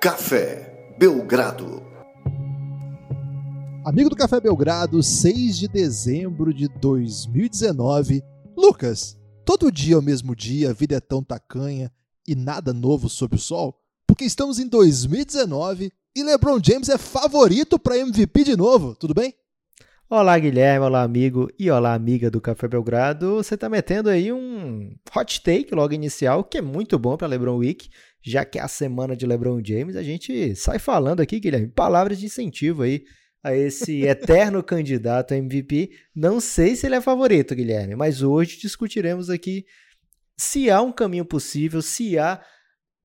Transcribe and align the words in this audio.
Café 0.00 0.94
Belgrado. 0.96 1.82
Amigo 3.84 4.08
do 4.08 4.14
Café 4.14 4.40
Belgrado, 4.40 5.02
6 5.02 5.58
de 5.58 5.66
dezembro 5.66 6.54
de 6.54 6.68
2019. 6.68 8.22
Lucas, 8.56 9.18
todo 9.44 9.72
dia 9.72 9.96
é 9.96 9.98
o 9.98 10.02
mesmo 10.02 10.36
dia, 10.36 10.70
a 10.70 10.72
vida 10.72 10.94
é 10.94 11.00
tão 11.00 11.20
tacanha 11.20 11.90
e 12.24 12.36
nada 12.36 12.72
novo 12.72 13.08
sob 13.08 13.34
o 13.34 13.40
sol? 13.40 13.76
Porque 14.06 14.24
estamos 14.24 14.60
em 14.60 14.68
2019 14.68 15.90
e 16.14 16.22
LeBron 16.22 16.60
James 16.62 16.88
é 16.88 16.96
favorito 16.96 17.76
para 17.76 17.98
MVP 17.98 18.44
de 18.44 18.56
novo, 18.56 18.94
tudo 18.94 19.14
bem? 19.14 19.34
Olá, 20.10 20.38
Guilherme, 20.38 20.86
olá, 20.86 21.02
amigo 21.02 21.50
e 21.58 21.70
olá, 21.70 21.92
amiga 21.92 22.30
do 22.30 22.40
Café 22.40 22.66
Belgrado. 22.66 23.34
Você 23.34 23.56
está 23.56 23.68
metendo 23.68 24.08
aí 24.08 24.32
um 24.32 24.94
hot 25.14 25.42
take 25.42 25.74
logo 25.74 25.92
inicial, 25.92 26.44
que 26.44 26.56
é 26.56 26.62
muito 26.62 26.98
bom 26.98 27.16
para 27.16 27.26
LeBron 27.26 27.56
Week, 27.56 27.90
já 28.22 28.44
que 28.44 28.58
é 28.58 28.62
a 28.62 28.68
semana 28.68 29.16
de 29.16 29.26
LeBron 29.26 29.60
James. 29.64 29.96
A 29.96 30.02
gente 30.02 30.54
sai 30.56 30.78
falando 30.78 31.20
aqui, 31.20 31.40
Guilherme, 31.40 31.68
palavras 31.68 32.18
de 32.18 32.26
incentivo 32.26 32.82
aí 32.82 33.04
a 33.42 33.54
esse 33.54 34.02
eterno 34.06 34.62
candidato 34.62 35.32
a 35.32 35.36
MVP. 35.36 35.90
Não 36.14 36.40
sei 36.40 36.76
se 36.76 36.86
ele 36.86 36.96
é 36.96 37.00
favorito, 37.00 37.54
Guilherme, 37.54 37.94
mas 37.94 38.22
hoje 38.22 38.58
discutiremos 38.58 39.30
aqui 39.30 39.64
se 40.36 40.70
há 40.70 40.80
um 40.80 40.92
caminho 40.92 41.24
possível, 41.24 41.82
se 41.82 42.18
há 42.18 42.40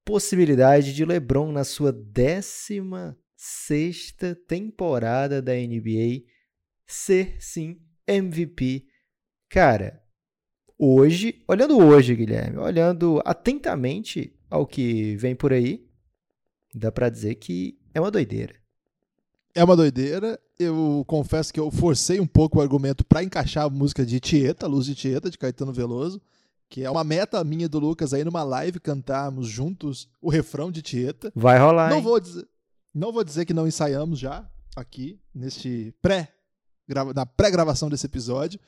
possibilidade 0.06 0.94
de 0.94 1.06
LeBron 1.06 1.52
na 1.52 1.64
sua 1.64 1.92
16 1.92 3.16
sexta 3.44 4.34
temporada 4.48 5.42
da 5.42 5.54
NBA 5.54 6.24
ser 6.88 7.36
sim 7.42 7.78
MVP. 8.08 8.86
Cara, 9.50 10.02
hoje, 10.80 11.44
olhando 11.46 11.78
hoje, 11.78 12.16
Guilherme, 12.16 12.58
olhando 12.58 13.22
atentamente 13.26 14.34
ao 14.54 14.68
que 14.68 15.16
vem 15.16 15.36
por 15.36 15.52
aí, 15.52 15.84
dá 16.76 16.92
para 16.92 17.10
dizer 17.10 17.34
que 17.36 17.76
é 17.92 18.00
uma 18.00 18.12
doideira. 18.12 18.54
É 19.56 19.64
uma 19.64 19.76
doideira. 19.76 20.40
Eu 20.60 21.04
confesso 21.08 21.52
que 21.52 21.60
eu 21.60 21.72
forcei 21.72 22.20
um 22.20 22.28
pouco 22.28 22.60
o 22.60 22.62
argumento 22.62 23.04
para 23.04 23.24
encaixar 23.24 23.66
a 23.66 23.70
música 23.70 24.06
de 24.06 24.20
Tieta, 24.20 24.68
Luz 24.68 24.86
de 24.86 24.94
Tieta, 24.94 25.32
de 25.32 25.40
Caetano 25.40 25.74
Veloso, 25.74 26.22
que 26.70 26.84
é 26.84 26.92
uma 26.92 27.04
meta 27.04 27.44
minha 27.44 27.68
do 27.68 27.80
Lucas 27.80 28.14
aí 28.14 28.24
numa 28.24 28.44
live 28.44 28.80
cantarmos 28.80 29.48
juntos 29.48 30.08
o 30.22 30.30
refrão 30.30 30.72
de 30.72 30.84
Tieta. 30.84 31.32
Vai 31.34 31.58
rolar. 31.58 31.90
Não 31.90 31.98
hein? 31.98 32.04
vou 32.04 32.20
dizer, 32.20 32.48
não 32.94 33.12
vou 33.12 33.24
dizer 33.24 33.46
que 33.46 33.56
não 33.56 33.68
ensaiamos 33.68 34.20
já 34.20 34.48
aqui 34.76 35.20
neste 35.34 35.96
pré 36.00 36.32
na 37.16 37.26
pré-gravação 37.26 37.90
desse 37.90 38.06
episódio. 38.06 38.60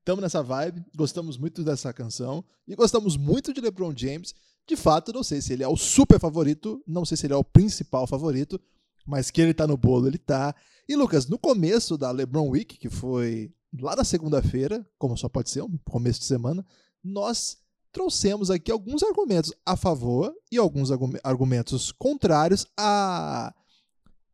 Estamos 0.00 0.20
nessa 0.20 0.42
vibe, 0.42 0.84
gostamos 0.94 1.38
muito 1.38 1.64
dessa 1.64 1.94
canção 1.94 2.44
e 2.68 2.74
gostamos 2.74 3.16
muito 3.16 3.54
de 3.54 3.60
LeBron 3.62 3.94
James. 3.96 4.34
De 4.70 4.76
fato, 4.76 5.12
não 5.12 5.24
sei 5.24 5.40
se 5.40 5.52
ele 5.52 5.64
é 5.64 5.68
o 5.68 5.76
super 5.76 6.20
favorito, 6.20 6.80
não 6.86 7.04
sei 7.04 7.16
se 7.16 7.26
ele 7.26 7.34
é 7.34 7.36
o 7.36 7.42
principal 7.42 8.06
favorito, 8.06 8.56
mas 9.04 9.28
que 9.28 9.40
ele 9.40 9.52
tá 9.52 9.66
no 9.66 9.76
bolo, 9.76 10.06
ele 10.06 10.16
tá. 10.16 10.54
E 10.88 10.94
Lucas, 10.94 11.26
no 11.26 11.36
começo 11.36 11.98
da 11.98 12.12
LeBron 12.12 12.48
Week, 12.48 12.78
que 12.78 12.88
foi 12.88 13.52
lá 13.80 13.96
na 13.96 14.04
segunda-feira, 14.04 14.88
como 14.96 15.16
só 15.16 15.28
pode 15.28 15.50
ser 15.50 15.62
um 15.62 15.76
começo 15.84 16.20
de 16.20 16.26
semana, 16.26 16.64
nós 17.02 17.56
trouxemos 17.90 18.48
aqui 18.48 18.70
alguns 18.70 19.02
argumentos 19.02 19.52
a 19.66 19.76
favor 19.76 20.32
e 20.52 20.56
alguns 20.56 20.92
argumentos 21.24 21.90
contrários 21.90 22.64
a 22.78 23.52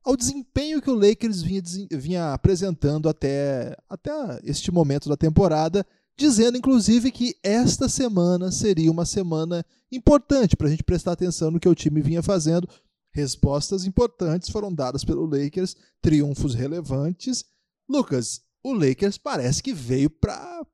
ao 0.04 0.14
desempenho 0.18 0.82
que 0.82 0.90
o 0.90 0.94
Lakers 0.94 1.40
vinha, 1.40 1.62
vinha 1.92 2.32
apresentando 2.34 3.08
até, 3.08 3.74
até 3.88 4.12
este 4.44 4.70
momento 4.70 5.08
da 5.08 5.16
temporada, 5.16 5.84
dizendo 6.16 6.56
inclusive 6.56 7.10
que 7.10 7.36
esta 7.42 7.88
semana 7.88 8.50
seria 8.50 8.90
uma 8.90 9.04
semana 9.04 9.64
importante 9.92 10.56
para 10.56 10.66
a 10.66 10.70
gente 10.70 10.82
prestar 10.82 11.12
atenção 11.12 11.50
no 11.50 11.60
que 11.60 11.68
o 11.68 11.74
time 11.74 12.00
vinha 12.00 12.22
fazendo. 12.22 12.68
Respostas 13.12 13.84
importantes 13.84 14.50
foram 14.50 14.72
dadas 14.72 15.04
pelo 15.04 15.26
Lakers, 15.26 15.76
triunfos 16.00 16.54
relevantes. 16.54 17.44
Lucas, 17.88 18.42
o 18.62 18.72
Lakers 18.72 19.16
parece 19.16 19.62
que 19.62 19.72
veio 19.72 20.10
para 20.10 20.66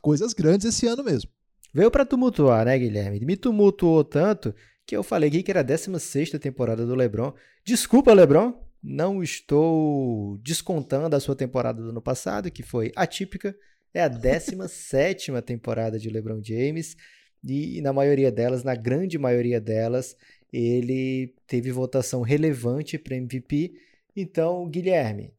coisas 0.00 0.32
grandes 0.32 0.66
esse 0.66 0.86
ano 0.86 1.02
mesmo. 1.02 1.30
Veio 1.72 1.90
para 1.90 2.04
tumultuar, 2.04 2.66
né, 2.66 2.78
Guilherme? 2.78 3.20
Me 3.20 3.36
tumultuou 3.36 4.04
tanto 4.04 4.54
que 4.86 4.96
eu 4.96 5.02
falei 5.02 5.28
aqui 5.28 5.42
que 5.42 5.50
era 5.50 5.60
a 5.60 5.64
16 5.64 6.30
temporada 6.40 6.84
do 6.84 6.94
LeBron. 6.94 7.32
Desculpa, 7.64 8.12
LeBron, 8.12 8.54
não 8.82 9.22
estou 9.22 10.38
descontando 10.38 11.14
a 11.14 11.20
sua 11.20 11.36
temporada 11.36 11.82
do 11.82 11.90
ano 11.90 12.02
passado, 12.02 12.50
que 12.50 12.62
foi 12.62 12.90
atípica. 12.96 13.54
É 13.92 14.02
a 14.02 14.08
17 14.08 15.30
temporada 15.42 15.98
de 15.98 16.10
LeBron 16.10 16.42
James. 16.42 16.96
E 17.42 17.80
na 17.80 17.92
maioria 17.92 18.30
delas, 18.30 18.62
na 18.62 18.74
grande 18.74 19.18
maioria 19.18 19.60
delas, 19.60 20.16
ele 20.52 21.34
teve 21.46 21.70
votação 21.70 22.22
relevante 22.22 22.98
para 22.98 23.16
MVP. 23.16 23.74
Então, 24.14 24.68
Guilherme, 24.68 25.32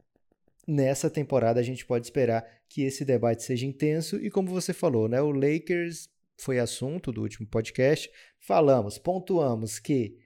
nessa 0.66 1.08
temporada 1.10 1.60
a 1.60 1.62
gente 1.62 1.84
pode 1.84 2.06
esperar 2.06 2.44
que 2.68 2.82
esse 2.82 3.04
debate 3.04 3.42
seja 3.42 3.66
intenso. 3.66 4.16
E 4.16 4.30
como 4.30 4.48
você 4.48 4.72
falou, 4.72 5.08
né, 5.08 5.20
o 5.20 5.30
Lakers 5.30 6.08
foi 6.36 6.58
assunto 6.58 7.12
do 7.12 7.22
último 7.22 7.46
podcast. 7.46 8.10
Falamos, 8.38 8.98
pontuamos 8.98 9.78
que 9.78 10.16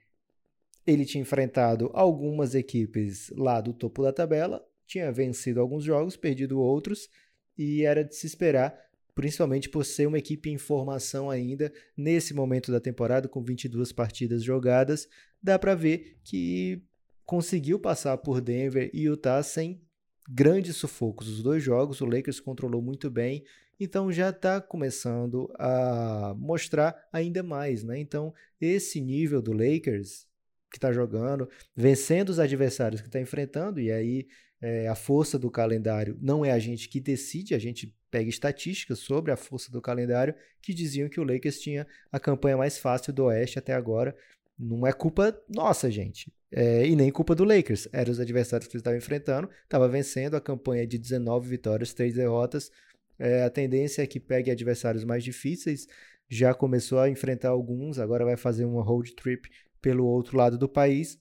ele 0.87 1.05
tinha 1.05 1.21
enfrentado 1.21 1.91
algumas 1.93 2.55
equipes 2.55 3.31
lá 3.37 3.61
do 3.61 3.73
topo 3.73 4.03
da 4.03 4.13
tabela, 4.13 4.65
tinha 4.87 5.11
vencido 5.11 5.61
alguns 5.61 5.83
jogos, 5.83 6.17
perdido 6.17 6.61
outros, 6.61 7.09
e 7.56 7.84
era 7.84 8.05
de 8.05 8.15
se 8.15 8.27
esperar, 8.27 8.75
principalmente 9.15 9.69
por 9.69 9.84
ser 9.84 10.06
uma 10.06 10.19
equipe 10.19 10.50
em 10.50 10.59
formação 10.59 11.31
ainda 11.31 11.72
nesse 11.97 12.34
momento 12.34 12.71
da 12.71 12.81
temporada, 12.81 13.28
com 13.28 13.43
22 13.43 13.93
partidas 13.93 14.43
jogadas, 14.43 15.09
dá 15.43 15.59
para 15.59 15.75
ver 15.75 16.19
que 16.22 16.83
conseguiu 17.25 17.78
passar 17.78 18.16
por 18.19 18.41
Denver 18.41 18.91
e 18.93 19.03
Utah 19.05 19.43
sem 19.43 19.81
grandes 20.28 20.77
sufocos. 20.77 21.28
Os 21.28 21.43
dois 21.43 21.62
jogos 21.62 22.00
o 22.00 22.06
Lakers 22.06 22.41
controlou 22.41 22.83
muito 22.83 23.11
bem, 23.11 23.45
então 23.78 24.11
já 24.12 24.31
está 24.31 24.61
começando 24.61 25.53
a 25.59 26.34
mostrar 26.37 27.09
ainda 27.12 27.43
mais, 27.43 27.83
né? 27.83 27.99
Então 27.99 28.34
esse 28.61 29.00
nível 29.00 29.41
do 29.41 29.53
Lakers 29.53 30.27
que 30.71 30.78
está 30.78 30.93
jogando, 30.93 31.49
vencendo 31.75 32.28
os 32.28 32.39
adversários 32.39 33.00
que 33.00 33.09
está 33.09 33.21
enfrentando, 33.21 33.81
e 33.81 33.91
aí 33.91 34.27
é, 34.66 34.88
a 34.88 34.97
força 34.97 35.38
do 35.38 35.49
calendário 35.49 36.19
não 36.21 36.44
é 36.44 36.50
a 36.50 36.59
gente 36.59 36.88
que 36.88 36.99
decide, 36.99 37.54
a 37.54 37.59
gente 37.59 37.94
pega 38.10 38.28
estatísticas 38.28 38.99
sobre 38.99 39.31
a 39.31 39.37
força 39.37 39.71
do 39.71 39.81
calendário 39.81 40.34
que 40.60 40.75
diziam 40.75 41.09
que 41.09 41.21
o 41.21 41.22
Lakers 41.22 41.60
tinha 41.60 41.87
a 42.10 42.19
campanha 42.19 42.56
mais 42.56 42.77
fácil 42.77 43.12
do 43.12 43.27
Oeste 43.27 43.60
até 43.60 43.72
agora. 43.72 44.16
Não 44.59 44.84
é 44.84 44.93
culpa 44.93 45.41
nossa, 45.49 45.88
gente. 45.88 46.32
É, 46.50 46.84
e 46.84 46.97
nem 46.97 47.12
culpa 47.12 47.32
do 47.32 47.44
Lakers. 47.44 47.88
Eram 47.93 48.10
os 48.10 48.19
adversários 48.19 48.66
que 48.66 48.75
eles 48.75 48.81
estavam 48.81 48.99
enfrentando. 48.99 49.49
Estava 49.62 49.87
vencendo 49.87 50.34
a 50.34 50.41
campanha 50.41 50.84
de 50.84 50.98
19 50.98 51.48
vitórias, 51.48 51.94
3 51.94 52.15
derrotas. 52.15 52.72
É, 53.21 53.44
a 53.44 53.50
tendência 53.50 54.03
é 54.03 54.06
que 54.06 54.19
pegue 54.19 54.50
adversários 54.50 55.04
mais 55.04 55.22
difíceis. 55.22 55.87
Já 56.28 56.53
começou 56.53 56.98
a 56.98 57.09
enfrentar 57.09 57.50
alguns, 57.50 58.00
agora 58.00 58.25
vai 58.25 58.37
fazer 58.37 58.65
uma 58.65 58.83
road 58.83 59.15
trip 59.15 59.48
pelo 59.81 60.04
outro 60.06 60.37
lado 60.37 60.59
do 60.59 60.69
país. 60.69 61.21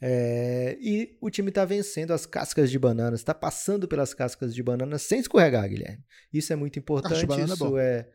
É, 0.00 0.78
e 0.80 1.16
o 1.20 1.28
time 1.28 1.48
está 1.48 1.64
vencendo 1.64 2.12
as 2.12 2.24
cascas 2.24 2.70
de 2.70 2.78
bananas, 2.78 3.20
está 3.20 3.34
passando 3.34 3.88
pelas 3.88 4.14
cascas 4.14 4.54
de 4.54 4.62
bananas 4.62 5.02
sem 5.02 5.18
escorregar, 5.18 5.68
Guilherme. 5.68 6.04
Isso 6.32 6.52
é 6.52 6.56
muito 6.56 6.78
importante. 6.78 7.26
Isso 7.26 7.76
é, 7.78 7.98
é, 7.98 8.08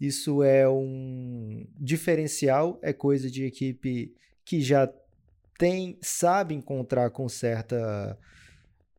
isso 0.00 0.42
é 0.42 0.68
um 0.68 1.66
diferencial, 1.76 2.78
é 2.82 2.92
coisa 2.92 3.30
de 3.30 3.44
equipe 3.44 4.14
que 4.44 4.60
já 4.60 4.92
tem, 5.58 5.98
sabe 6.02 6.54
encontrar 6.54 7.10
com 7.10 7.28
certa, 7.28 8.18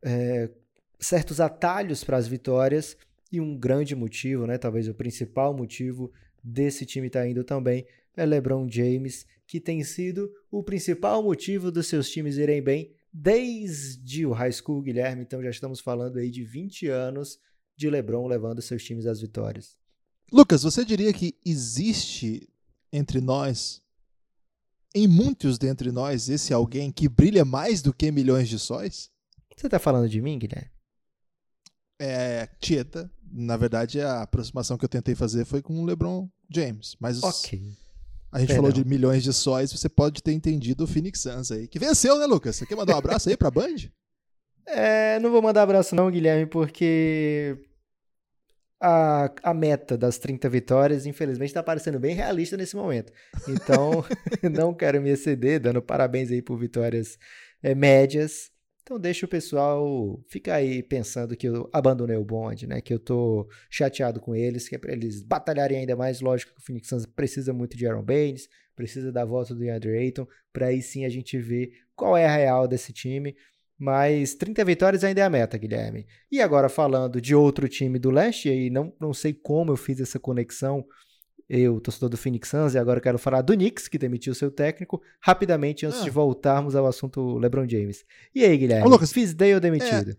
é, 0.02 0.50
certos 0.98 1.40
atalhos 1.40 2.04
para 2.04 2.16
as 2.16 2.28
vitórias 2.28 2.96
e 3.32 3.40
um 3.40 3.56
grande 3.56 3.94
motivo, 3.94 4.46
né, 4.46 4.56
talvez 4.56 4.88
o 4.88 4.94
principal 4.94 5.54
motivo 5.54 6.12
desse 6.42 6.86
time 6.86 7.08
estar 7.08 7.20
tá 7.20 7.28
indo 7.28 7.44
também 7.44 7.86
é 8.16 8.24
LeBron 8.24 8.66
James 8.70 9.26
que 9.46 9.60
tem 9.60 9.84
sido 9.84 10.30
o 10.50 10.62
principal 10.62 11.22
motivo 11.22 11.70
dos 11.70 11.86
seus 11.86 12.10
times 12.10 12.36
irem 12.36 12.60
bem 12.62 12.92
desde 13.12 14.26
o 14.26 14.32
high 14.32 14.52
school, 14.52 14.82
Guilherme. 14.82 15.22
Então 15.22 15.42
já 15.42 15.50
estamos 15.50 15.80
falando 15.80 16.18
aí 16.18 16.30
de 16.30 16.42
20 16.42 16.88
anos 16.88 17.38
de 17.76 17.88
LeBron 17.88 18.26
levando 18.26 18.60
seus 18.60 18.82
times 18.82 19.06
às 19.06 19.20
vitórias. 19.20 19.76
Lucas, 20.32 20.62
você 20.62 20.84
diria 20.84 21.12
que 21.12 21.36
existe 21.44 22.48
entre 22.92 23.20
nós, 23.20 23.82
em 24.94 25.06
muitos 25.06 25.58
dentre 25.58 25.92
nós, 25.92 26.28
esse 26.28 26.52
alguém 26.52 26.90
que 26.90 27.08
brilha 27.08 27.44
mais 27.44 27.80
do 27.82 27.92
que 27.92 28.10
milhões 28.10 28.48
de 28.48 28.58
sóis? 28.58 29.10
Você 29.56 29.68
está 29.68 29.78
falando 29.78 30.08
de 30.08 30.20
mim, 30.20 30.38
Guilherme? 30.38 30.70
É, 31.98 32.46
Tieta. 32.60 33.10
Na 33.32 33.56
verdade, 33.56 34.00
a 34.00 34.22
aproximação 34.22 34.76
que 34.76 34.84
eu 34.84 34.88
tentei 34.88 35.14
fazer 35.14 35.44
foi 35.44 35.62
com 35.62 35.80
o 35.80 35.84
LeBron 35.84 36.28
James. 36.50 36.96
Mas 37.00 37.22
ok. 37.22 37.76
A 38.30 38.40
gente 38.40 38.54
falou 38.54 38.72
de 38.72 38.84
milhões 38.84 39.22
de 39.22 39.32
sóis, 39.32 39.72
você 39.72 39.88
pode 39.88 40.22
ter 40.22 40.32
entendido 40.32 40.84
o 40.84 40.86
Phoenix 40.86 41.20
Suns 41.20 41.50
aí, 41.50 41.66
que 41.68 41.78
venceu, 41.78 42.18
né, 42.18 42.26
Lucas? 42.26 42.56
Você 42.56 42.66
quer 42.66 42.76
mandar 42.76 42.94
um 42.94 42.98
abraço 42.98 43.28
aí 43.28 43.36
pra 43.36 43.50
Band? 43.50 43.76
É, 44.68 45.20
não 45.20 45.30
vou 45.30 45.40
mandar 45.40 45.62
abraço 45.62 45.94
não, 45.94 46.10
Guilherme, 46.10 46.44
porque 46.44 47.56
a, 48.80 49.30
a 49.42 49.54
meta 49.54 49.96
das 49.96 50.18
30 50.18 50.48
vitórias, 50.48 51.06
infelizmente, 51.06 51.50
está 51.50 51.62
parecendo 51.62 51.98
bem 51.98 52.14
realista 52.14 52.56
nesse 52.56 52.76
momento. 52.76 53.12
Então, 53.48 54.04
não 54.42 54.74
quero 54.74 55.00
me 55.00 55.10
exceder, 55.10 55.60
dando 55.60 55.80
parabéns 55.80 56.30
aí 56.30 56.42
por 56.42 56.58
vitórias 56.58 57.16
é, 57.62 57.74
médias. 57.74 58.50
Então 58.86 59.00
deixa 59.00 59.26
o 59.26 59.28
pessoal 59.28 60.22
ficar 60.28 60.54
aí 60.54 60.80
pensando 60.80 61.36
que 61.36 61.48
eu 61.48 61.68
abandonei 61.72 62.16
o 62.16 62.24
bonde, 62.24 62.68
né? 62.68 62.80
Que 62.80 62.94
eu 62.94 63.00
tô 63.00 63.48
chateado 63.68 64.20
com 64.20 64.32
eles, 64.32 64.68
que 64.68 64.76
é 64.76 64.78
pra 64.78 64.92
eles 64.92 65.24
batalharem 65.24 65.78
ainda 65.78 65.96
mais. 65.96 66.20
Lógico 66.20 66.54
que 66.54 66.60
o 66.60 66.62
Phoenix 66.64 66.86
Suns 66.86 67.04
precisa 67.04 67.52
muito 67.52 67.76
de 67.76 67.84
Aaron 67.84 68.04
Baines, 68.04 68.48
precisa 68.76 69.10
da 69.10 69.24
volta 69.24 69.52
do 69.52 69.58
DeAndre 69.58 69.98
Ayton, 69.98 70.24
para 70.52 70.66
aí 70.66 70.80
sim 70.80 71.04
a 71.04 71.08
gente 71.08 71.36
ver 71.36 71.72
qual 71.96 72.16
é 72.16 72.26
a 72.26 72.36
real 72.36 72.68
desse 72.68 72.92
time. 72.92 73.34
Mas 73.76 74.34
30 74.34 74.64
vitórias 74.64 75.02
ainda 75.02 75.20
é 75.20 75.24
a 75.24 75.30
meta, 75.30 75.58
Guilherme. 75.58 76.06
E 76.30 76.40
agora 76.40 76.68
falando 76.68 77.20
de 77.20 77.34
outro 77.34 77.68
time 77.68 77.98
do 77.98 78.12
leste, 78.12 78.48
e 78.48 78.70
não, 78.70 78.94
não 79.00 79.12
sei 79.12 79.34
como 79.34 79.72
eu 79.72 79.76
fiz 79.76 80.00
essa 80.00 80.20
conexão, 80.20 80.86
eu, 81.48 81.80
torcedor 81.80 82.08
do 82.08 82.16
Phoenix 82.16 82.48
Suns, 82.48 82.74
e 82.74 82.78
agora 82.78 83.00
quero 83.00 83.18
falar 83.18 83.42
do 83.42 83.52
Knicks, 83.52 83.88
que 83.88 83.98
demitiu 83.98 84.34
seu 84.34 84.50
técnico, 84.50 85.00
rapidamente 85.20 85.86
antes 85.86 86.00
ah. 86.00 86.04
de 86.04 86.10
voltarmos 86.10 86.74
ao 86.74 86.86
assunto 86.86 87.38
LeBron 87.38 87.68
James. 87.68 88.04
E 88.34 88.44
aí, 88.44 88.56
Guilherme? 88.56 88.86
Ô, 88.86 88.90
Lucas, 88.90 89.12
Fisdale 89.12 89.60
demitido? 89.60 90.10
É... 90.10 90.16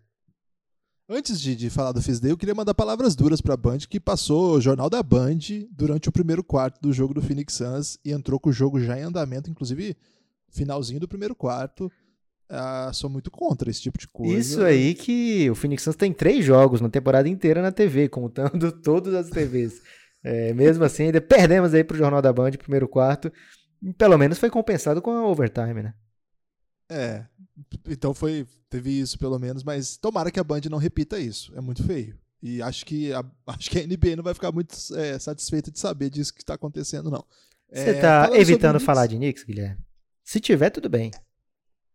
Antes 1.09 1.39
de, 1.39 1.56
de 1.56 1.69
falar 1.69 1.94
do 1.94 2.01
Fisdale, 2.01 2.33
eu 2.33 2.38
queria 2.38 2.56
mandar 2.56 2.74
palavras 2.74 3.15
duras 3.15 3.39
para 3.39 3.53
a 3.53 3.57
Band, 3.57 3.79
que 3.89 4.00
passou 4.00 4.56
o 4.56 4.62
jornal 4.62 4.89
da 4.89 5.01
Band 5.01 5.39
durante 5.71 6.09
o 6.09 6.12
primeiro 6.12 6.44
quarto 6.44 6.81
do 6.81 6.91
jogo 6.91 7.13
do 7.13 7.21
Phoenix 7.21 7.53
Suns 7.53 7.97
e 8.03 8.12
entrou 8.12 8.39
com 8.39 8.50
o 8.50 8.53
jogo 8.53 8.80
já 8.80 9.00
em 9.00 9.03
andamento, 9.03 9.50
inclusive 9.50 9.95
finalzinho 10.50 11.00
do 11.00 11.07
primeiro 11.07 11.33
quarto. 11.33 11.89
Ah, 12.50 12.91
sou 12.94 13.09
muito 13.09 13.30
contra 13.30 13.69
esse 13.69 13.81
tipo 13.81 13.97
de 13.97 14.07
coisa. 14.07 14.38
Isso 14.38 14.62
aí 14.63 14.94
que 14.94 15.50
o 15.50 15.56
Phoenix 15.56 15.83
Suns 15.83 15.95
tem 15.95 16.13
três 16.13 16.44
jogos 16.44 16.81
na 16.81 16.89
temporada 16.89 17.27
inteira 17.27 17.62
na 17.62 17.71
TV, 17.71 18.07
contando 18.09 18.71
todas 18.83 19.13
as 19.13 19.30
TVs. 19.30 19.81
É, 20.23 20.53
mesmo 20.53 20.83
assim, 20.83 21.03
ainda 21.05 21.21
perdemos 21.21 21.73
aí 21.73 21.83
pro 21.83 21.97
Jornal 21.97 22.21
da 22.21 22.33
Band, 22.33 22.51
primeiro 22.51 22.87
quarto. 22.87 23.31
Pelo 23.97 24.17
menos 24.17 24.39
foi 24.39 24.49
compensado 24.49 25.01
com 25.01 25.11
a 25.11 25.27
overtime, 25.27 25.83
né? 25.83 25.93
É, 26.89 27.25
então 27.87 28.13
foi 28.13 28.47
teve 28.69 28.89
isso 28.89 29.17
pelo 29.17 29.37
menos, 29.37 29.63
mas 29.63 29.97
tomara 29.97 30.31
que 30.31 30.39
a 30.39 30.43
Band 30.43 30.61
não 30.69 30.77
repita 30.77 31.19
isso. 31.19 31.53
É 31.55 31.61
muito 31.61 31.83
feio. 31.83 32.17
E 32.41 32.61
acho 32.61 32.85
que 32.85 33.11
a, 33.13 33.23
acho 33.47 33.69
que 33.69 33.79
a 33.79 33.85
NBA 33.85 34.15
não 34.15 34.23
vai 34.23 34.33
ficar 34.33 34.51
muito 34.51 34.75
é, 34.95 35.17
satisfeita 35.19 35.71
de 35.71 35.79
saber 35.79 36.09
disso 36.09 36.33
que 36.33 36.41
está 36.41 36.53
acontecendo, 36.53 37.09
não. 37.09 37.25
Você 37.71 37.91
está 37.91 38.29
é, 38.31 38.39
evitando 38.39 38.79
falar 38.79 39.07
de 39.07 39.17
Knicks, 39.17 39.43
Guilherme? 39.43 39.77
Se 40.23 40.39
tiver, 40.39 40.69
tudo 40.69 40.89
bem. 40.89 41.11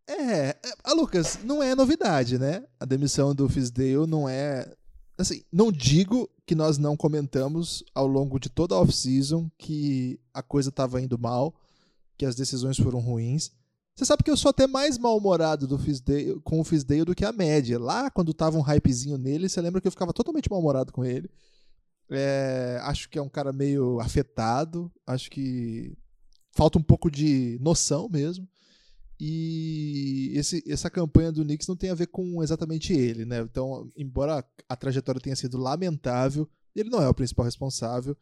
É, 0.07 0.49
é, 0.49 0.57
a 0.83 0.93
Lucas, 0.93 1.39
não 1.43 1.63
é 1.63 1.73
novidade, 1.73 2.37
né? 2.37 2.63
A 2.79 2.85
demissão 2.85 3.33
do 3.33 3.47
Fisdale 3.49 4.05
não 4.07 4.27
é. 4.27 4.71
Assim, 5.17 5.43
não 5.51 5.71
digo 5.71 6.29
que 6.45 6.55
nós 6.55 6.77
não 6.77 6.97
comentamos 6.97 7.83
ao 7.93 8.07
longo 8.07 8.39
de 8.39 8.49
toda 8.49 8.75
a 8.75 8.79
off-season 8.79 9.49
que 9.57 10.19
a 10.33 10.41
coisa 10.41 10.69
estava 10.69 11.01
indo 11.01 11.19
mal, 11.19 11.53
que 12.17 12.25
as 12.25 12.35
decisões 12.35 12.77
foram 12.77 12.99
ruins. 12.99 13.51
Você 13.95 14.05
sabe 14.05 14.23
que 14.23 14.31
eu 14.31 14.37
sou 14.37 14.49
até 14.49 14.65
mais 14.65 14.97
mal-humorado 14.97 15.67
com 16.43 16.59
o 16.59 16.63
Fisdale 16.63 17.05
do 17.05 17.13
que 17.13 17.23
a 17.23 17.31
média. 17.31 17.79
Lá, 17.79 18.09
quando 18.09 18.33
tava 18.33 18.57
um 18.57 18.61
hypezinho 18.61 19.19
nele, 19.19 19.47
você 19.47 19.61
lembra 19.61 19.79
que 19.79 19.87
eu 19.87 19.91
ficava 19.91 20.11
totalmente 20.11 20.49
mal-humorado 20.49 20.91
com 20.91 21.05
ele. 21.05 21.29
É, 22.09 22.79
acho 22.83 23.07
que 23.07 23.19
é 23.19 23.21
um 23.21 23.29
cara 23.29 23.53
meio 23.53 23.99
afetado. 23.99 24.91
Acho 25.05 25.29
que 25.29 25.95
falta 26.51 26.79
um 26.79 26.83
pouco 26.83 27.11
de 27.11 27.59
noção 27.61 28.09
mesmo. 28.09 28.47
E 29.19 30.31
esse, 30.35 30.63
essa 30.67 30.89
campanha 30.89 31.31
do 31.31 31.43
Knicks 31.43 31.67
não 31.67 31.75
tem 31.75 31.89
a 31.89 31.95
ver 31.95 32.07
com 32.07 32.41
exatamente 32.43 32.93
ele, 32.93 33.25
né? 33.25 33.39
Então, 33.41 33.91
embora 33.95 34.45
a 34.67 34.75
trajetória 34.75 35.21
tenha 35.21 35.35
sido 35.35 35.57
lamentável, 35.57 36.49
ele 36.75 36.89
não 36.89 37.01
é 37.01 37.07
o 37.07 37.13
principal 37.13 37.45
responsável. 37.45 38.17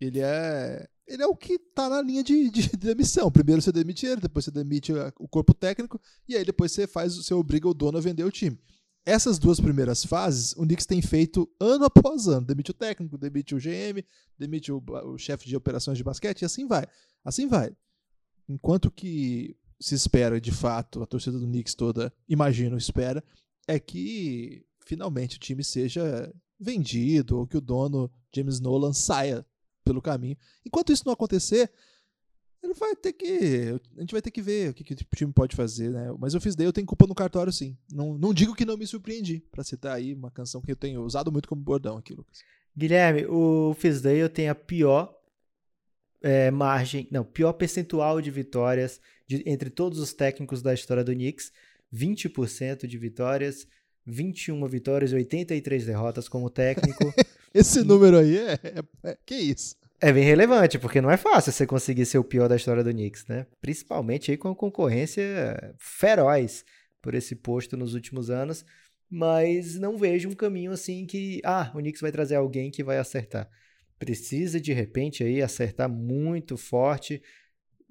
Ele 0.00 0.20
é 0.20 0.88
ele 1.06 1.22
é 1.22 1.26
o 1.26 1.36
que 1.36 1.58
tá 1.58 1.88
na 1.88 2.00
linha 2.00 2.22
de, 2.22 2.50
de, 2.50 2.68
demissão. 2.76 3.30
Primeiro 3.30 3.60
você 3.60 3.72
demite 3.72 4.06
ele, 4.06 4.20
depois 4.20 4.44
você 4.44 4.50
demite 4.50 4.92
o 5.18 5.28
corpo 5.28 5.52
técnico, 5.52 6.00
e 6.28 6.36
aí 6.36 6.44
depois 6.44 6.72
você 6.72 6.86
faz, 6.86 7.16
você 7.16 7.34
obriga 7.34 7.68
o 7.68 7.74
dono 7.74 7.98
a 7.98 8.00
vender 8.00 8.24
o 8.24 8.30
time. 8.30 8.58
Essas 9.04 9.38
duas 9.38 9.60
primeiras 9.60 10.04
fases, 10.04 10.52
o 10.52 10.62
Knicks 10.62 10.86
tem 10.86 11.02
feito 11.02 11.50
ano 11.60 11.84
após 11.84 12.28
ano. 12.28 12.46
Demite 12.46 12.70
o 12.70 12.74
técnico, 12.74 13.18
demite 13.18 13.54
o 13.54 13.58
GM, 13.58 14.02
demite 14.38 14.70
o, 14.70 14.82
o 15.04 15.18
chefe 15.18 15.48
de 15.48 15.56
operações 15.56 15.98
de 15.98 16.04
basquete, 16.04 16.42
e 16.42 16.44
assim 16.44 16.66
vai. 16.66 16.86
Assim 17.24 17.48
vai. 17.48 17.74
Enquanto 18.48 18.90
que 18.90 19.56
se 19.82 19.94
espera, 19.94 20.40
de 20.40 20.52
fato, 20.52 21.02
a 21.02 21.06
torcida 21.06 21.38
do 21.38 21.46
Knicks 21.46 21.74
toda, 21.74 22.12
imagino, 22.28 22.76
espera, 22.76 23.22
é 23.66 23.78
que 23.80 24.64
finalmente 24.86 25.36
o 25.36 25.40
time 25.40 25.64
seja 25.64 26.32
vendido 26.58 27.38
ou 27.38 27.46
que 27.46 27.56
o 27.56 27.60
dono, 27.60 28.10
James 28.34 28.60
Nolan, 28.60 28.92
saia 28.92 29.44
pelo 29.84 30.00
caminho. 30.00 30.36
Enquanto 30.64 30.92
isso 30.92 31.02
não 31.04 31.12
acontecer, 31.12 31.70
ele 32.62 32.74
vai 32.74 32.94
ter 32.94 33.12
que. 33.12 33.80
A 33.96 34.00
gente 34.00 34.12
vai 34.12 34.22
ter 34.22 34.30
que 34.30 34.40
ver 34.40 34.70
o 34.70 34.74
que, 34.74 34.84
que 34.84 34.94
o 34.94 35.16
time 35.16 35.32
pode 35.32 35.56
fazer, 35.56 35.90
né? 35.90 36.14
Mas 36.16 36.32
eu 36.32 36.40
fiz 36.40 36.54
daí, 36.54 36.64
eu 36.64 36.72
tenho 36.72 36.86
culpa 36.86 37.06
no 37.08 37.14
cartório, 37.14 37.52
sim. 37.52 37.76
Não, 37.90 38.16
não 38.16 38.32
digo 38.32 38.54
que 38.54 38.64
não 38.64 38.76
me 38.76 38.86
surpreendi, 38.86 39.40
para 39.50 39.64
citar 39.64 39.96
aí 39.96 40.14
uma 40.14 40.30
canção 40.30 40.62
que 40.62 40.70
eu 40.70 40.76
tenho 40.76 41.02
usado 41.02 41.32
muito 41.32 41.48
como 41.48 41.60
bordão 41.60 41.96
aqui, 41.96 42.14
Lucas. 42.14 42.38
Guilherme, 42.76 43.26
o 43.26 43.74
Fisdale 43.74 44.28
tem 44.28 44.48
a 44.48 44.54
pior 44.54 45.12
é, 46.22 46.50
margem, 46.52 47.08
não, 47.10 47.24
pior 47.24 47.52
percentual 47.52 48.20
de 48.20 48.30
vitórias 48.30 49.00
de, 49.36 49.42
entre 49.46 49.70
todos 49.70 49.98
os 49.98 50.12
técnicos 50.12 50.60
da 50.60 50.74
história 50.74 51.02
do 51.02 51.12
Knicks, 51.12 51.52
20% 51.94 52.86
de 52.86 52.98
vitórias, 52.98 53.66
21 54.06 54.66
vitórias 54.66 55.12
e 55.12 55.14
83 55.14 55.86
derrotas 55.86 56.28
como 56.28 56.50
técnico. 56.50 57.12
Esse 57.54 57.82
número 57.82 58.18
aí 58.18 58.36
é, 58.38 58.52
é, 58.52 59.10
é, 59.10 59.18
que 59.24 59.34
isso? 59.34 59.76
É 60.00 60.12
bem 60.12 60.24
relevante, 60.24 60.78
porque 60.78 61.00
não 61.00 61.10
é 61.10 61.16
fácil 61.16 61.52
você 61.52 61.66
conseguir 61.66 62.06
ser 62.06 62.18
o 62.18 62.24
pior 62.24 62.48
da 62.48 62.56
história 62.56 62.82
do 62.82 62.90
Knicks, 62.90 63.26
né? 63.26 63.46
Principalmente 63.60 64.30
aí 64.30 64.36
com 64.36 64.48
a 64.48 64.56
concorrência 64.56 65.74
feroz 65.78 66.64
por 67.00 67.14
esse 67.14 67.36
posto 67.36 67.76
nos 67.76 67.94
últimos 67.94 68.28
anos, 68.28 68.64
mas 69.08 69.78
não 69.78 69.96
vejo 69.96 70.28
um 70.28 70.34
caminho 70.34 70.72
assim 70.72 71.06
que, 71.06 71.40
ah, 71.44 71.70
o 71.74 71.78
Knicks 71.78 72.00
vai 72.00 72.10
trazer 72.10 72.34
alguém 72.34 72.70
que 72.70 72.82
vai 72.82 72.98
acertar. 72.98 73.48
Precisa 73.98 74.60
de 74.60 74.72
repente 74.72 75.22
aí 75.22 75.40
acertar 75.40 75.88
muito 75.88 76.56
forte, 76.56 77.22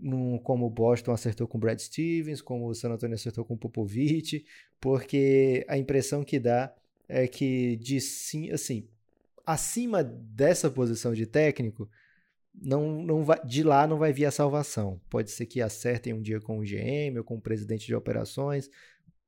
num, 0.01 0.37
como 0.39 0.65
o 0.65 0.69
Boston 0.69 1.11
acertou 1.11 1.47
com 1.47 1.57
o 1.57 1.61
Brad 1.61 1.79
Stevens, 1.79 2.41
como 2.41 2.67
o 2.67 2.73
San 2.73 2.89
Antonio 2.89 3.15
acertou 3.15 3.45
com 3.45 3.53
o 3.53 3.57
Popovich, 3.57 4.45
porque 4.79 5.65
a 5.67 5.77
impressão 5.77 6.23
que 6.23 6.39
dá 6.39 6.73
é 7.07 7.27
que 7.27 7.75
de 7.77 8.01
sim, 8.01 8.49
assim, 8.51 8.87
acima 9.45 10.03
dessa 10.03 10.69
posição 10.69 11.13
de 11.13 11.25
técnico, 11.25 11.89
não, 12.53 13.01
não 13.03 13.23
vai, 13.23 13.39
de 13.45 13.63
lá 13.63 13.87
não 13.87 13.97
vai 13.97 14.11
vir 14.11 14.25
a 14.25 14.31
salvação. 14.31 14.99
Pode 15.09 15.31
ser 15.31 15.45
que 15.45 15.61
acertem 15.61 16.13
um 16.13 16.21
dia 16.21 16.39
com 16.39 16.59
o 16.59 16.63
GM 16.63 17.17
ou 17.17 17.23
com 17.23 17.35
o 17.35 17.41
presidente 17.41 17.85
de 17.85 17.95
operações, 17.95 18.69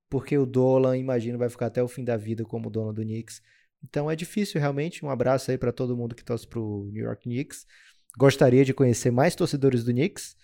porque 0.09 0.37
o 0.37 0.45
Dolan, 0.45 0.97
imagino, 0.97 1.37
vai 1.37 1.49
ficar 1.49 1.67
até 1.67 1.81
o 1.81 1.87
fim 1.87 2.03
da 2.03 2.17
vida 2.17 2.43
como 2.43 2.69
dono 2.69 2.93
do 2.93 3.01
Knicks. 3.01 3.41
Então 3.83 4.09
é 4.09 4.15
difícil 4.15 4.59
realmente. 4.59 5.03
Um 5.03 5.09
abraço 5.09 5.51
aí 5.51 5.57
para 5.57 5.71
todo 5.71 5.97
mundo 5.97 6.15
que 6.15 6.23
torce 6.23 6.47
pro 6.47 6.89
New 6.91 7.03
York 7.03 7.23
Knicks. 7.23 7.65
Gostaria 8.17 8.63
de 8.63 8.73
conhecer 8.73 9.11
mais 9.11 9.35
torcedores 9.35 9.83
do 9.83 9.91
Knicks, 9.91 10.35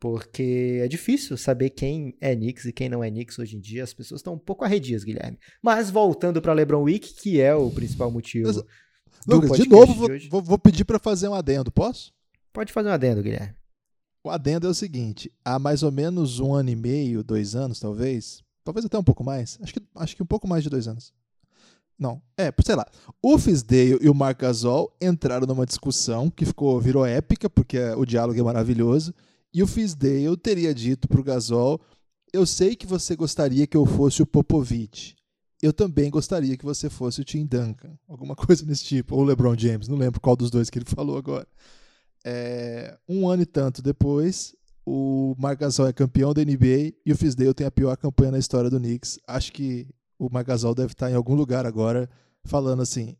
porque 0.00 0.80
é 0.82 0.88
difícil 0.88 1.36
saber 1.36 1.70
quem 1.70 2.16
é 2.20 2.34
Knicks 2.34 2.64
e 2.64 2.72
quem 2.72 2.88
não 2.88 3.04
é 3.04 3.10
Knicks 3.10 3.38
hoje 3.38 3.56
em 3.56 3.60
dia. 3.60 3.84
As 3.84 3.92
pessoas 3.92 4.20
estão 4.20 4.32
um 4.32 4.38
pouco 4.38 4.64
arredias, 4.64 5.04
Guilherme. 5.04 5.38
Mas 5.62 5.90
voltando 5.90 6.40
para 6.40 6.54
LeBron 6.54 6.82
Week, 6.82 7.12
que 7.12 7.38
é 7.38 7.54
o 7.54 7.70
principal 7.70 8.10
motivo. 8.10 8.46
Mas, 8.46 8.64
Lucas, 9.26 9.58
de 9.58 9.68
novo, 9.68 10.18
de 10.18 10.28
vou, 10.30 10.42
vou, 10.42 10.58
pedir 10.58 10.86
para 10.86 10.98
fazer 10.98 11.28
um 11.28 11.34
adendo, 11.34 11.70
posso? 11.70 12.12
Pode 12.50 12.72
fazer 12.72 12.88
um 12.88 12.92
adendo, 12.92 13.22
Guilherme. 13.22 13.54
O 14.24 14.30
adendo 14.30 14.66
é 14.66 14.70
o 14.70 14.74
seguinte: 14.74 15.30
há 15.44 15.58
mais 15.58 15.82
ou 15.82 15.92
menos 15.92 16.40
um 16.40 16.54
ano 16.54 16.70
e 16.70 16.76
meio, 16.76 17.22
dois 17.22 17.54
anos, 17.54 17.78
talvez, 17.78 18.42
talvez 18.64 18.86
até 18.86 18.98
um 18.98 19.04
pouco 19.04 19.22
mais, 19.22 19.58
acho 19.62 19.74
que, 19.74 19.82
acho 19.96 20.16
que 20.16 20.22
um 20.22 20.26
pouco 20.26 20.48
mais 20.48 20.62
de 20.62 20.70
dois 20.70 20.88
anos. 20.88 21.12
Não, 21.98 22.22
é, 22.38 22.50
sei 22.64 22.74
lá. 22.74 22.86
O 23.22 23.38
Fisdale 23.38 23.98
e 24.00 24.08
o 24.08 24.14
Marc 24.14 24.40
Gasol 24.40 24.96
entraram 25.02 25.46
numa 25.46 25.66
discussão 25.66 26.30
que 26.30 26.46
ficou 26.46 26.80
virou 26.80 27.04
épica, 27.04 27.50
porque 27.50 27.78
o 27.90 28.06
diálogo 28.06 28.40
é 28.40 28.42
maravilhoso. 28.42 29.14
E 29.52 29.62
o 29.62 29.66
Fisdale 29.66 30.36
teria 30.36 30.74
dito 30.74 31.08
pro 31.08 31.24
Gasol: 31.24 31.80
Eu 32.32 32.46
sei 32.46 32.76
que 32.76 32.86
você 32.86 33.16
gostaria 33.16 33.66
que 33.66 33.76
eu 33.76 33.84
fosse 33.86 34.22
o 34.22 34.26
Popovich 34.26 35.16
eu 35.62 35.72
também 35.72 36.10
gostaria 36.10 36.56
que 36.56 36.64
você 36.64 36.88
fosse 36.88 37.20
o 37.20 37.24
Tim 37.24 37.44
Duncan, 37.44 37.98
alguma 38.08 38.34
coisa 38.36 38.64
desse 38.64 38.84
tipo, 38.84 39.14
ou 39.14 39.22
o 39.22 39.24
LeBron 39.24 39.56
James, 39.56 39.88
não 39.88 39.96
lembro 39.96 40.20
qual 40.20 40.36
dos 40.36 40.50
dois 40.50 40.70
que 40.70 40.78
ele 40.78 40.86
falou 40.88 41.18
agora. 41.18 41.46
É, 42.24 42.98
um 43.08 43.28
ano 43.28 43.42
e 43.42 43.46
tanto 43.46 43.82
depois, 43.82 44.54
o 44.84 45.34
Marc 45.38 45.60
Gasol 45.60 45.88
é 45.88 45.92
campeão 45.92 46.32
da 46.32 46.44
NBA 46.44 46.94
e 47.04 47.12
o 47.12 47.16
Fisdale 47.16 47.54
tem 47.54 47.66
a 47.66 47.70
pior 47.70 47.96
campanha 47.96 48.32
na 48.32 48.38
história 48.38 48.70
do 48.70 48.78
Knicks. 48.78 49.18
Acho 49.26 49.52
que 49.52 49.88
o 50.18 50.28
Marc 50.30 50.46
Gasol 50.46 50.74
deve 50.74 50.92
estar 50.92 51.10
em 51.10 51.14
algum 51.14 51.34
lugar 51.34 51.66
agora 51.66 52.08
falando 52.44 52.82
assim, 52.82 53.16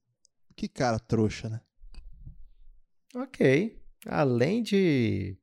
que 0.56 0.68
cara 0.68 0.98
trouxa, 0.98 1.48
né? 1.48 1.60
Ok. 3.14 3.78
Além 4.06 4.62
de, 4.62 5.36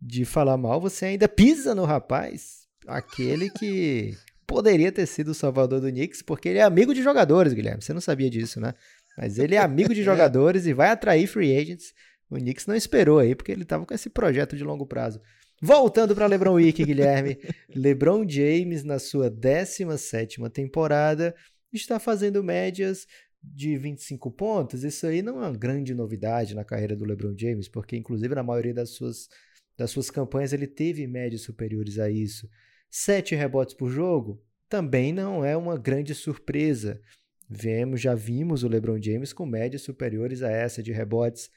de 0.00 0.24
falar 0.24 0.56
mal, 0.56 0.80
você 0.80 1.06
ainda 1.06 1.28
pisa 1.28 1.74
no 1.74 1.84
rapaz, 1.84 2.66
aquele 2.86 3.50
que 3.50 4.14
poderia 4.46 4.92
ter 4.92 5.06
sido 5.06 5.28
o 5.28 5.34
salvador 5.34 5.80
do 5.80 5.88
Knicks, 5.88 6.22
porque 6.22 6.48
ele 6.48 6.58
é 6.58 6.62
amigo 6.62 6.94
de 6.94 7.02
jogadores, 7.02 7.52
Guilherme. 7.52 7.82
Você 7.82 7.92
não 7.92 8.00
sabia 8.00 8.30
disso, 8.30 8.60
né? 8.60 8.74
Mas 9.16 9.38
ele 9.38 9.54
é 9.54 9.58
amigo 9.58 9.94
de 9.94 10.02
jogadores 10.04 10.66
e 10.66 10.72
vai 10.72 10.90
atrair 10.90 11.26
free 11.26 11.56
agents. 11.56 11.92
O 12.30 12.36
Knicks 12.36 12.66
não 12.66 12.74
esperou 12.74 13.18
aí, 13.18 13.34
porque 13.34 13.52
ele 13.52 13.62
estava 13.62 13.84
com 13.86 13.94
esse 13.94 14.10
projeto 14.10 14.56
de 14.56 14.64
longo 14.64 14.86
prazo. 14.86 15.20
Voltando 15.60 16.14
para 16.14 16.26
LeBron 16.26 16.54
Week, 16.54 16.84
Guilherme. 16.84 17.38
LeBron 17.74 18.28
James, 18.28 18.84
na 18.84 18.98
sua 18.98 19.30
17 19.30 20.38
temporada, 20.50 21.34
está 21.72 21.98
fazendo 21.98 22.44
médias 22.44 23.06
de 23.42 23.76
25 23.76 24.30
pontos. 24.32 24.84
Isso 24.84 25.06
aí 25.06 25.22
não 25.22 25.42
é 25.42 25.48
uma 25.48 25.56
grande 25.56 25.94
novidade 25.94 26.54
na 26.54 26.64
carreira 26.64 26.96
do 26.96 27.04
LeBron 27.04 27.34
James, 27.36 27.68
porque, 27.68 27.96
inclusive, 27.96 28.34
na 28.34 28.42
maioria 28.42 28.74
das 28.74 28.90
suas, 28.90 29.28
das 29.76 29.90
suas 29.90 30.10
campanhas, 30.10 30.52
ele 30.52 30.66
teve 30.66 31.06
médias 31.06 31.42
superiores 31.42 31.98
a 31.98 32.10
isso. 32.10 32.48
Sete 32.90 33.34
rebotes 33.34 33.74
por 33.74 33.90
jogo 33.90 34.42
também 34.68 35.12
não 35.12 35.44
é 35.44 35.56
uma 35.56 35.76
grande 35.76 36.14
surpresa. 36.14 37.00
Vemos, 37.48 38.00
já 38.00 38.14
vimos 38.14 38.64
o 38.64 38.68
LeBron 38.68 39.00
James 39.00 39.32
com 39.32 39.46
médias 39.46 39.82
superiores 39.82 40.42
a 40.42 40.50
essa 40.50 40.82
de 40.82 40.92
rebotes. 40.92 41.50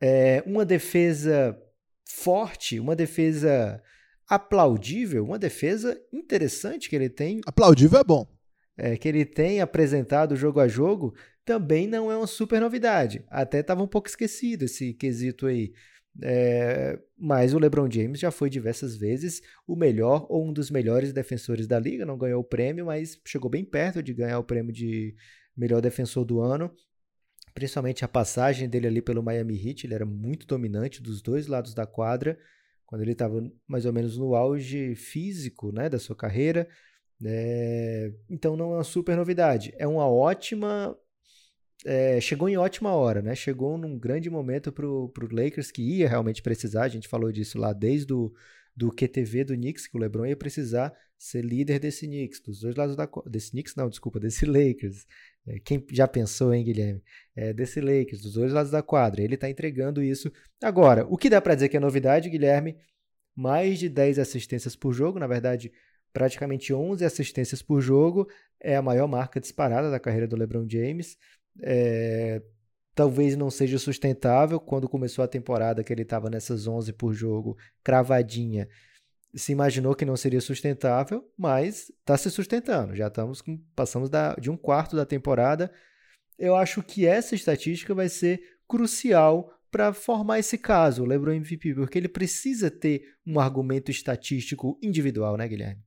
É, 0.00 0.42
uma 0.46 0.64
defesa 0.64 1.60
forte, 2.04 2.78
uma 2.78 2.94
defesa 2.94 3.82
aplaudível, 4.28 5.24
uma 5.24 5.38
defesa 5.38 6.00
interessante 6.12 6.88
que 6.88 6.94
ele 6.94 7.08
tem. 7.08 7.40
Aplaudível 7.46 7.98
é 7.98 8.04
bom. 8.04 8.26
É, 8.76 8.96
que 8.96 9.08
ele 9.08 9.24
tem 9.24 9.60
apresentado 9.60 10.36
jogo 10.36 10.60
a 10.60 10.68
jogo, 10.68 11.14
também 11.44 11.86
não 11.86 12.10
é 12.10 12.16
uma 12.16 12.26
super 12.26 12.60
novidade. 12.60 13.24
Até 13.28 13.60
estava 13.60 13.82
um 13.82 13.88
pouco 13.88 14.08
esquecido 14.08 14.64
esse 14.64 14.94
quesito 14.94 15.46
aí. 15.46 15.72
É, 16.22 16.98
mas 17.16 17.54
o 17.54 17.58
LeBron 17.58 17.88
James 17.90 18.18
já 18.18 18.30
foi 18.30 18.50
diversas 18.50 18.96
vezes 18.96 19.40
o 19.66 19.76
melhor 19.76 20.26
ou 20.28 20.46
um 20.46 20.52
dos 20.52 20.70
melhores 20.70 21.12
defensores 21.12 21.66
da 21.66 21.78
liga. 21.78 22.04
Não 22.04 22.18
ganhou 22.18 22.40
o 22.40 22.44
prêmio, 22.44 22.86
mas 22.86 23.20
chegou 23.26 23.50
bem 23.50 23.64
perto 23.64 24.02
de 24.02 24.12
ganhar 24.12 24.38
o 24.38 24.44
prêmio 24.44 24.72
de 24.72 25.14
melhor 25.56 25.80
defensor 25.80 26.24
do 26.24 26.40
ano. 26.40 26.70
Principalmente 27.54 28.04
a 28.04 28.08
passagem 28.08 28.68
dele 28.68 28.86
ali 28.86 29.02
pelo 29.02 29.22
Miami 29.22 29.54
Heat, 29.54 29.86
ele 29.86 29.94
era 29.94 30.06
muito 30.06 30.46
dominante 30.46 31.02
dos 31.02 31.20
dois 31.20 31.46
lados 31.46 31.74
da 31.74 31.84
quadra, 31.86 32.38
quando 32.86 33.02
ele 33.02 33.12
estava 33.12 33.42
mais 33.66 33.86
ou 33.86 33.92
menos 33.92 34.16
no 34.16 34.34
auge 34.34 34.94
físico 34.94 35.72
né, 35.72 35.88
da 35.88 35.98
sua 35.98 36.16
carreira. 36.16 36.68
É, 37.24 38.12
então 38.28 38.56
não 38.56 38.72
é 38.72 38.76
uma 38.76 38.84
super 38.84 39.16
novidade. 39.16 39.74
É 39.76 39.86
uma 39.86 40.08
ótima 40.08 40.96
é, 41.84 42.20
chegou 42.20 42.48
em 42.48 42.56
ótima 42.56 42.92
hora, 42.92 43.22
né? 43.22 43.34
Chegou 43.34 43.78
num 43.78 43.98
grande 43.98 44.28
momento 44.28 44.70
para 44.70 44.86
o 44.86 45.12
Lakers 45.30 45.70
que 45.70 45.82
ia 45.82 46.08
realmente 46.08 46.42
precisar. 46.42 46.84
A 46.84 46.88
gente 46.88 47.08
falou 47.08 47.32
disso 47.32 47.58
lá 47.58 47.72
desde 47.72 48.12
o 48.12 48.32
do 48.76 48.90
QTV 48.90 49.44
do 49.44 49.54
Knicks, 49.54 49.86
que 49.86 49.96
o 49.96 50.00
LeBron 50.00 50.26
ia 50.26 50.36
precisar 50.36 50.92
ser 51.18 51.44
líder 51.44 51.78
desse 51.78 52.06
Knicks, 52.06 52.40
dos 52.40 52.60
dois 52.60 52.74
lados 52.74 52.96
da 52.96 53.06
desse 53.26 53.50
Knicks 53.50 53.74
não, 53.74 53.90
desculpa, 53.90 54.18
desse 54.20 54.46
Lakers. 54.46 55.06
É, 55.46 55.58
quem 55.58 55.84
já 55.90 56.06
pensou, 56.06 56.54
hein, 56.54 56.64
Guilherme? 56.64 57.02
É, 57.34 57.52
desse 57.52 57.80
Lakers, 57.80 58.22
dos 58.22 58.34
dois 58.34 58.52
lados 58.52 58.70
da 58.70 58.82
quadra. 58.82 59.22
Ele 59.22 59.34
está 59.34 59.50
entregando 59.50 60.02
isso. 60.02 60.30
Agora, 60.62 61.06
o 61.06 61.16
que 61.16 61.28
dá 61.28 61.40
para 61.40 61.54
dizer 61.54 61.68
que 61.68 61.76
é 61.76 61.80
novidade, 61.80 62.30
Guilherme? 62.30 62.76
Mais 63.34 63.78
de 63.78 63.88
10 63.88 64.18
assistências 64.18 64.76
por 64.76 64.92
jogo, 64.92 65.18
na 65.18 65.26
verdade, 65.26 65.72
praticamente 66.12 66.72
11 66.72 67.04
assistências 67.04 67.62
por 67.62 67.80
jogo, 67.80 68.28
é 68.60 68.76
a 68.76 68.82
maior 68.82 69.06
marca 69.06 69.40
disparada 69.40 69.90
da 69.90 70.00
carreira 70.00 70.26
do 70.26 70.36
LeBron 70.36 70.66
James 70.68 71.16
é, 71.62 72.42
talvez 72.94 73.36
não 73.36 73.50
seja 73.50 73.78
sustentável. 73.78 74.60
Quando 74.60 74.88
começou 74.88 75.24
a 75.24 75.28
temporada, 75.28 75.82
que 75.82 75.92
ele 75.92 76.02
estava 76.02 76.28
nessas 76.30 76.66
11 76.66 76.92
por 76.92 77.12
jogo, 77.12 77.56
cravadinha, 77.82 78.68
se 79.34 79.52
imaginou 79.52 79.94
que 79.94 80.04
não 80.04 80.16
seria 80.16 80.40
sustentável, 80.40 81.28
mas 81.36 81.90
está 81.90 82.16
se 82.16 82.30
sustentando. 82.30 82.96
Já 82.96 83.08
estamos 83.08 83.42
passamos 83.74 84.10
da, 84.10 84.34
de 84.34 84.50
um 84.50 84.56
quarto 84.56 84.96
da 84.96 85.06
temporada. 85.06 85.70
Eu 86.38 86.56
acho 86.56 86.82
que 86.82 87.06
essa 87.06 87.34
estatística 87.34 87.94
vai 87.94 88.08
ser 88.08 88.42
crucial 88.66 89.52
para 89.70 89.92
formar 89.92 90.40
esse 90.40 90.58
caso, 90.58 91.02
o 91.02 91.06
LeBron 91.06 91.32
MVP, 91.34 91.74
porque 91.74 91.96
ele 91.96 92.08
precisa 92.08 92.70
ter 92.70 93.14
um 93.24 93.38
argumento 93.38 93.90
estatístico 93.90 94.78
individual, 94.82 95.36
né, 95.36 95.46
Guilherme? 95.46 95.80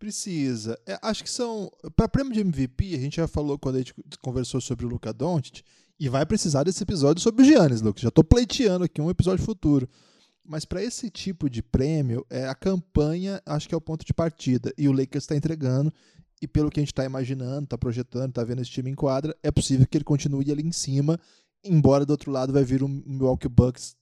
Precisa. 0.00 0.80
É, 0.86 0.98
acho 1.02 1.22
que 1.22 1.28
são. 1.28 1.70
Para 1.94 2.08
prêmio 2.08 2.32
de 2.32 2.40
MVP, 2.40 2.94
a 2.94 2.98
gente 2.98 3.16
já 3.16 3.28
falou 3.28 3.58
quando 3.58 3.74
a 3.74 3.78
gente 3.78 3.94
conversou 4.22 4.58
sobre 4.58 4.86
o 4.86 4.88
Luca 4.88 5.12
Doncic, 5.12 5.62
e 6.00 6.08
vai 6.08 6.24
precisar 6.24 6.64
desse 6.64 6.82
episódio 6.82 7.22
sobre 7.22 7.42
o 7.42 7.44
Giannis, 7.44 7.82
Lucas. 7.82 8.00
Já 8.00 8.08
estou 8.08 8.24
pleiteando 8.24 8.86
aqui 8.86 8.98
um 8.98 9.10
episódio 9.10 9.44
futuro. 9.44 9.86
Mas 10.42 10.64
para 10.64 10.82
esse 10.82 11.10
tipo 11.10 11.50
de 11.50 11.62
prêmio, 11.62 12.24
é, 12.30 12.48
a 12.48 12.54
campanha 12.54 13.42
acho 13.44 13.68
que 13.68 13.74
é 13.74 13.76
o 13.76 13.80
ponto 13.80 14.02
de 14.02 14.14
partida. 14.14 14.72
E 14.78 14.88
o 14.88 14.92
Lakers 14.92 15.24
está 15.24 15.36
entregando. 15.36 15.92
E 16.40 16.48
pelo 16.48 16.70
que 16.70 16.80
a 16.80 16.82
gente 16.82 16.92
está 16.92 17.04
imaginando, 17.04 17.64
está 17.64 17.76
projetando, 17.76 18.30
está 18.30 18.42
vendo 18.42 18.62
esse 18.62 18.70
time 18.70 18.90
em 18.90 18.94
quadra, 18.94 19.36
é 19.42 19.50
possível 19.50 19.86
que 19.86 19.98
ele 19.98 20.04
continue 20.04 20.50
ali 20.50 20.62
em 20.62 20.72
cima. 20.72 21.20
Embora 21.62 22.06
do 22.06 22.12
outro 22.12 22.32
lado 22.32 22.54
vai 22.54 22.64
vir 22.64 22.82
o 22.82 22.88
Milwaukee 22.88 23.48
Bucks. 23.48 23.94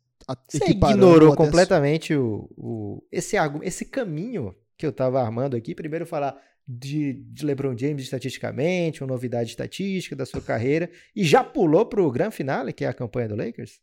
Você 0.49 0.71
ignorou 0.71 1.35
completamente 1.35 2.15
o, 2.15 2.49
o, 2.57 3.03
esse, 3.11 3.35
esse 3.63 3.85
caminho 3.85 4.55
que 4.79 4.87
eu 4.87 4.91
estava 4.91 5.21
armando 5.21 5.57
aqui. 5.57 5.75
Primeiro 5.75 6.07
falar 6.07 6.41
de, 6.67 7.15
de, 7.15 7.45
LeBron 7.45 7.77
James 7.77 8.05
estatisticamente, 8.05 9.03
uma 9.03 9.09
novidade 9.09 9.51
estatística 9.51 10.15
da 10.15 10.25
sua 10.25 10.41
carreira, 10.41 10.89
e 11.15 11.25
já 11.25 11.43
pulou 11.43 11.85
para 11.85 12.01
o 12.01 12.11
grande 12.11 12.37
finale, 12.37 12.73
que 12.73 12.85
é 12.85 12.89
a 12.89 12.95
campanha 12.95 13.29
do 13.29 13.37
Lakers? 13.37 13.81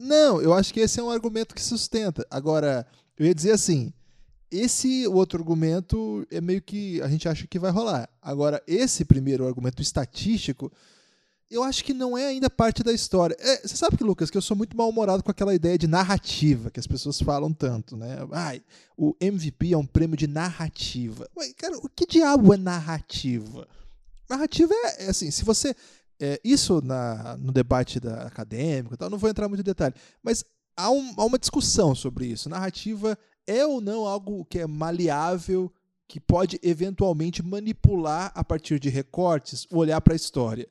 Não, 0.00 0.42
eu 0.42 0.52
acho 0.52 0.74
que 0.74 0.80
esse 0.80 0.98
é 0.98 1.02
um 1.02 1.10
argumento 1.10 1.54
que 1.54 1.62
sustenta. 1.62 2.26
Agora, 2.28 2.84
eu 3.16 3.26
ia 3.26 3.34
dizer 3.34 3.52
assim, 3.52 3.92
esse 4.50 5.06
outro 5.06 5.38
argumento 5.38 6.26
é 6.30 6.40
meio 6.40 6.60
que 6.60 7.00
a 7.02 7.08
gente 7.08 7.28
acha 7.28 7.46
que 7.46 7.58
vai 7.58 7.70
rolar. 7.70 8.08
Agora, 8.20 8.60
esse 8.66 9.04
primeiro 9.04 9.46
argumento 9.46 9.80
estatístico 9.80 10.72
eu 11.52 11.62
acho 11.62 11.84
que 11.84 11.92
não 11.92 12.16
é 12.16 12.28
ainda 12.28 12.48
parte 12.48 12.82
da 12.82 12.92
história. 12.92 13.36
É, 13.38 13.58
você 13.58 13.76
sabe 13.76 13.98
que, 13.98 14.02
Lucas, 14.02 14.30
que 14.30 14.38
eu 14.38 14.42
sou 14.42 14.56
muito 14.56 14.74
mal-humorado 14.74 15.22
com 15.22 15.30
aquela 15.30 15.54
ideia 15.54 15.76
de 15.76 15.86
narrativa 15.86 16.70
que 16.70 16.80
as 16.80 16.86
pessoas 16.86 17.20
falam 17.20 17.52
tanto, 17.52 17.94
né? 17.94 18.16
Ai, 18.32 18.62
o 18.96 19.14
MVP 19.20 19.74
é 19.74 19.76
um 19.76 19.84
prêmio 19.84 20.16
de 20.16 20.26
narrativa. 20.26 21.28
Mas, 21.36 21.52
cara, 21.52 21.76
o 21.76 21.88
que 21.90 22.06
diabo 22.06 22.54
é 22.54 22.56
narrativa? 22.56 23.68
Narrativa 24.28 24.72
é, 24.72 25.04
é 25.04 25.10
assim, 25.10 25.30
se 25.30 25.44
você. 25.44 25.76
É, 26.18 26.40
isso 26.44 26.80
na, 26.82 27.36
no 27.36 27.50
debate 27.50 27.98
da 27.98 28.22
acadêmico, 28.22 28.96
tal, 28.96 29.10
não 29.10 29.18
vou 29.18 29.28
entrar 29.28 29.48
muito 29.48 29.60
em 29.60 29.64
detalhe, 29.64 29.94
mas 30.22 30.44
há, 30.76 30.88
um, 30.88 31.12
há 31.16 31.24
uma 31.24 31.38
discussão 31.38 31.96
sobre 31.96 32.26
isso. 32.26 32.48
Narrativa 32.48 33.18
é 33.44 33.66
ou 33.66 33.80
não 33.80 34.06
algo 34.06 34.44
que 34.44 34.60
é 34.60 34.66
maleável, 34.66 35.72
que 36.06 36.20
pode 36.20 36.60
eventualmente 36.62 37.42
manipular 37.42 38.30
a 38.36 38.44
partir 38.44 38.78
de 38.78 38.88
recortes, 38.88 39.66
olhar 39.70 40.00
para 40.00 40.12
a 40.12 40.16
história 40.16 40.68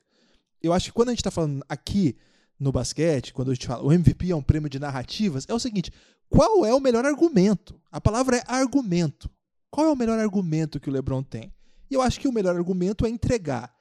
eu 0.62 0.72
acho 0.72 0.86
que 0.86 0.92
quando 0.92 1.08
a 1.08 1.12
gente 1.12 1.20
está 1.20 1.30
falando 1.30 1.64
aqui 1.68 2.16
no 2.58 2.70
basquete, 2.70 3.32
quando 3.32 3.50
a 3.50 3.54
gente 3.54 3.66
fala 3.66 3.82
o 3.82 3.92
MVP 3.92 4.30
é 4.30 4.36
um 4.36 4.42
prêmio 4.42 4.70
de 4.70 4.78
narrativas, 4.78 5.44
é 5.48 5.54
o 5.54 5.58
seguinte: 5.58 5.92
qual 6.28 6.64
é 6.64 6.72
o 6.72 6.80
melhor 6.80 7.04
argumento? 7.04 7.80
A 7.90 8.00
palavra 8.00 8.38
é 8.38 8.44
argumento. 8.46 9.30
Qual 9.70 9.86
é 9.86 9.90
o 9.90 9.96
melhor 9.96 10.18
argumento 10.18 10.78
que 10.78 10.88
o 10.88 10.92
LeBron 10.92 11.22
tem? 11.22 11.52
E 11.90 11.94
eu 11.94 12.02
acho 12.02 12.20
que 12.20 12.28
o 12.28 12.32
melhor 12.32 12.54
argumento 12.56 13.06
é 13.06 13.08
entregar 13.08 13.74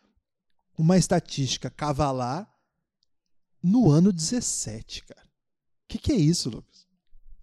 uma 0.78 0.98
estatística 0.98 1.70
cavalar 1.70 2.50
no 3.62 3.90
ano 3.90 4.12
17, 4.12 5.04
cara. 5.04 5.22
O 5.22 5.88
que, 5.88 5.98
que 5.98 6.12
é 6.12 6.16
isso, 6.16 6.50
Lucas? 6.50 6.88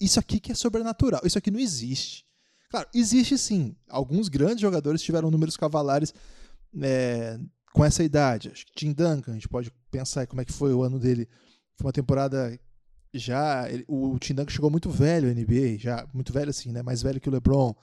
Isso 0.00 0.18
aqui 0.18 0.40
que 0.40 0.52
é 0.52 0.54
sobrenatural. 0.54 1.20
Isso 1.24 1.38
aqui 1.38 1.50
não 1.50 1.60
existe. 1.60 2.26
Claro, 2.70 2.88
existe 2.94 3.38
sim. 3.38 3.76
Alguns 3.88 4.28
grandes 4.28 4.60
jogadores 4.60 5.02
tiveram 5.02 5.30
números 5.30 5.56
cavalares 5.56 6.12
é, 6.82 7.38
com 7.72 7.84
essa 7.84 8.02
idade. 8.02 8.50
Acho 8.50 8.66
que 8.66 8.72
Tim 8.74 8.92
Duncan, 8.92 9.32
a 9.32 9.34
gente 9.34 9.48
pode 9.48 9.72
pensar 9.90 10.26
como 10.26 10.40
é 10.40 10.44
que 10.44 10.52
foi 10.52 10.72
o 10.72 10.82
ano 10.82 10.98
dele. 10.98 11.28
Foi 11.76 11.86
uma 11.86 11.92
temporada 11.92 12.58
já. 13.12 13.70
Ele, 13.70 13.84
o 13.88 14.18
Tim 14.18 14.34
Duncan 14.34 14.50
chegou 14.50 14.70
muito 14.70 14.90
velho 14.90 15.28
na 15.28 15.34
NBA, 15.34 15.78
já 15.78 16.06
muito 16.12 16.32
velho 16.32 16.50
assim, 16.50 16.72
né? 16.72 16.82
Mais 16.82 17.02
velho 17.02 17.20
que 17.20 17.28
o 17.28 17.32
LeBron. 17.32 17.74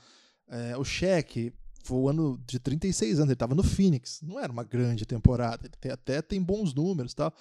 É, 0.47 0.77
o 0.77 0.83
Shaq 0.83 1.53
foi 1.83 1.97
o 1.97 2.09
ano 2.09 2.41
de 2.47 2.59
36 2.59 3.19
anos, 3.19 3.29
ele 3.29 3.33
estava 3.33 3.55
no 3.55 3.63
Phoenix. 3.63 4.21
Não 4.21 4.39
era 4.39 4.51
uma 4.51 4.63
grande 4.63 5.05
temporada, 5.05 5.65
ele 5.65 5.73
tem, 5.79 5.91
até 5.91 6.21
tem 6.21 6.41
bons 6.41 6.73
números 6.73 7.13
tal. 7.13 7.33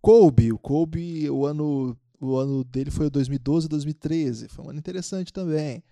Kobe, 0.00 0.52
o 0.52 0.58
Kobe, 0.58 1.30
o 1.30 1.46
ano, 1.46 1.96
o 2.20 2.36
ano 2.36 2.64
dele 2.64 2.90
foi 2.90 3.08
2012 3.08 3.68
2013. 3.68 4.48
Foi 4.48 4.64
um 4.64 4.70
ano 4.70 4.78
interessante 4.78 5.32
também 5.32 5.82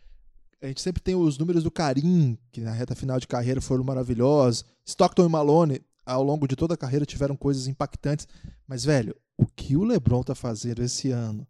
a 0.63 0.67
gente 0.67 0.81
sempre 0.81 1.03
tem 1.03 1.15
os 1.15 1.39
números 1.39 1.63
do 1.63 1.71
Karim, 1.71 2.39
que 2.53 2.61
na 2.61 2.73
reta 2.73 2.95
final 2.95 3.19
de 3.19 3.27
carreira 3.27 3.61
foram 3.61 3.83
maravilhosos. 3.83 4.65
Stockton 4.85 5.25
e 5.25 5.29
Malone, 5.29 5.81
ao 6.05 6.23
longo 6.23 6.47
de 6.47 6.55
toda 6.55 6.75
a 6.75 6.77
carreira, 6.77 7.07
tiveram 7.07 7.35
coisas 7.35 7.67
impactantes. 7.67 8.29
Mas, 8.67 8.85
velho, 8.85 9.17
o 9.37 9.47
que 9.47 9.77
o 9.77 9.85
LeBron 9.85 10.23
tá 10.23 10.35
fazendo 10.35 10.83
esse 10.83 11.11
ano? 11.11 11.47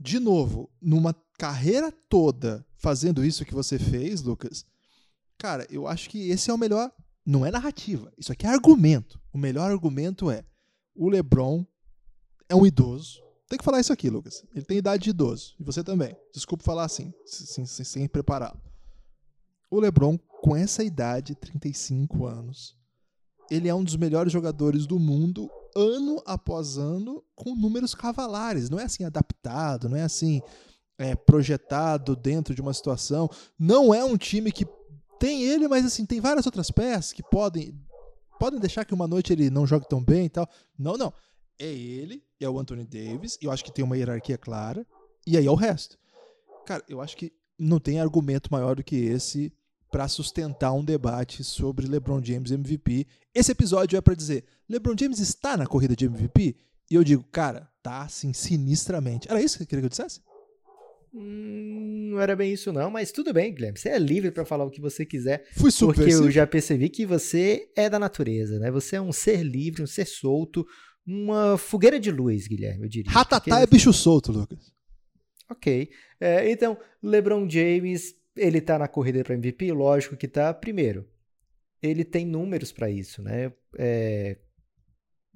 De 0.00 0.18
novo, 0.18 0.70
numa 0.80 1.14
carreira 1.38 1.92
toda 2.08 2.64
fazendo 2.76 3.24
isso 3.24 3.44
que 3.44 3.54
você 3.54 3.78
fez, 3.78 4.22
Lucas, 4.22 4.64
cara, 5.36 5.66
eu 5.70 5.86
acho 5.86 6.08
que 6.08 6.30
esse 6.30 6.50
é 6.50 6.54
o 6.54 6.58
melhor. 6.58 6.90
Não 7.24 7.44
é 7.44 7.50
narrativa, 7.50 8.12
isso 8.16 8.32
aqui 8.32 8.46
é 8.46 8.48
argumento. 8.48 9.20
O 9.32 9.38
melhor 9.38 9.70
argumento 9.70 10.30
é: 10.30 10.44
o 10.94 11.08
LeBron 11.08 11.66
é 12.48 12.54
um 12.54 12.64
idoso, 12.64 13.20
tem 13.48 13.58
que 13.58 13.64
falar 13.64 13.80
isso 13.80 13.92
aqui, 13.92 14.10
Lucas. 14.10 14.44
Ele 14.54 14.64
tem 14.64 14.78
idade 14.78 15.04
de 15.04 15.10
idoso. 15.10 15.54
E 15.58 15.64
você 15.64 15.84
também. 15.84 16.16
Desculpa 16.32 16.64
falar 16.64 16.84
assim, 16.84 17.12
sem, 17.24 17.64
sem, 17.64 17.84
sem. 17.84 18.10
O 19.70 19.80
LeBron, 19.80 20.18
com 20.42 20.56
essa 20.56 20.82
idade, 20.82 21.34
35 21.34 22.26
anos, 22.26 22.76
ele 23.50 23.68
é 23.68 23.74
um 23.74 23.84
dos 23.84 23.96
melhores 23.96 24.32
jogadores 24.32 24.86
do 24.86 24.98
mundo 24.98 25.50
ano 25.74 26.22
após 26.26 26.78
ano 26.78 27.22
com 27.34 27.54
números 27.54 27.94
cavalares. 27.94 28.68
Não 28.68 28.80
é 28.80 28.84
assim 28.84 29.04
adaptado, 29.04 29.88
não 29.88 29.96
é 29.96 30.02
assim 30.02 30.40
é, 30.98 31.14
projetado 31.14 32.16
dentro 32.16 32.54
de 32.54 32.60
uma 32.60 32.74
situação. 32.74 33.30
Não 33.58 33.94
é 33.94 34.04
um 34.04 34.16
time 34.16 34.50
que 34.50 34.66
tem 35.18 35.44
ele, 35.44 35.68
mas 35.68 35.84
assim, 35.84 36.04
tem 36.04 36.20
várias 36.20 36.46
outras 36.46 36.70
peças 36.70 37.12
que 37.12 37.22
podem 37.22 37.74
podem 38.38 38.60
deixar 38.60 38.84
que 38.84 38.92
uma 38.92 39.06
noite 39.06 39.32
ele 39.32 39.48
não 39.48 39.66
jogue 39.66 39.88
tão 39.88 40.02
bem 40.02 40.26
e 40.26 40.28
tal. 40.28 40.48
Não, 40.78 40.96
não. 40.96 41.12
É 41.58 41.66
ele, 41.66 42.22
é 42.40 42.48
o 42.48 42.58
Anthony 42.58 42.84
Davis, 42.84 43.38
e 43.40 43.46
eu 43.46 43.50
acho 43.50 43.64
que 43.64 43.72
tem 43.72 43.84
uma 43.84 43.96
hierarquia 43.96 44.36
clara, 44.36 44.86
e 45.26 45.36
aí 45.36 45.46
é 45.46 45.50
o 45.50 45.54
resto. 45.54 45.98
Cara, 46.66 46.84
eu 46.88 47.00
acho 47.00 47.16
que 47.16 47.32
não 47.58 47.78
tem 47.78 48.00
argumento 48.00 48.52
maior 48.52 48.76
do 48.76 48.84
que 48.84 48.96
esse 48.96 49.52
para 49.90 50.08
sustentar 50.08 50.72
um 50.72 50.84
debate 50.84 51.42
sobre 51.42 51.86
LeBron 51.86 52.22
James 52.22 52.50
MVP. 52.50 53.06
Esse 53.34 53.52
episódio 53.52 53.96
é 53.96 54.00
para 54.00 54.14
dizer: 54.14 54.44
LeBron 54.68 54.94
James 54.98 55.20
está 55.20 55.56
na 55.56 55.66
corrida 55.66 55.96
de 55.96 56.04
MVP? 56.04 56.56
E 56.90 56.94
eu 56.94 57.02
digo, 57.02 57.24
cara, 57.32 57.68
tá 57.82 58.02
assim, 58.02 58.32
sinistramente. 58.32 59.28
Era 59.28 59.40
isso 59.40 59.56
que 59.56 59.64
você 59.64 59.66
queria 59.66 59.82
que 59.82 59.86
eu 59.86 59.90
dissesse? 59.90 60.20
Hum, 61.12 62.10
não 62.12 62.20
era 62.20 62.36
bem 62.36 62.52
isso 62.52 62.72
não, 62.72 62.90
mas 62.90 63.10
tudo 63.10 63.32
bem, 63.32 63.54
Guilherme. 63.54 63.78
Você 63.78 63.88
é 63.88 63.98
livre 63.98 64.30
para 64.30 64.44
falar 64.44 64.64
o 64.64 64.70
que 64.70 64.80
você 64.80 65.06
quiser. 65.06 65.46
Fui 65.52 65.70
super. 65.70 65.94
Porque 65.94 66.12
eu 66.12 66.30
já 66.30 66.46
percebi 66.46 66.88
que 66.88 67.06
você 67.06 67.70
é 67.74 67.88
da 67.88 67.98
natureza, 67.98 68.58
né? 68.58 68.70
Você 68.70 68.96
é 68.96 69.00
um 69.00 69.12
ser 69.12 69.42
livre, 69.42 69.82
um 69.82 69.86
ser 69.86 70.06
solto, 70.06 70.66
uma 71.06 71.56
fogueira 71.56 72.00
de 72.00 72.10
luz, 72.10 72.46
Guilherme, 72.48 72.84
eu 72.84 72.88
diria. 72.88 73.12
Ratatá 73.12 73.60
é 73.60 73.66
bicho 73.66 73.92
solto, 73.92 74.32
Lucas. 74.32 74.74
Ok. 75.48 75.90
É, 76.20 76.50
então, 76.50 76.76
LeBron 77.02 77.48
James, 77.48 78.14
ele 78.36 78.60
tá 78.60 78.78
na 78.78 78.88
corrida 78.88 79.22
para 79.22 79.34
MVP? 79.34 79.70
Lógico 79.72 80.16
que 80.16 80.26
tá. 80.26 80.52
Primeiro, 80.52 81.08
ele 81.82 82.04
tem 82.04 82.26
números 82.26 82.72
para 82.72 82.90
isso, 82.90 83.22
né? 83.22 83.52
É, 83.78 84.36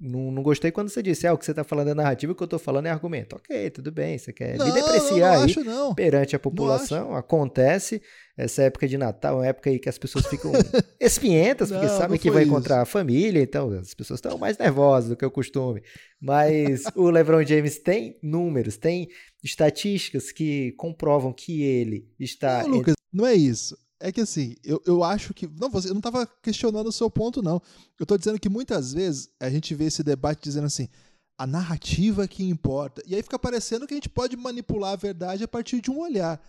não, 0.01 0.31
não 0.31 0.41
gostei 0.41 0.71
quando 0.71 0.89
você 0.89 1.03
disse, 1.03 1.27
ah, 1.27 1.33
o 1.33 1.37
que 1.37 1.45
você 1.45 1.51
está 1.51 1.63
falando 1.63 1.89
é 1.89 1.93
narrativa, 1.93 2.31
o 2.31 2.35
que 2.35 2.41
eu 2.41 2.45
estou 2.45 2.57
falando 2.57 2.87
é 2.87 2.89
argumento. 2.89 3.35
Ok, 3.35 3.69
tudo 3.69 3.91
bem, 3.91 4.17
você 4.17 4.33
quer 4.33 4.57
não, 4.57 4.65
me 4.65 4.71
depreciar 4.71 5.33
não, 5.33 5.37
não 5.37 5.43
aí 5.43 5.45
acho, 5.45 5.95
perante 5.95 6.35
a 6.35 6.39
população, 6.39 7.15
acontece. 7.15 8.01
Essa 8.35 8.63
época 8.63 8.87
de 8.87 8.97
Natal 8.97 9.35
é 9.35 9.37
uma 9.37 9.47
época 9.47 9.69
aí 9.69 9.77
que 9.77 9.87
as 9.87 9.99
pessoas 9.99 10.25
ficam 10.25 10.51
espinhentas, 10.99 11.71
porque 11.71 11.87
sabem 11.87 12.17
que 12.17 12.31
vai 12.31 12.41
isso. 12.41 12.51
encontrar 12.51 12.81
a 12.81 12.85
família, 12.85 13.43
então 13.43 13.69
as 13.77 13.93
pessoas 13.93 14.17
estão 14.17 14.39
mais 14.39 14.57
nervosas 14.57 15.11
do 15.11 15.15
que 15.15 15.25
o 15.25 15.29
costume. 15.29 15.83
Mas 16.19 16.83
o 16.95 17.11
LeBron 17.11 17.45
James 17.45 17.77
tem 17.77 18.17
números, 18.23 18.77
tem 18.77 19.07
estatísticas 19.43 20.31
que 20.31 20.71
comprovam 20.73 21.31
que 21.31 21.61
ele 21.61 22.07
está... 22.19 22.63
Não, 22.63 22.69
Lucas, 22.69 22.95
não 23.13 23.27
é 23.27 23.35
isso. 23.35 23.77
É 24.01 24.11
que 24.11 24.21
assim, 24.21 24.55
eu, 24.63 24.81
eu 24.85 25.03
acho 25.03 25.33
que. 25.33 25.47
Não, 25.47 25.69
você, 25.69 25.89
eu 25.89 25.93
não 25.93 25.99
estava 25.99 26.25
questionando 26.41 26.87
o 26.87 26.91
seu 26.91 27.09
ponto, 27.09 27.41
não. 27.41 27.61
Eu 27.99 28.03
estou 28.03 28.17
dizendo 28.17 28.39
que 28.39 28.49
muitas 28.49 28.93
vezes 28.93 29.29
a 29.39 29.49
gente 29.49 29.75
vê 29.75 29.85
esse 29.85 30.03
debate 30.03 30.41
dizendo 30.41 30.65
assim, 30.65 30.89
a 31.37 31.45
narrativa 31.45 32.27
que 32.27 32.43
importa. 32.43 33.01
E 33.05 33.15
aí 33.15 33.21
fica 33.21 33.37
parecendo 33.37 33.87
que 33.87 33.93
a 33.93 33.97
gente 33.97 34.09
pode 34.09 34.35
manipular 34.35 34.93
a 34.93 34.95
verdade 34.95 35.43
a 35.43 35.47
partir 35.47 35.81
de 35.81 35.91
um 35.91 35.99
olhar. 35.99 36.41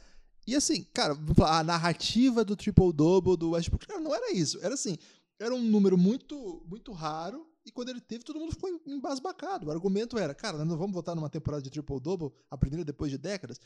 E 0.47 0.57
assim, 0.57 0.85
cara, 0.93 1.17
a 1.47 1.63
narrativa 1.63 2.45
do 2.45 2.57
triple-double 2.57 3.37
do 3.37 3.51
Westbrook, 3.51 3.87
cara, 3.87 4.01
não 4.01 4.15
era 4.15 4.33
isso. 4.33 4.59
Era 4.63 4.75
assim, 4.75 4.99
era 5.39 5.55
um 5.55 5.63
número 5.63 5.97
muito, 5.97 6.63
muito 6.69 6.93
raro. 6.93 7.47
E 7.65 7.71
quando 7.71 7.91
ele 7.91 8.01
teve, 8.01 8.25
todo 8.25 8.41
mundo 8.41 8.53
ficou 8.53 8.69
embasbacado. 8.87 9.69
O 9.69 9.71
argumento 9.71 10.19
era, 10.19 10.35
cara, 10.35 10.59
nós 10.59 10.67
não 10.67 10.77
vamos 10.77 10.93
voltar 10.93 11.15
numa 11.15 11.31
temporada 11.31 11.63
de 11.63 11.71
triple-double, 11.71 12.33
a 12.51 12.59
primeira 12.59 12.85
depois 12.85 13.11
de 13.11 13.19
décadas. 13.19 13.61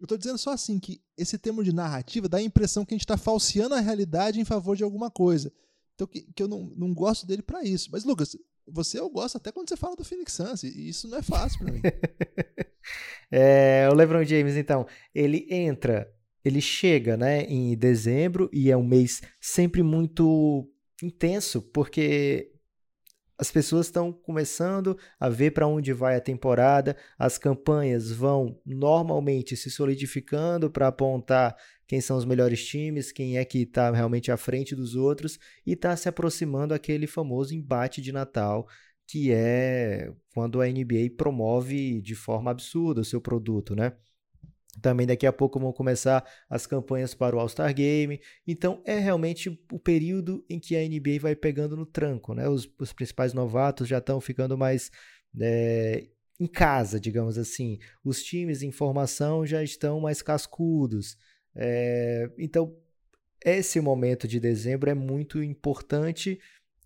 Eu 0.00 0.06
tô 0.06 0.16
dizendo 0.16 0.38
só 0.38 0.52
assim 0.52 0.78
que 0.78 1.00
esse 1.16 1.36
termo 1.36 1.64
de 1.64 1.74
narrativa 1.74 2.28
dá 2.28 2.38
a 2.38 2.42
impressão 2.42 2.84
que 2.84 2.94
a 2.94 2.96
gente 2.96 3.04
está 3.04 3.16
falseando 3.16 3.74
a 3.74 3.80
realidade 3.80 4.40
em 4.40 4.44
favor 4.44 4.76
de 4.76 4.84
alguma 4.84 5.10
coisa. 5.10 5.52
Então 5.94 6.06
que, 6.06 6.22
que 6.34 6.42
eu 6.42 6.46
não, 6.46 6.72
não 6.76 6.94
gosto 6.94 7.26
dele 7.26 7.42
para 7.42 7.64
isso. 7.64 7.88
Mas, 7.90 8.04
Lucas, 8.04 8.36
você 8.66 9.00
eu 9.00 9.10
gosto 9.10 9.36
até 9.36 9.50
quando 9.50 9.68
você 9.68 9.76
fala 9.76 9.96
do 9.96 10.04
Phoenix 10.04 10.32
Suns, 10.32 10.62
e 10.62 10.88
isso 10.88 11.08
não 11.08 11.18
é 11.18 11.22
fácil 11.22 11.58
para 11.58 11.72
mim. 11.72 11.80
é, 13.30 13.88
o 13.90 13.94
LeBron 13.94 14.24
James, 14.24 14.56
então, 14.56 14.86
ele 15.14 15.46
entra, 15.50 16.08
ele 16.44 16.60
chega 16.60 17.16
né, 17.16 17.42
em 17.44 17.76
dezembro 17.76 18.48
e 18.52 18.70
é 18.70 18.76
um 18.76 18.86
mês 18.86 19.22
sempre 19.40 19.82
muito 19.82 20.70
intenso, 21.02 21.62
porque 21.62 22.52
as 23.38 23.50
pessoas 23.52 23.86
estão 23.86 24.12
começando 24.12 24.98
a 25.18 25.28
ver 25.28 25.52
para 25.52 25.66
onde 25.66 25.92
vai 25.92 26.16
a 26.16 26.20
temporada, 26.20 26.96
as 27.16 27.38
campanhas 27.38 28.10
vão 28.10 28.60
normalmente 28.66 29.56
se 29.56 29.70
solidificando 29.70 30.68
para 30.70 30.88
apontar 30.88 31.56
quem 31.86 32.00
são 32.00 32.16
os 32.16 32.24
melhores 32.24 32.66
times, 32.66 33.12
quem 33.12 33.38
é 33.38 33.44
que 33.44 33.62
está 33.62 33.90
realmente 33.92 34.32
à 34.32 34.36
frente 34.36 34.74
dos 34.74 34.96
outros 34.96 35.38
e 35.64 35.72
está 35.72 35.96
se 35.96 36.08
aproximando 36.08 36.74
aquele 36.74 37.06
famoso 37.06 37.54
embate 37.54 38.02
de 38.02 38.12
Natal, 38.12 38.66
que 39.06 39.32
é 39.32 40.12
quando 40.34 40.60
a 40.60 40.66
NBA 40.66 41.14
promove 41.16 42.00
de 42.02 42.14
forma 42.14 42.50
absurda 42.50 43.00
o 43.00 43.04
seu 43.04 43.20
produto, 43.20 43.74
né? 43.74 43.92
Também 44.80 45.06
daqui 45.06 45.26
a 45.26 45.32
pouco 45.32 45.58
vão 45.58 45.72
começar 45.72 46.24
as 46.48 46.66
campanhas 46.66 47.14
para 47.14 47.34
o 47.34 47.40
All-Star 47.40 47.74
Game. 47.74 48.20
Então 48.46 48.80
é 48.84 48.98
realmente 48.98 49.48
o 49.72 49.78
período 49.78 50.44
em 50.48 50.60
que 50.60 50.76
a 50.76 50.80
NBA 50.80 51.20
vai 51.20 51.34
pegando 51.34 51.76
no 51.76 51.86
tranco. 51.86 52.34
Né? 52.34 52.48
Os, 52.48 52.68
os 52.78 52.92
principais 52.92 53.32
novatos 53.32 53.88
já 53.88 53.98
estão 53.98 54.20
ficando 54.20 54.56
mais 54.56 54.90
é, 55.40 56.06
em 56.38 56.46
casa, 56.46 57.00
digamos 57.00 57.38
assim. 57.38 57.78
Os 58.04 58.22
times 58.22 58.62
em 58.62 58.70
formação 58.70 59.44
já 59.44 59.62
estão 59.62 60.00
mais 60.00 60.22
cascudos. 60.22 61.16
É, 61.54 62.30
então, 62.38 62.76
esse 63.44 63.80
momento 63.80 64.28
de 64.28 64.38
dezembro 64.38 64.90
é 64.90 64.94
muito 64.94 65.42
importante 65.42 66.38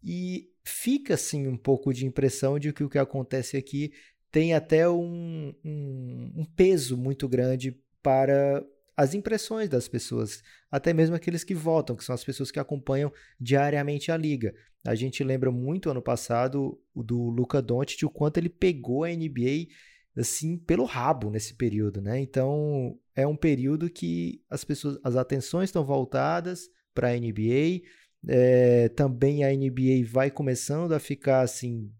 e 0.02 0.50
fica 0.64 1.14
assim 1.14 1.46
um 1.46 1.56
pouco 1.56 1.92
de 1.92 2.06
impressão 2.06 2.58
de 2.58 2.72
que 2.72 2.84
o 2.84 2.88
que 2.88 2.98
acontece 2.98 3.56
aqui 3.56 3.92
tem 4.32 4.54
até 4.54 4.88
um, 4.88 5.54
um, 5.62 6.32
um 6.36 6.44
peso 6.44 6.96
muito 6.96 7.28
grande 7.28 7.78
para 8.02 8.64
as 8.96 9.14
impressões 9.14 9.68
das 9.68 9.86
pessoas, 9.88 10.42
até 10.70 10.92
mesmo 10.92 11.14
aqueles 11.14 11.44
que 11.44 11.54
votam, 11.54 11.94
que 11.94 12.04
são 12.04 12.14
as 12.14 12.24
pessoas 12.24 12.50
que 12.50 12.58
acompanham 12.58 13.12
diariamente 13.38 14.10
a 14.10 14.16
liga. 14.16 14.54
A 14.84 14.94
gente 14.94 15.22
lembra 15.22 15.50
muito 15.50 15.90
ano 15.90 16.02
passado 16.02 16.80
do 16.96 17.28
Luca 17.28 17.60
Doncic, 17.60 18.04
o 18.04 18.10
quanto 18.10 18.38
ele 18.38 18.48
pegou 18.48 19.04
a 19.04 19.08
NBA 19.08 19.68
assim 20.16 20.56
pelo 20.56 20.84
rabo 20.84 21.30
nesse 21.30 21.54
período, 21.54 22.00
né? 22.00 22.18
Então 22.18 22.98
é 23.14 23.26
um 23.26 23.36
período 23.36 23.88
que 23.88 24.42
as 24.48 24.64
pessoas, 24.64 24.98
as 25.04 25.14
atenções 25.16 25.68
estão 25.68 25.84
voltadas 25.84 26.68
para 26.94 27.08
a 27.08 27.16
NBA. 27.16 27.82
É, 28.28 28.88
também 28.90 29.44
a 29.44 29.50
NBA 29.50 30.06
vai 30.06 30.30
começando 30.30 30.92
a 30.92 31.00
ficar 31.00 31.40
assim 31.40 31.90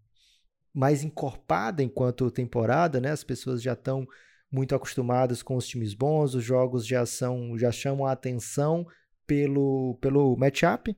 mais 0.73 1.03
encorpada 1.03 1.83
enquanto 1.83 2.31
temporada, 2.31 2.99
né? 2.99 3.11
As 3.11 3.23
pessoas 3.23 3.61
já 3.61 3.73
estão 3.73 4.07
muito 4.51 4.73
acostumadas 4.73 5.43
com 5.43 5.55
os 5.55 5.67
times 5.67 5.93
bons, 5.93 6.35
os 6.35 6.43
jogos 6.43 6.85
já 6.85 7.05
são 7.05 7.57
já 7.57 7.71
chamam 7.71 8.05
a 8.05 8.11
atenção 8.11 8.85
pelo 9.27 9.97
pelo 10.01 10.35
matchup. 10.35 10.95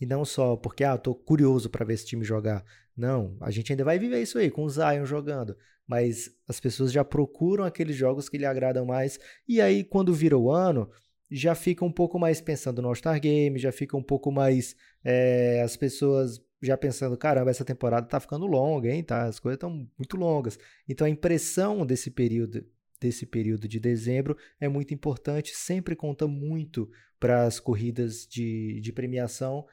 E 0.00 0.06
não 0.06 0.24
só 0.24 0.56
porque 0.56 0.82
ah, 0.82 0.96
tô 0.96 1.14
curioso 1.14 1.68
para 1.68 1.84
ver 1.84 1.94
esse 1.94 2.06
time 2.06 2.24
jogar. 2.24 2.64
Não, 2.96 3.36
a 3.40 3.50
gente 3.50 3.72
ainda 3.72 3.84
vai 3.84 3.98
viver 3.98 4.20
isso 4.22 4.38
aí 4.38 4.50
com 4.50 4.64
o 4.64 4.70
Zion 4.70 5.04
jogando, 5.04 5.56
mas 5.86 6.30
as 6.48 6.58
pessoas 6.58 6.90
já 6.92 7.04
procuram 7.04 7.64
aqueles 7.64 7.96
jogos 7.96 8.28
que 8.28 8.38
lhe 8.38 8.46
agradam 8.46 8.84
mais. 8.86 9.18
E 9.46 9.60
aí 9.60 9.84
quando 9.84 10.14
vira 10.14 10.36
o 10.38 10.50
ano, 10.50 10.90
já 11.30 11.54
fica 11.54 11.84
um 11.84 11.92
pouco 11.92 12.18
mais 12.18 12.40
pensando 12.40 12.82
no 12.82 12.88
All-Star 12.88 13.20
Game, 13.20 13.58
já 13.58 13.70
fica 13.70 13.96
um 13.96 14.02
pouco 14.02 14.32
mais 14.32 14.74
é, 15.04 15.60
as 15.62 15.76
pessoas 15.76 16.40
já 16.62 16.76
pensando, 16.76 17.16
caramba, 17.16 17.50
essa 17.50 17.64
temporada 17.64 18.06
tá 18.06 18.20
ficando 18.20 18.46
longa, 18.46 18.88
hein? 18.88 19.02
Tá, 19.02 19.24
as 19.24 19.38
coisas 19.38 19.56
estão 19.56 19.70
muito 19.70 20.16
longas. 20.16 20.58
Então 20.88 21.06
a 21.06 21.10
impressão 21.10 21.86
desse 21.86 22.10
período 22.10 22.64
desse 23.00 23.24
período 23.24 23.66
de 23.66 23.80
dezembro 23.80 24.36
é 24.60 24.68
muito 24.68 24.92
importante, 24.92 25.56
sempre 25.56 25.96
conta 25.96 26.28
muito 26.28 26.90
para 27.18 27.44
as 27.44 27.58
corridas 27.58 28.26
de, 28.26 28.78
de 28.80 28.92
premiação 28.92 29.66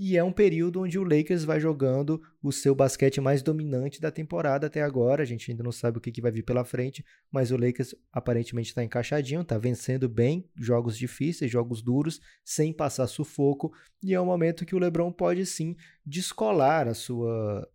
e 0.00 0.16
é 0.16 0.22
um 0.22 0.30
período 0.30 0.82
onde 0.82 0.96
o 0.96 1.02
Lakers 1.02 1.42
vai 1.42 1.58
jogando 1.58 2.22
o 2.40 2.52
seu 2.52 2.72
basquete 2.72 3.20
mais 3.20 3.42
dominante 3.42 4.00
da 4.00 4.12
temporada 4.12 4.68
até 4.68 4.80
agora. 4.80 5.24
A 5.24 5.26
gente 5.26 5.50
ainda 5.50 5.64
não 5.64 5.72
sabe 5.72 5.98
o 5.98 6.00
que, 6.00 6.12
que 6.12 6.20
vai 6.20 6.30
vir 6.30 6.44
pela 6.44 6.64
frente, 6.64 7.04
mas 7.32 7.50
o 7.50 7.56
Lakers 7.56 7.96
aparentemente 8.12 8.68
está 8.68 8.84
encaixadinho, 8.84 9.40
está 9.40 9.58
vencendo 9.58 10.08
bem 10.08 10.48
jogos 10.56 10.96
difíceis, 10.96 11.50
jogos 11.50 11.82
duros, 11.82 12.20
sem 12.44 12.72
passar 12.72 13.08
sufoco. 13.08 13.72
E 14.00 14.14
é 14.14 14.20
um 14.20 14.26
momento 14.26 14.64
que 14.64 14.76
o 14.76 14.78
LeBron 14.78 15.10
pode 15.10 15.44
sim 15.44 15.74
descolar 16.06 16.86
a 16.86 16.94
sua 16.94 17.68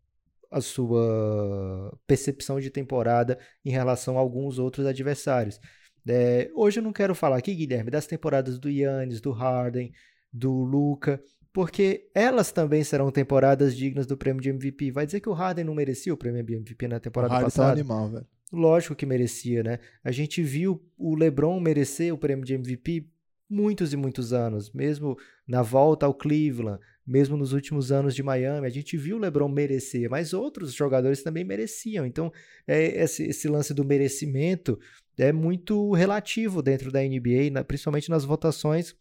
a 0.50 0.62
sua 0.62 1.98
percepção 2.06 2.60
de 2.60 2.70
temporada 2.70 3.40
em 3.66 3.72
relação 3.72 4.18
a 4.18 4.22
alguns 4.22 4.60
outros 4.60 4.86
adversários. 4.86 5.60
É, 6.08 6.50
hoje 6.56 6.80
eu 6.80 6.84
não 6.84 6.94
quero 6.94 7.16
falar 7.16 7.38
aqui, 7.38 7.56
Guilherme, 7.56 7.90
das 7.90 8.06
temporadas 8.06 8.60
do 8.60 8.70
Yannis, 8.70 9.20
do 9.20 9.32
Harden, 9.32 9.92
do 10.32 10.64
Luca, 10.64 11.20
porque 11.54 12.10
elas 12.16 12.52
também 12.52 12.84
serão 12.84 13.12
temporadas 13.12 13.78
dignas 13.78 14.08
do 14.08 14.18
prêmio 14.18 14.42
de 14.42 14.50
MVP. 14.50 14.92
Vai 14.92 15.06
dizer 15.06 15.20
que 15.20 15.30
o 15.30 15.34
Harden 15.34 15.64
não 15.64 15.76
merecia 15.76 16.14
o 16.14 16.18
prêmio 16.18 16.44
de 16.44 16.56
MVP 16.56 16.88
na 16.88 17.00
temporada 17.00 17.32
o 17.32 17.36
Harden 17.36 17.46
passada? 17.46 17.68
Tá 17.68 17.74
animal, 17.74 18.10
velho. 18.10 18.28
Lógico 18.52 18.96
que 18.96 19.06
merecia, 19.06 19.64
né? 19.64 19.80
A 20.04 20.12
gente 20.12 20.42
viu 20.42 20.84
o 20.98 21.16
LeBron 21.16 21.60
merecer 21.60 22.14
o 22.14 22.18
prêmio 22.18 22.44
de 22.44 22.54
MVP 22.54 23.08
muitos 23.50 23.94
e 23.94 23.98
muitos 23.98 24.34
anos, 24.34 24.72
mesmo 24.72 25.16
na 25.48 25.62
volta 25.62 26.06
ao 26.08 26.14
Cleveland, 26.14 26.80
mesmo 27.06 27.38
nos 27.38 27.54
últimos 27.54 27.92
anos 27.92 28.16
de 28.16 28.24
Miami, 28.24 28.66
a 28.66 28.70
gente 28.70 28.98
viu 28.98 29.18
o 29.18 29.20
LeBron 29.20 29.50
merecer, 29.50 30.10
mas 30.10 30.34
outros 30.34 30.74
jogadores 30.74 31.22
também 31.22 31.44
mereciam. 31.44 32.06
Então, 32.06 32.32
é, 32.66 33.04
esse, 33.04 33.24
esse 33.24 33.48
lance 33.48 33.74
do 33.74 33.86
merecimento 33.86 34.80
é 35.18 35.32
muito 35.32 35.92
relativo 35.92 36.62
dentro 36.62 36.92
da 36.92 37.02
NBA, 37.02 37.52
na, 37.52 37.64
principalmente 37.64 38.10
nas 38.10 38.24
votações. 38.24 38.96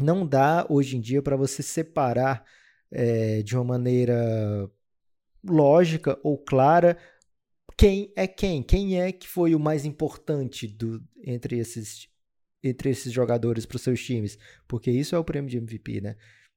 Não 0.00 0.26
dá 0.26 0.66
hoje 0.68 0.96
em 0.96 1.00
dia 1.00 1.20
para 1.22 1.36
você 1.36 1.62
separar 1.62 2.44
é, 2.90 3.42
de 3.42 3.56
uma 3.56 3.64
maneira 3.64 4.70
lógica 5.44 6.18
ou 6.22 6.38
clara 6.38 6.96
quem 7.76 8.12
é 8.16 8.26
quem, 8.26 8.62
quem 8.62 9.00
é 9.00 9.12
que 9.12 9.28
foi 9.28 9.54
o 9.54 9.60
mais 9.60 9.84
importante 9.84 10.66
do, 10.66 11.00
entre 11.24 11.58
esses 11.58 12.08
entre 12.62 12.90
esses 12.90 13.12
jogadores 13.12 13.64
para 13.64 13.76
os 13.76 13.82
seus 13.82 14.04
times, 14.04 14.36
porque 14.66 14.90
isso 14.90 15.14
é 15.14 15.18
o 15.18 15.22
prêmio 15.22 15.48
de 15.48 15.58
MVP, 15.58 16.00
né? 16.00 16.16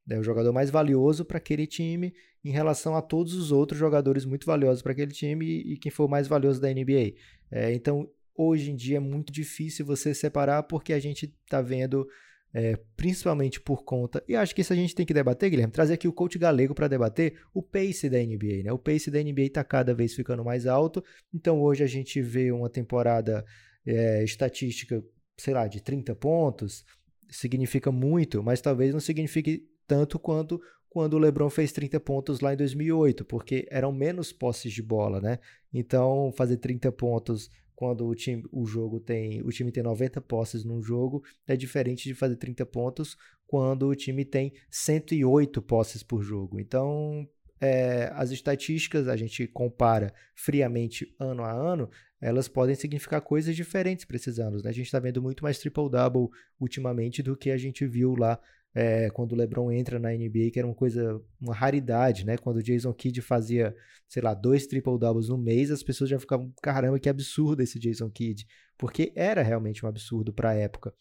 É 0.10 0.18
o 0.18 0.24
jogador 0.24 0.52
mais 0.52 0.72
valioso 0.72 1.24
para 1.24 1.38
aquele 1.38 1.68
time 1.68 2.12
em 2.44 2.50
relação 2.50 2.96
a 2.96 3.04
todos 3.04 3.36
os 3.36 3.52
outros 3.52 3.80
jogadores 3.80 4.26
muito 4.26 4.48
valiosos 4.48 4.82
para 4.82 4.94
aquele 4.94 5.12
time 5.12 5.46
e, 5.46 5.74
e, 5.74 5.78
quem 5.78 5.92
for 5.92 6.06
o 6.06 6.10
mais 6.10 6.28
valioso 6.28 6.60
da 6.60 6.74
NBA. 6.74 7.14
É, 7.52 7.72
então, 7.72 8.10
hoje 8.36 8.72
em 8.72 8.76
dia 8.76 8.98
é 8.98 9.00
muito 9.00 9.32
difícil 9.32 9.86
você 9.86 10.12
separar 10.12 10.64
porque 10.64 10.92
a 10.92 11.00
gente 11.00 11.32
está 11.46 11.62
vendo 11.62 12.08
é, 12.54 12.78
principalmente 12.96 13.60
por 13.62 13.84
conta. 13.84 14.24
E 14.28 14.36
acho 14.36 14.54
que 14.54 14.62
isso 14.62 14.74
a 14.74 14.76
gente 14.76 14.94
tem 14.94 15.06
que 15.06 15.14
debater, 15.14 15.50
Guilherme. 15.50 15.72
Trazer 15.72 15.94
aqui 15.94 16.08
o 16.08 16.14
coach 16.14 16.38
galego 16.38 16.74
para 16.74 16.88
debater 16.88 17.40
o 17.54 17.62
pace 17.62 18.10
da 18.10 18.18
NBA. 18.18 18.64
Né? 18.64 18.72
O 18.72 18.80
pace 18.80 19.10
da 19.10 19.22
NBA 19.22 19.44
está 19.44 19.64
cada 19.64 19.94
vez 19.94 20.14
ficando 20.14 20.44
mais 20.44 20.68
alto. 20.68 21.04
Então 21.34 21.62
hoje 21.62 21.84
a 21.84 21.88
gente 21.88 22.22
vê 22.22 22.52
uma 22.52 22.70
temporada 22.70 23.46
é, 23.86 24.24
estatística, 24.24 25.04
sei 25.38 25.54
lá, 25.54 25.68
de 25.68 25.82
30 25.82 26.14
pontos. 26.16 26.84
Significa 27.30 27.92
muito, 27.92 28.44
mas 28.44 28.60
talvez 28.60 28.94
não 28.94 29.00
signifique 29.00 29.66
tanto 29.88 30.20
quanto 30.20 30.62
quando 30.90 31.14
o 31.14 31.18
LeBron 31.18 31.50
fez 31.50 31.72
30 31.72 32.02
pontos 32.02 32.42
lá 32.42 32.54
em 32.54 32.58
2008, 32.58 33.24
porque 33.24 33.66
eram 33.72 33.94
menos 33.94 34.34
posses 34.34 34.74
de 34.74 34.84
bola, 34.84 35.22
né? 35.22 35.40
Então, 35.74 36.34
fazer 36.36 36.58
30 36.58 36.92
pontos 36.92 37.50
quando 37.76 38.06
o 38.06 38.16
time, 38.16 38.44
o 38.52 38.66
jogo 38.66 39.00
tem, 39.00 39.42
o 39.42 39.50
time 39.50 39.72
tem 39.72 39.84
90 39.84 40.22
posses 40.22 40.64
num 40.64 40.82
jogo, 40.82 41.24
é 41.48 41.56
diferente 41.56 42.04
de 42.04 42.14
fazer 42.14 42.36
30 42.36 42.66
pontos 42.66 43.18
quando 43.48 43.88
o 43.88 43.96
time 43.96 44.24
tem 44.24 44.54
108 44.70 45.62
posses 45.62 46.04
por 46.04 46.22
jogo. 46.22 46.60
Então, 46.60 47.28
é, 47.60 48.12
as 48.16 48.32
estatísticas, 48.32 49.08
a 49.08 49.16
gente 49.16 49.46
compara 49.48 50.14
friamente 50.34 51.14
ano 51.20 51.44
a 51.44 51.52
ano, 51.52 51.90
elas 52.20 52.48
podem 52.48 52.76
significar 52.76 53.22
coisas 53.22 53.56
diferentes 53.56 54.06
para 54.06 54.16
esses 54.16 54.40
anos. 54.40 54.64
Né? 54.64 54.70
A 54.70 54.74
gente 54.74 54.86
está 54.86 55.00
vendo 55.00 55.22
muito 55.22 55.44
mais 55.44 55.60
triple-double 55.60 56.30
ultimamente 56.60 57.22
do 57.22 57.36
que 57.36 57.52
a 57.52 57.58
gente 57.58 57.86
viu 57.86 58.16
lá 58.16 58.40
é, 58.74 59.10
quando 59.10 59.34
o 59.34 59.36
LeBron 59.36 59.72
entra 59.72 60.00
na 60.00 60.12
NBA, 60.12 60.52
que 60.52 60.60
era 60.60 60.68
uma 60.68 60.76
coisa, 60.76 61.22
uma 61.40 61.54
raridade, 61.54 62.26
né? 62.26 62.38
Quando 62.38 62.58
o 62.58 62.64
Jason 62.64 62.94
Kidd 62.94 63.22
fazia, 63.22 63.76
sei 64.08 64.22
lá, 64.22 64.34
dois 64.34 64.66
triple 64.68 64.98
doubles 64.98 65.30
no 65.30 65.38
mês, 65.38 65.72
as 65.72 65.84
pessoas 65.84 66.10
já 66.10 66.20
ficavam, 66.20 66.54
caramba, 66.62 67.00
que 67.00 67.10
absurdo 67.10 67.62
esse 67.62 67.78
Jason 67.78 68.10
Kidd, 68.10 68.48
porque 68.78 69.12
era 69.16 69.42
realmente 69.42 69.86
um 69.86 69.90
absurdo 69.90 70.34
para 70.34 70.52
a 70.52 70.56
época. 70.56 70.94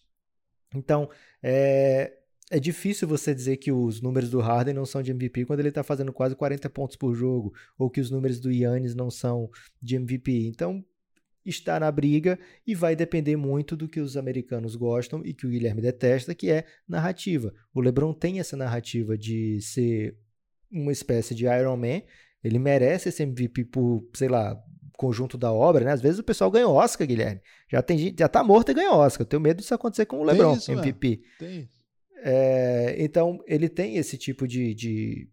Então, 0.74 1.08
é, 1.42 2.12
é 2.50 2.58
difícil 2.58 3.06
você 3.06 3.32
dizer 3.32 3.56
que 3.58 3.70
os 3.70 4.00
números 4.00 4.30
do 4.30 4.40
Harden 4.40 4.74
não 4.74 4.84
são 4.84 5.02
de 5.02 5.12
MVP 5.12 5.44
quando 5.44 5.60
ele 5.60 5.68
está 5.68 5.84
fazendo 5.84 6.12
quase 6.12 6.34
40 6.34 6.68
pontos 6.70 6.96
por 6.96 7.14
jogo, 7.14 7.54
ou 7.78 7.88
que 7.88 8.00
os 8.00 8.10
números 8.10 8.40
do 8.40 8.50
Yannis 8.50 8.94
não 8.94 9.10
são 9.10 9.48
de 9.80 9.94
MVP. 9.94 10.46
Então, 10.48 10.84
está 11.50 11.78
na 11.78 11.90
briga 11.90 12.38
e 12.66 12.74
vai 12.74 12.96
depender 12.96 13.36
muito 13.36 13.76
do 13.76 13.88
que 13.88 14.00
os 14.00 14.16
americanos 14.16 14.74
gostam 14.74 15.22
e 15.24 15.34
que 15.34 15.46
o 15.46 15.50
Guilherme 15.50 15.82
detesta, 15.82 16.34
que 16.34 16.50
é 16.50 16.64
narrativa. 16.88 17.52
O 17.74 17.80
LeBron 17.80 18.14
tem 18.14 18.40
essa 18.40 18.56
narrativa 18.56 19.18
de 19.18 19.60
ser 19.60 20.16
uma 20.70 20.92
espécie 20.92 21.34
de 21.34 21.44
Iron 21.44 21.76
Man, 21.76 22.02
ele 22.42 22.58
merece 22.58 23.08
esse 23.08 23.22
MVP 23.22 23.64
por, 23.66 24.08
sei 24.14 24.28
lá, 24.28 24.56
conjunto 24.96 25.36
da 25.36 25.52
obra, 25.52 25.84
né? 25.84 25.92
Às 25.92 26.00
vezes 26.00 26.18
o 26.18 26.24
pessoal 26.24 26.50
ganha 26.50 26.68
Oscar, 26.68 27.06
Guilherme. 27.06 27.40
Já 27.68 27.82
tem 27.82 28.14
já 28.16 28.28
tá 28.28 28.44
morto 28.44 28.70
e 28.70 28.74
ganha 28.74 28.92
Oscar. 28.92 29.22
Eu 29.22 29.28
tenho 29.28 29.40
medo 29.40 29.58
disso 29.58 29.74
acontecer 29.74 30.06
com 30.06 30.20
o 30.20 30.24
LeBron, 30.24 30.54
isso, 30.54 30.70
MVP. 30.72 31.22
Tem. 31.38 31.68
É, 32.22 32.96
então, 32.98 33.42
ele 33.46 33.68
tem 33.68 33.96
esse 33.96 34.18
tipo 34.18 34.46
de, 34.46 34.74
de 34.74 35.28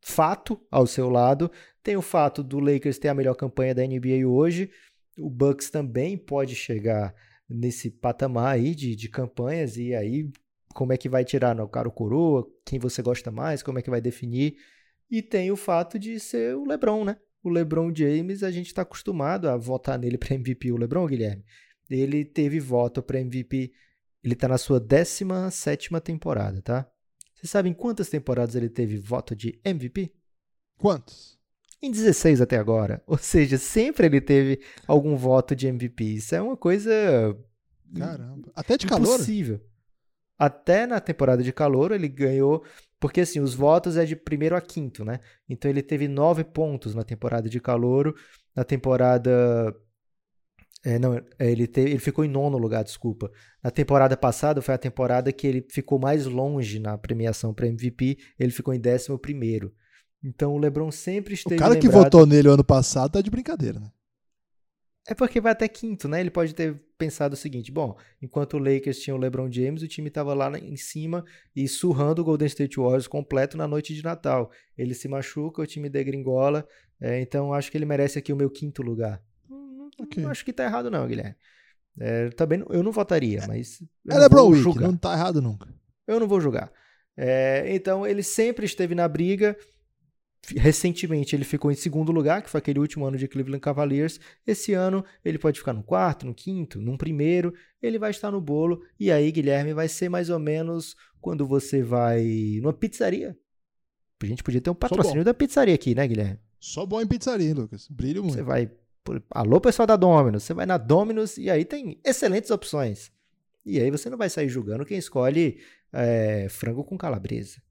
fato 0.00 0.60
ao 0.70 0.86
seu 0.86 1.08
lado. 1.08 1.50
Tem 1.82 1.96
o 1.96 2.02
fato 2.02 2.42
do 2.42 2.58
Lakers 2.58 2.98
ter 2.98 3.08
a 3.08 3.14
melhor 3.14 3.34
campanha 3.34 3.74
da 3.74 3.86
NBA 3.86 4.26
hoje 4.26 4.70
o 5.18 5.30
Bucks 5.30 5.70
também 5.70 6.16
pode 6.16 6.54
chegar 6.54 7.14
nesse 7.48 7.90
patamar 7.90 8.54
aí 8.54 8.74
de, 8.74 8.96
de 8.96 9.08
campanhas 9.08 9.76
e 9.76 9.94
aí 9.94 10.30
como 10.74 10.92
é 10.92 10.96
que 10.96 11.08
vai 11.08 11.24
tirar 11.24 11.54
no 11.54 11.68
cara 11.68 11.88
o 11.88 11.92
coroa, 11.92 12.46
quem 12.64 12.78
você 12.78 13.00
gosta 13.00 13.30
mais, 13.30 13.62
como 13.62 13.78
é 13.78 13.82
que 13.82 13.90
vai 13.90 14.00
definir. 14.00 14.56
E 15.08 15.22
tem 15.22 15.50
o 15.50 15.56
fato 15.56 15.98
de 15.98 16.18
ser 16.18 16.56
o 16.56 16.64
LeBron, 16.64 17.04
né? 17.04 17.16
O 17.42 17.48
LeBron 17.48 17.94
James, 17.94 18.42
a 18.42 18.50
gente 18.50 18.66
está 18.66 18.82
acostumado 18.82 19.48
a 19.48 19.56
votar 19.56 19.98
nele 19.98 20.18
para 20.18 20.34
MVP. 20.34 20.72
O 20.72 20.76
LeBron, 20.76 21.06
Guilherme, 21.06 21.44
ele 21.88 22.24
teve 22.24 22.58
voto 22.58 23.02
para 23.02 23.20
MVP, 23.20 23.72
ele 24.22 24.34
está 24.34 24.48
na 24.48 24.58
sua 24.58 24.80
17 24.80 25.90
temporada, 26.02 26.60
tá? 26.60 26.90
Vocês 27.34 27.50
sabem 27.50 27.74
quantas 27.74 28.08
temporadas 28.08 28.54
ele 28.54 28.70
teve 28.70 28.96
voto 28.96 29.36
de 29.36 29.60
MVP? 29.64 30.12
Quantos? 30.76 31.38
Em 31.82 31.90
16 31.90 32.40
até 32.40 32.56
agora. 32.56 33.02
Ou 33.06 33.18
seja, 33.18 33.58
sempre 33.58 34.06
ele 34.06 34.20
teve 34.20 34.60
algum 34.86 35.16
voto 35.16 35.54
de 35.54 35.66
MVP. 35.66 36.04
Isso 36.04 36.34
é 36.34 36.42
uma 36.42 36.56
coisa. 36.56 36.90
Caramba. 37.96 38.50
Até 38.54 38.76
de 38.76 38.86
calor? 38.86 39.14
Impossível. 39.14 39.60
Até 40.38 40.86
na 40.86 41.00
temporada 41.00 41.42
de 41.42 41.52
calor 41.52 41.92
ele 41.92 42.08
ganhou. 42.08 42.64
Porque 42.98 43.20
assim, 43.20 43.40
os 43.40 43.54
votos 43.54 43.96
é 43.96 44.04
de 44.04 44.16
primeiro 44.16 44.56
a 44.56 44.60
quinto, 44.60 45.04
né? 45.04 45.20
Então 45.48 45.70
ele 45.70 45.82
teve 45.82 46.08
nove 46.08 46.42
pontos 46.42 46.94
na 46.94 47.04
temporada 47.04 47.48
de 47.48 47.60
calor. 47.60 48.14
Na 48.54 48.64
temporada. 48.64 49.74
É, 50.82 50.98
não, 50.98 51.14
é, 51.14 51.24
ele, 51.50 51.66
teve, 51.66 51.90
ele 51.90 51.98
ficou 51.98 52.24
em 52.24 52.28
nono 52.28 52.58
lugar, 52.58 52.84
desculpa. 52.84 53.30
Na 53.62 53.70
temporada 53.70 54.16
passada 54.16 54.60
foi 54.60 54.74
a 54.74 54.78
temporada 54.78 55.32
que 55.32 55.46
ele 55.46 55.66
ficou 55.70 55.98
mais 55.98 56.26
longe 56.26 56.78
na 56.78 56.98
premiação 56.98 57.54
para 57.54 57.66
MVP. 57.66 58.18
Ele 58.38 58.50
ficou 58.50 58.74
em 58.74 58.80
décimo 58.80 59.18
primeiro. 59.18 59.74
Então 60.24 60.54
o 60.54 60.58
LeBron 60.58 60.90
sempre 60.90 61.34
esteve. 61.34 61.56
O 61.56 61.58
cara 61.58 61.74
lembrado... 61.74 61.92
que 61.92 61.96
votou 61.96 62.26
nele 62.26 62.48
ano 62.48 62.64
passado 62.64 63.12
tá 63.12 63.20
de 63.20 63.30
brincadeira, 63.30 63.78
né? 63.78 63.92
É 65.06 65.14
porque 65.14 65.38
vai 65.38 65.52
até 65.52 65.68
quinto, 65.68 66.08
né? 66.08 66.18
Ele 66.18 66.30
pode 66.30 66.54
ter 66.54 66.82
pensado 66.96 67.34
o 67.34 67.36
seguinte: 67.36 67.70
bom, 67.70 67.94
enquanto 68.22 68.54
o 68.54 68.58
Lakers 68.58 68.98
tinha 69.00 69.14
o 69.14 69.18
LeBron 69.18 69.52
James, 69.52 69.82
o 69.82 69.88
time 69.88 70.08
estava 70.08 70.32
lá 70.32 70.50
em 70.58 70.76
cima 70.76 71.22
e 71.54 71.68
surrando 71.68 72.22
o 72.22 72.24
Golden 72.24 72.46
State 72.46 72.78
Warriors 72.78 73.06
completo 73.06 73.58
na 73.58 73.68
noite 73.68 73.94
de 73.94 74.02
Natal. 74.02 74.50
Ele 74.78 74.94
se 74.94 75.06
machuca, 75.06 75.60
o 75.60 75.66
time 75.66 75.90
degringola, 75.90 76.66
é, 76.98 77.20
então 77.20 77.52
acho 77.52 77.70
que 77.70 77.76
ele 77.76 77.84
merece 77.84 78.18
aqui 78.18 78.32
o 78.32 78.36
meu 78.36 78.48
quinto 78.48 78.80
lugar. 78.80 79.22
Não, 79.48 79.90
okay. 80.00 80.22
não 80.22 80.30
acho 80.30 80.42
que 80.42 80.54
tá 80.54 80.64
errado, 80.64 80.90
não, 80.90 81.06
Guilherme. 81.06 81.36
É, 82.00 82.30
também 82.30 82.64
eu 82.70 82.82
não 82.82 82.90
votaria, 82.90 83.40
é, 83.40 83.46
mas. 83.46 83.82
É 84.10 84.18
LeBron 84.18 84.48
Week, 84.48 84.80
não 84.80 84.96
tá 84.96 85.12
errado 85.12 85.42
nunca. 85.42 85.68
Eu 86.06 86.18
não 86.18 86.26
vou 86.26 86.40
julgar. 86.40 86.72
É, 87.16 87.72
então 87.74 88.06
ele 88.06 88.22
sempre 88.22 88.64
esteve 88.64 88.94
na 88.94 89.06
briga 89.06 89.56
recentemente 90.56 91.34
ele 91.34 91.44
ficou 91.44 91.70
em 91.70 91.74
segundo 91.74 92.12
lugar, 92.12 92.42
que 92.42 92.50
foi 92.50 92.58
aquele 92.58 92.78
último 92.78 93.06
ano 93.06 93.16
de 93.16 93.28
Cleveland 93.28 93.60
Cavaliers. 93.60 94.20
Esse 94.46 94.72
ano 94.72 95.04
ele 95.24 95.38
pode 95.38 95.58
ficar 95.58 95.72
no 95.72 95.82
quarto, 95.82 96.26
no 96.26 96.34
quinto, 96.34 96.80
num 96.80 96.96
primeiro, 96.96 97.54
ele 97.80 97.98
vai 97.98 98.10
estar 98.10 98.30
no 98.30 98.40
bolo. 98.40 98.82
E 98.98 99.10
aí, 99.10 99.30
Guilherme, 99.30 99.72
vai 99.72 99.88
ser 99.88 100.08
mais 100.08 100.30
ou 100.30 100.38
menos 100.38 100.96
quando 101.20 101.46
você 101.46 101.82
vai 101.82 102.58
numa 102.60 102.72
pizzaria. 102.72 103.36
A 104.22 104.26
gente 104.26 104.42
podia 104.42 104.60
ter 104.60 104.70
um 104.70 104.74
patrocínio 104.74 105.24
da 105.24 105.34
pizzaria 105.34 105.74
aqui, 105.74 105.94
né, 105.94 106.06
Guilherme? 106.06 106.38
Só 106.58 106.86
bom 106.86 107.00
em 107.00 107.06
pizzaria, 107.06 107.54
Lucas. 107.54 107.88
Brilho 107.88 108.22
muito. 108.22 108.36
Você 108.36 108.42
vai. 108.42 108.70
Alô, 109.30 109.60
pessoal 109.60 109.86
da 109.86 109.96
Dominus. 109.96 110.44
Você 110.44 110.54
vai 110.54 110.64
na 110.64 110.78
Dominus 110.78 111.36
e 111.36 111.50
aí 111.50 111.64
tem 111.64 112.00
excelentes 112.02 112.50
opções. 112.50 113.12
E 113.66 113.78
aí 113.80 113.90
você 113.90 114.08
não 114.08 114.16
vai 114.16 114.30
sair 114.30 114.48
julgando 114.48 114.84
quem 114.84 114.96
escolhe 114.98 115.58
é, 115.92 116.48
frango 116.48 116.84
com 116.84 116.96
calabresa. 116.96 117.62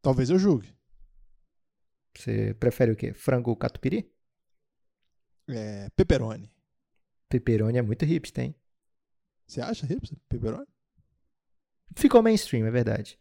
Talvez 0.00 0.30
eu 0.30 0.38
julgue. 0.38 0.74
Você 2.16 2.54
prefere 2.54 2.92
o 2.92 2.96
quê? 2.96 3.12
Frango 3.12 3.56
catupiry? 3.56 4.08
É, 5.48 5.90
pepperoni. 5.90 6.50
Pepperoni 7.28 7.78
é 7.78 7.82
muito 7.82 8.04
hipster, 8.04 8.44
hein? 8.44 8.54
Você 9.46 9.60
acha 9.60 9.86
hipster? 9.86 10.18
Pepperoni? 10.28 10.66
Ficou 11.96 12.22
mainstream, 12.22 12.66
é 12.66 12.70
verdade. 12.70 13.18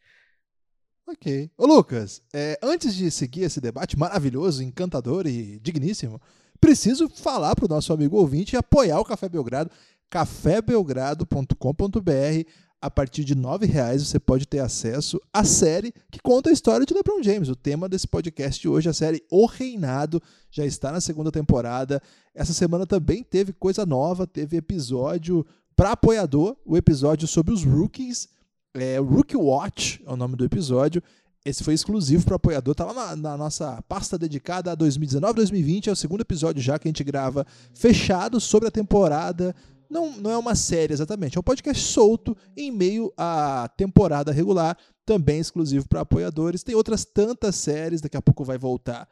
Ok. 1.06 1.52
Ô 1.58 1.66
Lucas, 1.66 2.22
é, 2.34 2.58
antes 2.64 2.96
de 2.96 3.12
seguir 3.12 3.44
esse 3.44 3.60
debate 3.60 3.98
maravilhoso, 3.98 4.64
encantador 4.64 5.28
e 5.28 5.60
digníssimo, 5.60 6.22
preciso 6.62 7.10
falar 7.10 7.56
para 7.56 7.66
o 7.66 7.70
nosso 7.70 7.92
amigo 7.92 8.18
ouvinte 8.18 8.56
e 8.56 8.58
apoiar 8.58 9.00
o 9.00 9.06
Café 9.06 9.28
Belgrado, 9.28 9.70
cafébelgrado.com.br 10.10 12.50
a 12.84 12.92
partir 12.92 13.24
de 13.24 13.34
R$ 13.34 13.66
reais 13.66 14.06
você 14.06 14.20
pode 14.20 14.46
ter 14.46 14.60
acesso 14.60 15.18
à 15.32 15.46
série 15.46 15.94
que 16.12 16.20
conta 16.22 16.50
a 16.50 16.54
história 16.54 16.86
de 16.86 16.94
LeBron 16.94 17.24
James. 17.24 17.48
O 17.48 17.56
tema 17.56 17.88
desse 17.88 18.06
podcast 18.06 18.62
de 18.62 18.68
hoje, 18.68 18.90
a 18.90 18.94
série 18.94 19.24
O 19.32 19.46
Reinado, 19.46 20.22
já 20.52 20.66
está 20.66 20.92
na 20.92 21.00
segunda 21.00 21.32
temporada. 21.32 22.02
Essa 22.36 22.52
semana 22.52 22.86
também 22.86 23.24
teve 23.24 23.54
coisa 23.54 23.86
nova, 23.86 24.28
teve 24.28 24.58
episódio 24.58 25.46
para 25.78 25.94
apoiador 25.94 26.58
o 26.66 26.76
episódio 26.76 27.26
sobre 27.26 27.54
os 27.54 27.64
rookies. 27.64 28.28
É, 28.74 28.98
Rookie 28.98 29.38
Watch 29.38 30.04
é 30.06 30.12
o 30.12 30.18
nome 30.18 30.36
do 30.36 30.44
episódio. 30.44 31.02
Esse 31.46 31.64
foi 31.64 31.74
exclusivo 31.74 32.26
para 32.26 32.36
apoiador, 32.36 32.76
tá 32.76 32.84
lá 32.84 32.94
na, 32.94 33.16
na, 33.16 33.38
nossa 33.38 33.82
pasta 33.84 34.18
dedicada 34.18 34.74
a 34.74 34.76
2019 34.76 35.36
2020. 35.36 35.90
É 35.90 35.94
o 35.94 35.96
segundo 35.96 36.20
episódio 36.20 36.62
já 36.62 36.78
que 36.78 36.88
a 36.88 36.90
gente 36.90 37.04
grava 37.04 37.48
fechado 37.74 38.42
sobre 38.42 38.68
a 38.68 38.72
temporada. 38.72 39.56
Não, 39.94 40.12
não 40.18 40.32
é 40.32 40.38
uma 40.38 40.56
série 40.56 40.92
exatamente, 40.92 41.38
é 41.38 41.40
um 41.40 41.44
podcast 41.44 41.84
solto 41.84 42.36
em 42.58 42.72
meio 42.72 43.14
à 43.16 43.70
temporada 43.78 44.32
regular, 44.32 44.76
também 45.06 45.40
exclusivo 45.40 45.88
para 45.88 46.02
apoiadores. 46.02 46.64
Tem 46.64 46.74
outras 46.74 47.06
tantas 47.06 47.56
séries, 47.56 48.02
daqui 48.02 48.18
a 48.18 48.22
pouco 48.22 48.44
vai 48.44 48.58
voltar 48.58 49.08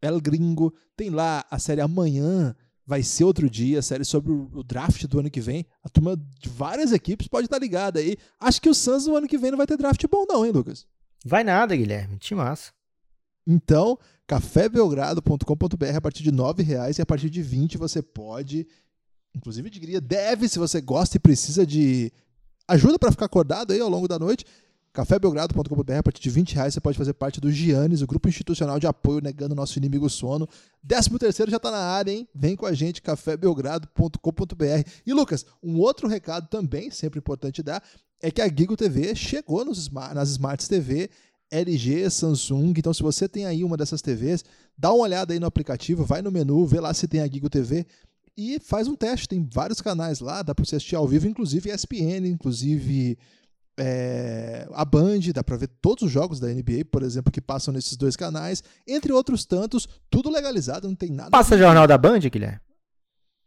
El 0.00 0.20
Gringo. 0.20 0.72
Tem 0.96 1.10
lá 1.10 1.44
a 1.50 1.58
série 1.58 1.80
Amanhã, 1.80 2.54
vai 2.86 3.02
ser 3.02 3.24
outro 3.24 3.50
dia, 3.50 3.80
a 3.80 3.82
série 3.82 4.04
sobre 4.04 4.30
o 4.30 4.62
draft 4.62 5.04
do 5.06 5.18
ano 5.18 5.30
que 5.30 5.40
vem. 5.40 5.66
A 5.82 5.88
turma 5.88 6.16
de 6.16 6.48
várias 6.48 6.92
equipes 6.92 7.26
pode 7.26 7.46
estar 7.46 7.58
ligada 7.58 7.98
aí. 7.98 8.16
Acho 8.38 8.62
que 8.62 8.68
o 8.68 8.74
Suns 8.74 9.06
no 9.06 9.16
ano 9.16 9.26
que 9.26 9.36
vem 9.36 9.50
não 9.50 9.58
vai 9.58 9.66
ter 9.66 9.76
draft 9.76 10.04
bom, 10.08 10.24
não, 10.28 10.46
hein, 10.46 10.52
Lucas? 10.52 10.86
Vai 11.24 11.42
nada, 11.42 11.74
Guilherme. 11.74 12.18
Que 12.18 12.36
massa. 12.36 12.72
Então, 13.44 13.98
cafébelgrado.com.br 14.28 15.96
a 15.96 16.00
partir 16.00 16.22
de 16.22 16.30
R$ 16.30 16.62
reais 16.62 16.98
e 16.98 17.02
a 17.02 17.06
partir 17.06 17.28
de 17.28 17.42
20 17.42 17.76
você 17.76 18.00
pode, 18.00 18.66
inclusive 19.34 19.70
diria, 19.70 20.00
deve, 20.00 20.48
se 20.48 20.58
você 20.58 20.80
gosta 20.80 21.16
e 21.16 21.20
precisa 21.20 21.66
de 21.66 22.12
ajuda 22.68 22.98
para 22.98 23.10
ficar 23.10 23.26
acordado 23.26 23.72
aí 23.72 23.80
ao 23.80 23.88
longo 23.88 24.06
da 24.06 24.18
noite, 24.18 24.44
cafébelgrado.com.br 24.92 25.92
a 25.92 26.02
partir 26.02 26.20
de 26.22 26.30
20 26.30 26.54
reais 26.54 26.74
você 26.74 26.80
pode 26.80 26.98
fazer 26.98 27.12
parte 27.14 27.40
do 27.40 27.50
Giannis, 27.50 28.02
o 28.02 28.06
grupo 28.06 28.28
institucional 28.28 28.78
de 28.78 28.86
apoio 28.86 29.20
negando 29.20 29.54
nosso 29.54 29.78
inimigo 29.78 30.08
sono. 30.08 30.48
13 30.86 31.18
terceiro 31.18 31.50
já 31.50 31.58
está 31.58 31.70
na 31.70 31.78
área, 31.78 32.12
hein? 32.12 32.28
Vem 32.34 32.56
com 32.56 32.66
a 32.66 32.72
gente, 32.72 33.00
cafébelgrado.com.br. 33.00 34.90
E 35.06 35.12
Lucas, 35.12 35.46
um 35.62 35.78
outro 35.78 36.08
recado 36.08 36.48
também, 36.48 36.90
sempre 36.90 37.18
importante 37.18 37.62
dar, 37.62 37.82
é 38.20 38.30
que 38.30 38.42
a 38.42 38.48
Gigo 38.48 38.76
TV 38.76 39.14
chegou 39.14 39.64
nos, 39.64 39.88
nas 39.88 40.30
Smart 40.30 40.68
TV, 40.68 41.08
LG, 41.50 42.10
Samsung. 42.10 42.74
Então, 42.76 42.92
se 42.92 43.02
você 43.02 43.28
tem 43.28 43.46
aí 43.46 43.64
uma 43.64 43.76
dessas 43.76 44.02
TVs, 44.02 44.44
dá 44.76 44.92
uma 44.92 45.04
olhada 45.04 45.32
aí 45.32 45.40
no 45.40 45.46
aplicativo, 45.46 46.04
vai 46.04 46.20
no 46.20 46.30
menu, 46.30 46.66
vê 46.66 46.80
lá 46.80 46.92
se 46.92 47.08
tem 47.08 47.20
a 47.20 47.26
Gigo 47.26 47.48
TV 47.48 47.86
e 48.40 48.58
faz 48.58 48.88
um 48.88 48.94
teste. 48.94 49.28
Tem 49.28 49.46
vários 49.52 49.80
canais 49.80 50.20
lá, 50.20 50.42
dá 50.42 50.54
para 50.54 50.64
você 50.64 50.76
assistir 50.76 50.96
ao 50.96 51.06
vivo, 51.06 51.28
inclusive 51.28 51.70
ESPN, 51.70 52.26
inclusive 52.26 53.18
é, 53.78 54.66
a 54.72 54.84
Band, 54.84 55.20
dá 55.34 55.44
para 55.44 55.56
ver 55.56 55.68
todos 55.80 56.04
os 56.04 56.10
jogos 56.10 56.40
da 56.40 56.48
NBA, 56.48 56.86
por 56.90 57.02
exemplo, 57.02 57.30
que 57.30 57.40
passam 57.40 57.72
nesses 57.72 57.96
dois 57.96 58.16
canais, 58.16 58.62
entre 58.86 59.12
outros 59.12 59.44
tantos, 59.44 59.86
tudo 60.10 60.30
legalizado, 60.30 60.88
não 60.88 60.94
tem 60.94 61.10
nada. 61.10 61.30
Passa 61.30 61.54
o 61.54 61.58
jornal 61.58 61.86
da 61.86 61.98
Band, 61.98 62.20
Guilherme? 62.20 62.60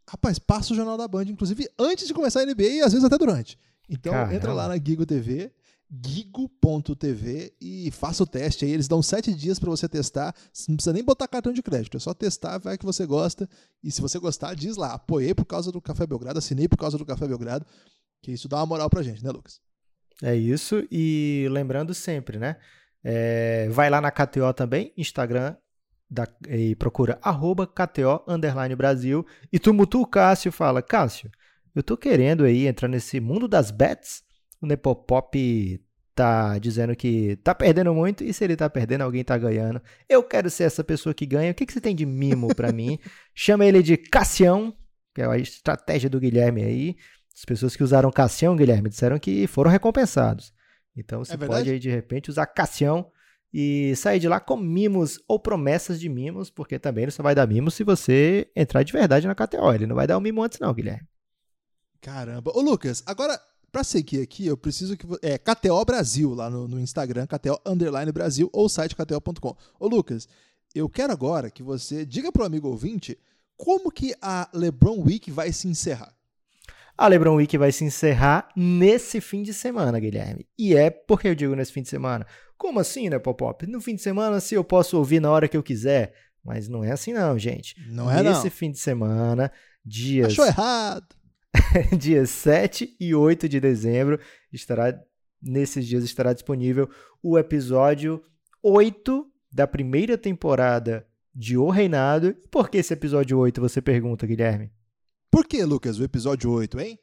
Rapaz, 0.08 0.38
passa 0.38 0.72
o 0.72 0.76
jornal 0.76 0.96
da 0.96 1.08
Band, 1.08 1.24
inclusive 1.24 1.68
antes 1.78 2.06
de 2.06 2.14
começar 2.14 2.40
a 2.40 2.46
NBA 2.46 2.62
e 2.62 2.80
às 2.82 2.92
vezes 2.92 3.04
até 3.04 3.18
durante. 3.18 3.58
Então 3.88 4.12
Caramba. 4.12 4.34
entra 4.34 4.52
lá 4.52 4.68
na 4.68 4.76
Gigo 4.76 5.04
TV, 5.04 5.50
gigo.tv 5.90 7.54
e 7.60 7.90
faça 7.90 8.22
o 8.22 8.26
teste 8.26 8.64
aí. 8.64 8.72
Eles 8.72 8.88
dão 8.88 9.02
sete 9.02 9.34
dias 9.34 9.58
para 9.58 9.70
você 9.70 9.88
testar. 9.88 10.34
Você 10.52 10.70
não 10.70 10.76
precisa 10.76 10.92
nem 10.92 11.04
botar 11.04 11.28
cartão 11.28 11.52
de 11.52 11.62
crédito, 11.62 11.96
é 11.96 12.00
só 12.00 12.14
testar, 12.14 12.58
vai 12.58 12.78
que 12.78 12.84
você 12.84 13.06
gosta. 13.06 13.48
E 13.82 13.90
se 13.90 14.00
você 14.00 14.18
gostar, 14.18 14.54
diz 14.54 14.76
lá, 14.76 14.94
apoiei 14.94 15.34
por 15.34 15.44
causa 15.44 15.70
do 15.70 15.80
Café 15.80 16.06
Belgrado, 16.06 16.38
assinei 16.38 16.68
por 16.68 16.78
causa 16.78 16.98
do 16.98 17.06
Café 17.06 17.26
Belgrado, 17.26 17.66
que 18.22 18.32
isso 18.32 18.48
dá 18.48 18.56
uma 18.56 18.66
moral 18.66 18.90
pra 18.90 19.02
gente, 19.02 19.22
né, 19.22 19.30
Lucas? 19.30 19.60
É 20.22 20.34
isso, 20.34 20.86
e 20.90 21.46
lembrando 21.50 21.92
sempre, 21.92 22.38
né? 22.38 22.56
É, 23.02 23.68
vai 23.70 23.90
lá 23.90 24.00
na 24.00 24.10
KTO 24.10 24.54
também, 24.54 24.92
Instagram, 24.96 25.56
da, 26.08 26.28
e 26.48 26.74
procura 26.76 27.18
arroba 27.20 27.66
KTO 27.66 28.24
Brasil. 28.76 29.26
E 29.52 29.58
Tumutu 29.58 30.00
o 30.00 30.06
Cássio 30.06 30.52
fala, 30.52 30.80
Cássio, 30.80 31.30
eu 31.74 31.82
tô 31.82 31.96
querendo 31.96 32.44
aí 32.44 32.66
entrar 32.66 32.88
nesse 32.88 33.20
mundo 33.20 33.48
das 33.48 33.70
bets. 33.70 34.22
O 34.60 34.66
Nepopop 34.66 35.80
tá 36.14 36.58
dizendo 36.58 36.94
que 36.94 37.36
tá 37.36 37.54
perdendo 37.54 37.92
muito 37.92 38.22
e 38.22 38.32
se 38.32 38.44
ele 38.44 38.56
tá 38.56 38.70
perdendo, 38.70 39.02
alguém 39.02 39.24
tá 39.24 39.36
ganhando. 39.36 39.82
Eu 40.08 40.22
quero 40.22 40.48
ser 40.48 40.64
essa 40.64 40.84
pessoa 40.84 41.12
que 41.12 41.26
ganha. 41.26 41.50
O 41.50 41.54
que, 41.54 41.66
que 41.66 41.72
você 41.72 41.80
tem 41.80 41.94
de 41.94 42.06
mimo 42.06 42.54
para 42.54 42.72
mim? 42.72 42.98
Chama 43.34 43.66
ele 43.66 43.82
de 43.82 43.96
Cassião, 43.96 44.74
que 45.14 45.20
é 45.20 45.26
a 45.26 45.36
estratégia 45.36 46.08
do 46.08 46.20
Guilherme 46.20 46.62
aí. 46.62 46.96
As 47.36 47.44
pessoas 47.44 47.74
que 47.74 47.82
usaram 47.82 48.12
Cassião, 48.12 48.54
Guilherme, 48.54 48.88
disseram 48.88 49.18
que 49.18 49.46
foram 49.48 49.70
recompensados. 49.70 50.52
Então 50.96 51.24
você 51.24 51.34
é 51.34 51.36
pode 51.36 51.68
aí 51.68 51.78
de 51.80 51.90
repente 51.90 52.30
usar 52.30 52.46
Cassião 52.46 53.10
e 53.52 53.94
sair 53.96 54.20
de 54.20 54.28
lá 54.28 54.38
com 54.40 54.56
mimos 54.56 55.20
ou 55.28 55.38
promessas 55.38 55.98
de 55.98 56.08
mimos, 56.08 56.50
porque 56.50 56.78
também 56.78 57.04
ele 57.04 57.10
só 57.12 57.22
vai 57.22 57.34
dar 57.34 57.46
mimos 57.46 57.74
se 57.74 57.82
você 57.82 58.50
entrar 58.54 58.82
de 58.82 58.92
verdade 58.92 59.26
na 59.26 59.34
KTO. 59.34 59.72
Ele 59.72 59.86
não 59.86 59.96
vai 59.96 60.06
dar 60.06 60.18
um 60.18 60.20
mimo 60.20 60.42
antes 60.42 60.60
não, 60.60 60.72
Guilherme. 60.72 61.08
Caramba. 62.00 62.52
Ô, 62.54 62.60
Lucas, 62.60 63.02
agora, 63.06 63.40
pra 63.74 63.82
seguir 63.82 64.20
aqui, 64.20 64.46
eu 64.46 64.56
preciso 64.56 64.96
que. 64.96 65.04
É 65.20 65.36
KTO 65.36 65.84
Brasil, 65.84 66.32
lá 66.32 66.48
no, 66.48 66.68
no 66.68 66.78
Instagram, 66.78 67.26
KTO 67.26 67.58
Underline 67.66 68.12
Brasil, 68.12 68.48
ou 68.52 68.68
site 68.68 68.94
KTO.com. 68.94 69.56
Ô, 69.80 69.88
Lucas, 69.88 70.28
eu 70.72 70.88
quero 70.88 71.12
agora 71.12 71.50
que 71.50 71.60
você 71.60 72.06
diga 72.06 72.30
pro 72.30 72.44
amigo 72.44 72.68
ouvinte 72.68 73.18
como 73.56 73.90
que 73.90 74.14
a 74.22 74.48
LeBron 74.54 75.02
Week 75.02 75.28
vai 75.32 75.52
se 75.52 75.66
encerrar. 75.66 76.14
A 76.96 77.08
LeBron 77.08 77.34
Week 77.34 77.58
vai 77.58 77.72
se 77.72 77.82
encerrar 77.84 78.48
nesse 78.54 79.20
fim 79.20 79.42
de 79.42 79.52
semana, 79.52 79.98
Guilherme. 79.98 80.46
E 80.56 80.76
é 80.76 80.88
porque 80.88 81.26
eu 81.26 81.34
digo 81.34 81.56
nesse 81.56 81.72
fim 81.72 81.82
de 81.82 81.88
semana. 81.88 82.24
Como 82.56 82.78
assim, 82.78 83.08
né, 83.08 83.18
Popop? 83.18 83.66
No 83.66 83.80
fim 83.80 83.96
de 83.96 84.02
semana, 84.02 84.38
se 84.38 84.54
eu 84.54 84.62
posso 84.62 84.96
ouvir 84.96 85.18
na 85.18 85.32
hora 85.32 85.48
que 85.48 85.56
eu 85.56 85.64
quiser. 85.64 86.14
Mas 86.44 86.68
não 86.68 86.84
é 86.84 86.92
assim, 86.92 87.12
não, 87.12 87.36
gente. 87.36 87.74
Não 87.88 88.08
é, 88.08 88.22
Nesse 88.22 88.50
fim 88.50 88.70
de 88.70 88.78
semana, 88.78 89.50
dias. 89.84 90.28
Achou 90.28 90.46
errado. 90.46 91.23
dias 91.98 92.30
7 92.30 92.96
e 92.98 93.14
8 93.14 93.48
de 93.48 93.60
dezembro, 93.60 94.18
estará 94.52 94.98
nesses 95.40 95.86
dias 95.86 96.02
estará 96.04 96.32
disponível 96.32 96.88
o 97.22 97.38
episódio 97.38 98.22
8 98.62 99.30
da 99.52 99.66
primeira 99.66 100.16
temporada 100.16 101.06
de 101.34 101.56
O 101.56 101.68
Reinado. 101.68 102.34
Por 102.50 102.70
que 102.70 102.78
esse 102.78 102.94
episódio 102.94 103.38
8, 103.38 103.60
você 103.60 103.82
pergunta, 103.82 104.26
Guilherme? 104.26 104.72
Por 105.30 105.46
que, 105.46 105.62
Lucas, 105.64 105.98
o 105.98 106.04
episódio 106.04 106.50
8, 106.50 106.80
hein? 106.80 106.98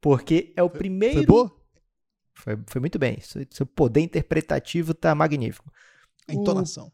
Porque 0.00 0.52
é 0.56 0.62
o 0.62 0.68
foi, 0.68 0.78
primeiro. 0.78 1.16
Foi 1.16 1.26
boa? 1.26 1.56
Foi, 2.34 2.58
foi 2.66 2.80
muito 2.80 2.98
bem. 2.98 3.18
Seu, 3.20 3.46
seu 3.50 3.66
poder 3.66 4.00
interpretativo 4.00 4.92
tá 4.92 5.14
magnífico. 5.14 5.72
A 6.28 6.34
entonação. 6.34 6.88
O 6.88 6.92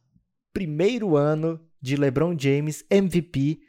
primeiro 0.52 1.16
ano 1.16 1.60
de 1.80 1.96
LeBron 1.96 2.36
James 2.38 2.84
MVP 2.90 3.60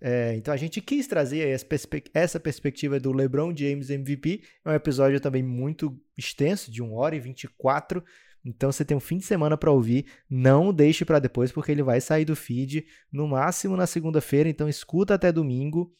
é, 0.00 0.34
então 0.34 0.54
a 0.54 0.56
gente 0.56 0.80
quis 0.80 1.06
trazer 1.06 1.46
essa, 1.48 1.64
perspe 1.64 2.04
essa, 2.14 2.40
perspectiva 2.40 2.98
do 2.98 3.12
LeBron 3.12 3.54
James 3.54 3.90
MVP. 3.90 4.42
É 4.64 4.70
um 4.70 4.74
episódio 4.74 5.20
também 5.20 5.42
muito 5.42 6.00
extenso, 6.16 6.70
de 6.70 6.82
1 6.82 6.94
hora 6.94 7.14
e 7.14 7.20
24. 7.20 8.02
Então 8.42 8.72
você 8.72 8.84
tem 8.84 8.96
um 8.96 9.00
fim 9.00 9.18
de 9.18 9.24
semana 9.24 9.58
para 9.58 9.70
ouvir. 9.70 10.06
Não 10.28 10.72
deixe 10.72 11.04
para 11.04 11.18
depois, 11.18 11.52
porque 11.52 11.70
ele 11.70 11.82
vai 11.82 12.00
sair 12.00 12.24
do 12.24 12.34
feed 12.34 12.86
no 13.12 13.28
máximo 13.28 13.76
na 13.76 13.86
segunda-feira. 13.86 14.48
Então 14.48 14.68
escuta 14.68 15.14
até 15.14 15.30
domingo 15.30 15.94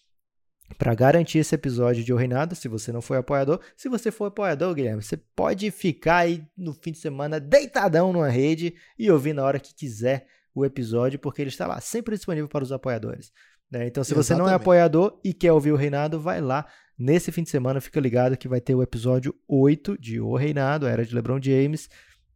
para 0.79 0.95
garantir 0.95 1.39
esse 1.39 1.55
episódio 1.55 2.03
de 2.03 2.13
O 2.13 2.17
Reinado, 2.17 2.55
se 2.55 2.69
você 2.69 2.93
não 2.93 3.03
foi 3.03 3.19
apoiador. 3.19 3.61
Se 3.77 3.89
você 3.89 4.11
for 4.11 4.27
apoiador, 4.27 4.75
Guilherme, 4.75 5.03
você 5.03 5.17
pode 5.17 5.71
ficar 5.71 6.19
aí 6.19 6.43
no 6.57 6.73
fim 6.73 6.93
de 6.93 6.99
semana 6.99 7.39
deitadão 7.39 8.13
numa 8.13 8.29
rede 8.29 8.75
e 8.99 9.11
ouvir 9.11 9.35
na 9.35 9.45
hora 9.45 9.61
que 9.61 9.75
quiser 9.75 10.27
o 10.55 10.65
episódio, 10.65 11.19
porque 11.19 11.43
ele 11.43 11.51
está 11.51 11.67
lá, 11.67 11.81
sempre 11.81 12.17
disponível 12.17 12.49
para 12.49 12.65
os 12.65 12.73
apoiadores. 12.73 13.33
Né? 13.71 13.87
Então, 13.87 14.03
se 14.03 14.15
você 14.15 14.35
não 14.35 14.49
é 14.49 14.55
apoiador 14.55 15.19
e 15.23 15.33
quer 15.33 15.53
ouvir 15.53 15.73
o 15.73 15.77
Reinado, 15.77 16.21
vai 16.21 16.41
lá. 16.41 16.67
Nesse 16.99 17.33
fim 17.33 17.43
de 17.43 17.51
semana, 17.51 17.81
fica 17.81 18.01
ligado 18.01 18.37
que 18.37 18.49
vai 18.49 18.61
ter 18.61 18.75
o 18.75 18.83
episódio 18.83 19.35
8 19.49 19.97
de 19.99 20.21
O 20.21 20.37
Reinado, 20.37 20.87
a 20.87 20.91
Era 20.91 21.05
de 21.05 21.15
LeBron 21.15 21.41
James. 21.41 21.89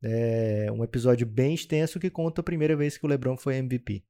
É 0.03 0.71
um 0.73 0.85
episódio 0.85 1.27
bem 1.27 1.55
extenso 1.55 1.99
que 1.99 2.11
conta 2.11 2.41
a 2.41 2.45
primeira 2.45 2.77
vez 2.77 2.97
que 2.97 3.05
o 3.05 3.09
LeBron 3.09 3.37
foi 3.37 3.57
MVP. 3.57 4.05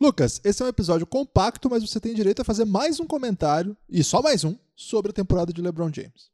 Lucas, 0.00 0.40
esse 0.44 0.62
é 0.62 0.64
um 0.64 0.68
episódio 0.68 1.06
compacto, 1.06 1.68
mas 1.68 1.82
você 1.82 1.98
tem 1.98 2.14
direito 2.14 2.40
a 2.40 2.44
fazer 2.44 2.64
mais 2.64 3.00
um 3.00 3.06
comentário, 3.06 3.76
e 3.88 4.04
só 4.04 4.22
mais 4.22 4.44
um, 4.44 4.56
sobre 4.76 5.10
a 5.10 5.14
temporada 5.14 5.52
de 5.52 5.60
LeBron 5.60 5.90
James. 5.92 6.30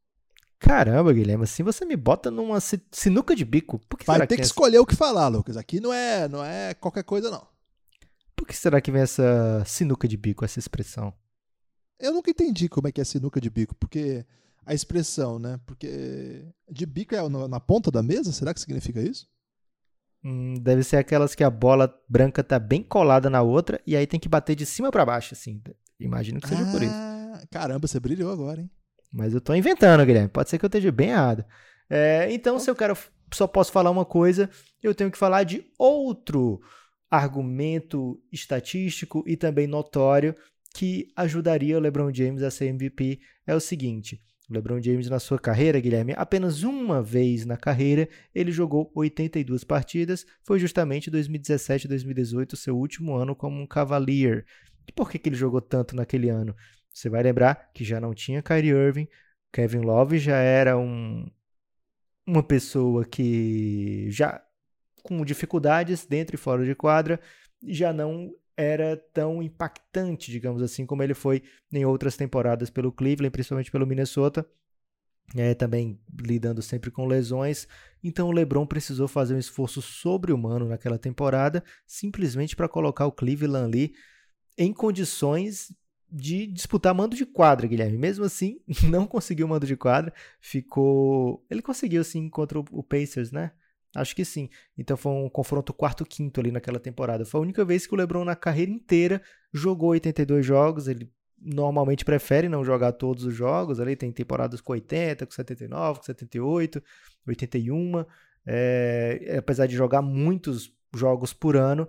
Caramba, 0.58 1.12
Guilherme, 1.12 1.44
assim 1.44 1.62
você 1.62 1.84
me 1.84 1.96
bota 1.96 2.30
numa 2.30 2.58
sinuca 2.90 3.34
de 3.34 3.44
bico. 3.44 3.80
Vai 4.06 4.20
ter 4.20 4.28
que, 4.28 4.36
que 4.36 4.42
é 4.42 4.44
escolher 4.44 4.78
o 4.78 4.86
que 4.86 4.94
falar, 4.94 5.28
Lucas. 5.28 5.56
Aqui 5.56 5.80
não 5.80 5.92
é, 5.92 6.28
não 6.28 6.44
é 6.44 6.74
qualquer 6.74 7.04
coisa, 7.04 7.30
não. 7.30 7.46
Por 8.44 8.48
que 8.48 8.56
será 8.58 8.78
que 8.78 8.92
vem 8.92 9.00
essa 9.00 9.64
sinuca 9.64 10.06
de 10.06 10.18
bico, 10.18 10.44
essa 10.44 10.58
expressão? 10.58 11.14
Eu 11.98 12.12
nunca 12.12 12.30
entendi 12.30 12.68
como 12.68 12.86
é 12.86 12.92
que 12.92 13.00
é 13.00 13.04
sinuca 13.04 13.40
de 13.40 13.48
bico, 13.48 13.74
porque 13.76 14.22
a 14.66 14.74
expressão, 14.74 15.38
né? 15.38 15.58
Porque 15.64 16.44
de 16.70 16.84
bico 16.84 17.14
é 17.14 17.26
na 17.48 17.58
ponta 17.58 17.90
da 17.90 18.02
mesa? 18.02 18.32
Será 18.32 18.52
que 18.52 18.60
significa 18.60 19.00
isso? 19.00 19.26
Hum, 20.22 20.56
deve 20.60 20.82
ser 20.82 20.98
aquelas 20.98 21.34
que 21.34 21.42
a 21.42 21.48
bola 21.48 21.90
branca 22.06 22.44
tá 22.44 22.58
bem 22.58 22.82
colada 22.82 23.30
na 23.30 23.40
outra 23.40 23.80
e 23.86 23.96
aí 23.96 24.06
tem 24.06 24.20
que 24.20 24.28
bater 24.28 24.54
de 24.54 24.66
cima 24.66 24.92
para 24.92 25.06
baixo, 25.06 25.32
assim. 25.32 25.62
Imagino 25.98 26.38
que 26.38 26.46
seja 26.46 26.68
ah, 26.68 26.70
por 26.70 26.82
isso. 26.82 26.94
Ah, 26.94 27.42
caramba, 27.50 27.88
você 27.88 27.98
brilhou 27.98 28.30
agora, 28.30 28.60
hein? 28.60 28.70
Mas 29.10 29.32
eu 29.32 29.40
tô 29.40 29.54
inventando, 29.54 30.04
Guilherme. 30.04 30.28
Pode 30.28 30.50
ser 30.50 30.58
que 30.58 30.66
eu 30.66 30.68
esteja 30.68 30.92
bem 30.92 31.08
errado. 31.08 31.46
É, 31.88 32.30
então, 32.30 32.58
se 32.58 32.68
eu 32.68 32.76
quero, 32.76 32.94
só 33.32 33.46
posso 33.46 33.72
falar 33.72 33.90
uma 33.90 34.04
coisa, 34.04 34.50
eu 34.82 34.94
tenho 34.94 35.10
que 35.10 35.16
falar 35.16 35.44
de 35.44 35.64
outro 35.78 36.60
argumento 37.10 38.20
estatístico 38.32 39.24
e 39.26 39.36
também 39.36 39.66
notório 39.66 40.34
que 40.74 41.08
ajudaria 41.14 41.76
o 41.76 41.80
LeBron 41.80 42.12
James 42.12 42.42
a 42.42 42.50
ser 42.50 42.66
MVP 42.66 43.20
é 43.46 43.54
o 43.54 43.60
seguinte: 43.60 44.20
o 44.50 44.52
LeBron 44.52 44.80
James, 44.82 45.08
na 45.08 45.18
sua 45.18 45.38
carreira, 45.38 45.80
Guilherme, 45.80 46.12
apenas 46.16 46.62
uma 46.62 47.02
vez 47.02 47.46
na 47.46 47.56
carreira, 47.56 48.08
ele 48.34 48.52
jogou 48.52 48.90
82 48.94 49.64
partidas. 49.64 50.26
Foi 50.42 50.58
justamente 50.58 51.10
2017 51.10 51.86
e 51.86 51.88
2018, 51.88 52.56
seu 52.56 52.76
último 52.76 53.14
ano 53.14 53.34
como 53.34 53.58
um 53.58 53.66
Cavalier. 53.66 54.44
E 54.86 54.92
por 54.92 55.10
que, 55.10 55.18
que 55.18 55.30
ele 55.30 55.36
jogou 55.36 55.62
tanto 55.62 55.96
naquele 55.96 56.28
ano? 56.28 56.54
Você 56.92 57.08
vai 57.08 57.22
lembrar 57.22 57.70
que 57.72 57.84
já 57.84 57.98
não 57.98 58.12
tinha 58.12 58.42
Kyrie 58.42 58.70
Irving, 58.70 59.08
Kevin 59.50 59.80
Love 59.80 60.18
já 60.18 60.36
era 60.36 60.76
um, 60.76 61.30
uma 62.26 62.42
pessoa 62.42 63.04
que 63.04 64.10
já 64.10 64.43
com 65.04 65.22
dificuldades 65.24 66.06
dentro 66.06 66.34
e 66.34 66.38
fora 66.38 66.64
de 66.64 66.74
quadra, 66.74 67.20
já 67.62 67.92
não 67.92 68.34
era 68.56 68.96
tão 69.12 69.42
impactante, 69.42 70.30
digamos 70.30 70.62
assim, 70.62 70.86
como 70.86 71.02
ele 71.02 71.12
foi 71.14 71.42
em 71.70 71.84
outras 71.84 72.16
temporadas 72.16 72.70
pelo 72.70 72.90
Cleveland, 72.90 73.30
principalmente 73.30 73.70
pelo 73.70 73.86
Minnesota. 73.86 74.44
É, 75.36 75.54
também 75.54 75.98
lidando 76.20 76.60
sempre 76.62 76.90
com 76.90 77.06
lesões. 77.06 77.66
Então 78.02 78.28
o 78.28 78.32
LeBron 78.32 78.66
precisou 78.66 79.08
fazer 79.08 79.34
um 79.34 79.38
esforço 79.38 79.80
sobre-humano 79.80 80.68
naquela 80.68 80.98
temporada, 80.98 81.62
simplesmente 81.86 82.54
para 82.54 82.68
colocar 82.68 83.06
o 83.06 83.12
Cleveland 83.12 83.66
ali 83.66 83.94
em 84.56 84.72
condições 84.72 85.74
de 86.10 86.46
disputar 86.46 86.94
mando 86.94 87.16
de 87.16 87.26
quadra, 87.26 87.66
Guilherme. 87.66 87.98
Mesmo 87.98 88.24
assim, 88.24 88.60
não 88.88 89.06
conseguiu 89.06 89.48
mando 89.48 89.66
de 89.66 89.76
quadra. 89.76 90.12
Ficou. 90.40 91.44
Ele 91.50 91.60
conseguiu 91.60 92.04
sim 92.04 92.28
contra 92.28 92.58
o 92.58 92.82
Pacers, 92.82 93.32
né? 93.32 93.52
Acho 93.94 94.14
que 94.16 94.24
sim. 94.24 94.48
Então 94.76 94.96
foi 94.96 95.12
um 95.12 95.28
confronto 95.28 95.72
quarto-quinto 95.72 96.40
ali 96.40 96.50
naquela 96.50 96.80
temporada. 96.80 97.24
Foi 97.24 97.38
a 97.38 97.42
única 97.42 97.64
vez 97.64 97.86
que 97.86 97.94
o 97.94 97.96
LeBron 97.96 98.24
na 98.24 98.34
carreira 98.34 98.70
inteira 98.70 99.22
jogou 99.52 99.90
82 99.90 100.44
jogos. 100.44 100.88
Ele 100.88 101.10
normalmente 101.40 102.04
prefere 102.04 102.48
não 102.48 102.64
jogar 102.64 102.92
todos 102.92 103.24
os 103.24 103.34
jogos. 103.34 103.78
Ali 103.78 103.94
tem 103.94 104.10
temporadas 104.10 104.60
com 104.60 104.72
80, 104.72 105.26
com 105.26 105.32
79, 105.32 105.98
com 106.00 106.04
78, 106.04 106.82
81. 107.26 108.04
É, 108.46 109.36
apesar 109.38 109.66
de 109.66 109.76
jogar 109.76 110.02
muitos 110.02 110.72
jogos 110.94 111.32
por 111.32 111.56
ano, 111.56 111.88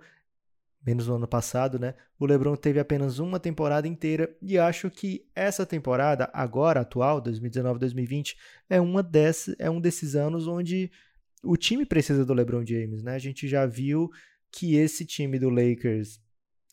menos 0.86 1.08
no 1.08 1.16
ano 1.16 1.28
passado, 1.28 1.80
né? 1.80 1.96
O 2.20 2.26
LeBron 2.26 2.56
teve 2.56 2.80
apenas 2.80 3.18
uma 3.18 3.40
temporada 3.40 3.88
inteira 3.88 4.36
e 4.42 4.58
acho 4.58 4.90
que 4.92 5.28
essa 5.36 5.66
temporada 5.66 6.30
agora 6.32 6.82
atual, 6.82 7.22
2019-2020, 7.22 8.36
é 8.70 8.80
uma 8.80 9.02
dessas, 9.02 9.56
é 9.58 9.70
um 9.70 9.82
desses 9.82 10.16
anos 10.16 10.48
onde 10.48 10.92
o 11.46 11.56
time 11.56 11.86
precisa 11.86 12.26
do 12.26 12.34
LeBron 12.34 12.66
James, 12.66 13.04
né? 13.04 13.16
A 13.16 13.20
gente 13.20 13.48
já 13.48 13.66
viu 13.66 14.10
que 14.52 14.76
esse 14.76 15.06
time 15.06 15.38
do 15.38 15.50
Lakers, 15.50 16.20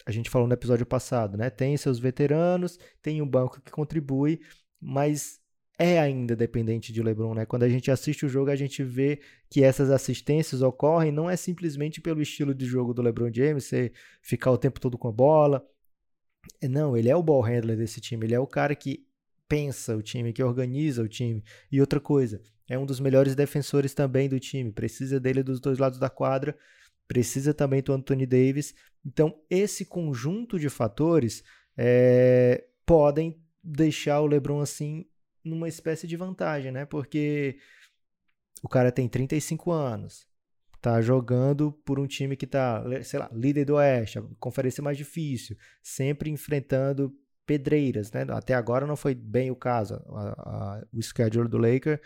a 0.06 0.10
gente 0.10 0.30
falou 0.30 0.48
no 0.48 0.54
episódio 0.54 0.86
passado, 0.86 1.36
né? 1.36 1.50
Tem 1.50 1.76
seus 1.76 1.98
veteranos, 1.98 2.78
tem 3.00 3.20
um 3.20 3.28
banco 3.28 3.60
que 3.60 3.70
contribui, 3.70 4.40
mas 4.80 5.40
é 5.78 5.98
ainda 5.98 6.36
dependente 6.36 6.92
de 6.92 7.02
LeBron, 7.02 7.34
né? 7.34 7.46
Quando 7.46 7.64
a 7.64 7.68
gente 7.68 7.90
assiste 7.90 8.24
o 8.24 8.28
jogo, 8.28 8.50
a 8.50 8.56
gente 8.56 8.82
vê 8.84 9.20
que 9.50 9.62
essas 9.62 9.90
assistências 9.90 10.62
ocorrem 10.62 11.10
não 11.10 11.28
é 11.28 11.36
simplesmente 11.36 12.00
pelo 12.00 12.22
estilo 12.22 12.54
de 12.54 12.64
jogo 12.64 12.94
do 12.94 13.02
LeBron 13.02 13.32
James, 13.32 13.64
você 13.64 13.92
ficar 14.20 14.50
o 14.50 14.58
tempo 14.58 14.80
todo 14.80 14.96
com 14.96 15.08
a 15.08 15.12
bola. 15.12 15.66
Não, 16.62 16.96
ele 16.96 17.08
é 17.08 17.16
o 17.16 17.22
ball 17.22 17.42
handler 17.42 17.76
desse 17.76 18.00
time, 18.00 18.26
ele 18.26 18.34
é 18.34 18.40
o 18.40 18.46
cara 18.46 18.74
que 18.74 19.06
pensa 19.48 19.96
o 19.96 20.02
time, 20.02 20.32
que 20.32 20.42
organiza 20.42 21.02
o 21.02 21.08
time. 21.08 21.42
E 21.70 21.80
outra 21.80 22.00
coisa, 22.00 22.40
é 22.72 22.78
um 22.78 22.86
dos 22.86 23.00
melhores 23.00 23.34
defensores 23.34 23.92
também 23.92 24.30
do 24.30 24.40
time, 24.40 24.72
precisa 24.72 25.20
dele 25.20 25.42
dos 25.42 25.60
dois 25.60 25.78
lados 25.78 25.98
da 25.98 26.08
quadra, 26.08 26.56
precisa 27.06 27.52
também 27.52 27.82
do 27.82 27.92
Anthony 27.92 28.24
Davis. 28.24 28.74
Então, 29.04 29.38
esse 29.50 29.84
conjunto 29.84 30.58
de 30.58 30.70
fatores 30.70 31.44
é, 31.76 32.64
podem 32.86 33.38
deixar 33.62 34.22
o 34.22 34.26
LeBron 34.26 34.58
assim 34.60 35.04
numa 35.44 35.68
espécie 35.68 36.06
de 36.06 36.16
vantagem, 36.16 36.72
né? 36.72 36.86
Porque 36.86 37.58
o 38.62 38.68
cara 38.70 38.90
tem 38.90 39.06
35 39.06 39.70
anos, 39.70 40.26
tá 40.80 41.02
jogando 41.02 41.72
por 41.84 42.00
um 42.00 42.06
time 42.06 42.36
que 42.36 42.46
tá, 42.46 42.82
sei 43.02 43.18
lá, 43.18 43.28
líder 43.34 43.66
do 43.66 43.74
Oeste, 43.74 44.18
a 44.18 44.22
conferência 44.40 44.82
mais 44.82 44.96
difícil, 44.96 45.58
sempre 45.82 46.30
enfrentando 46.30 47.14
pedreiras, 47.44 48.10
né? 48.12 48.24
Até 48.30 48.54
agora 48.54 48.86
não 48.86 48.96
foi 48.96 49.14
bem 49.14 49.50
o 49.50 49.56
caso. 49.56 49.96
A, 50.08 50.78
a, 50.78 50.86
o 50.90 51.02
schedule 51.02 51.50
do 51.50 51.58
Lakers 51.58 52.00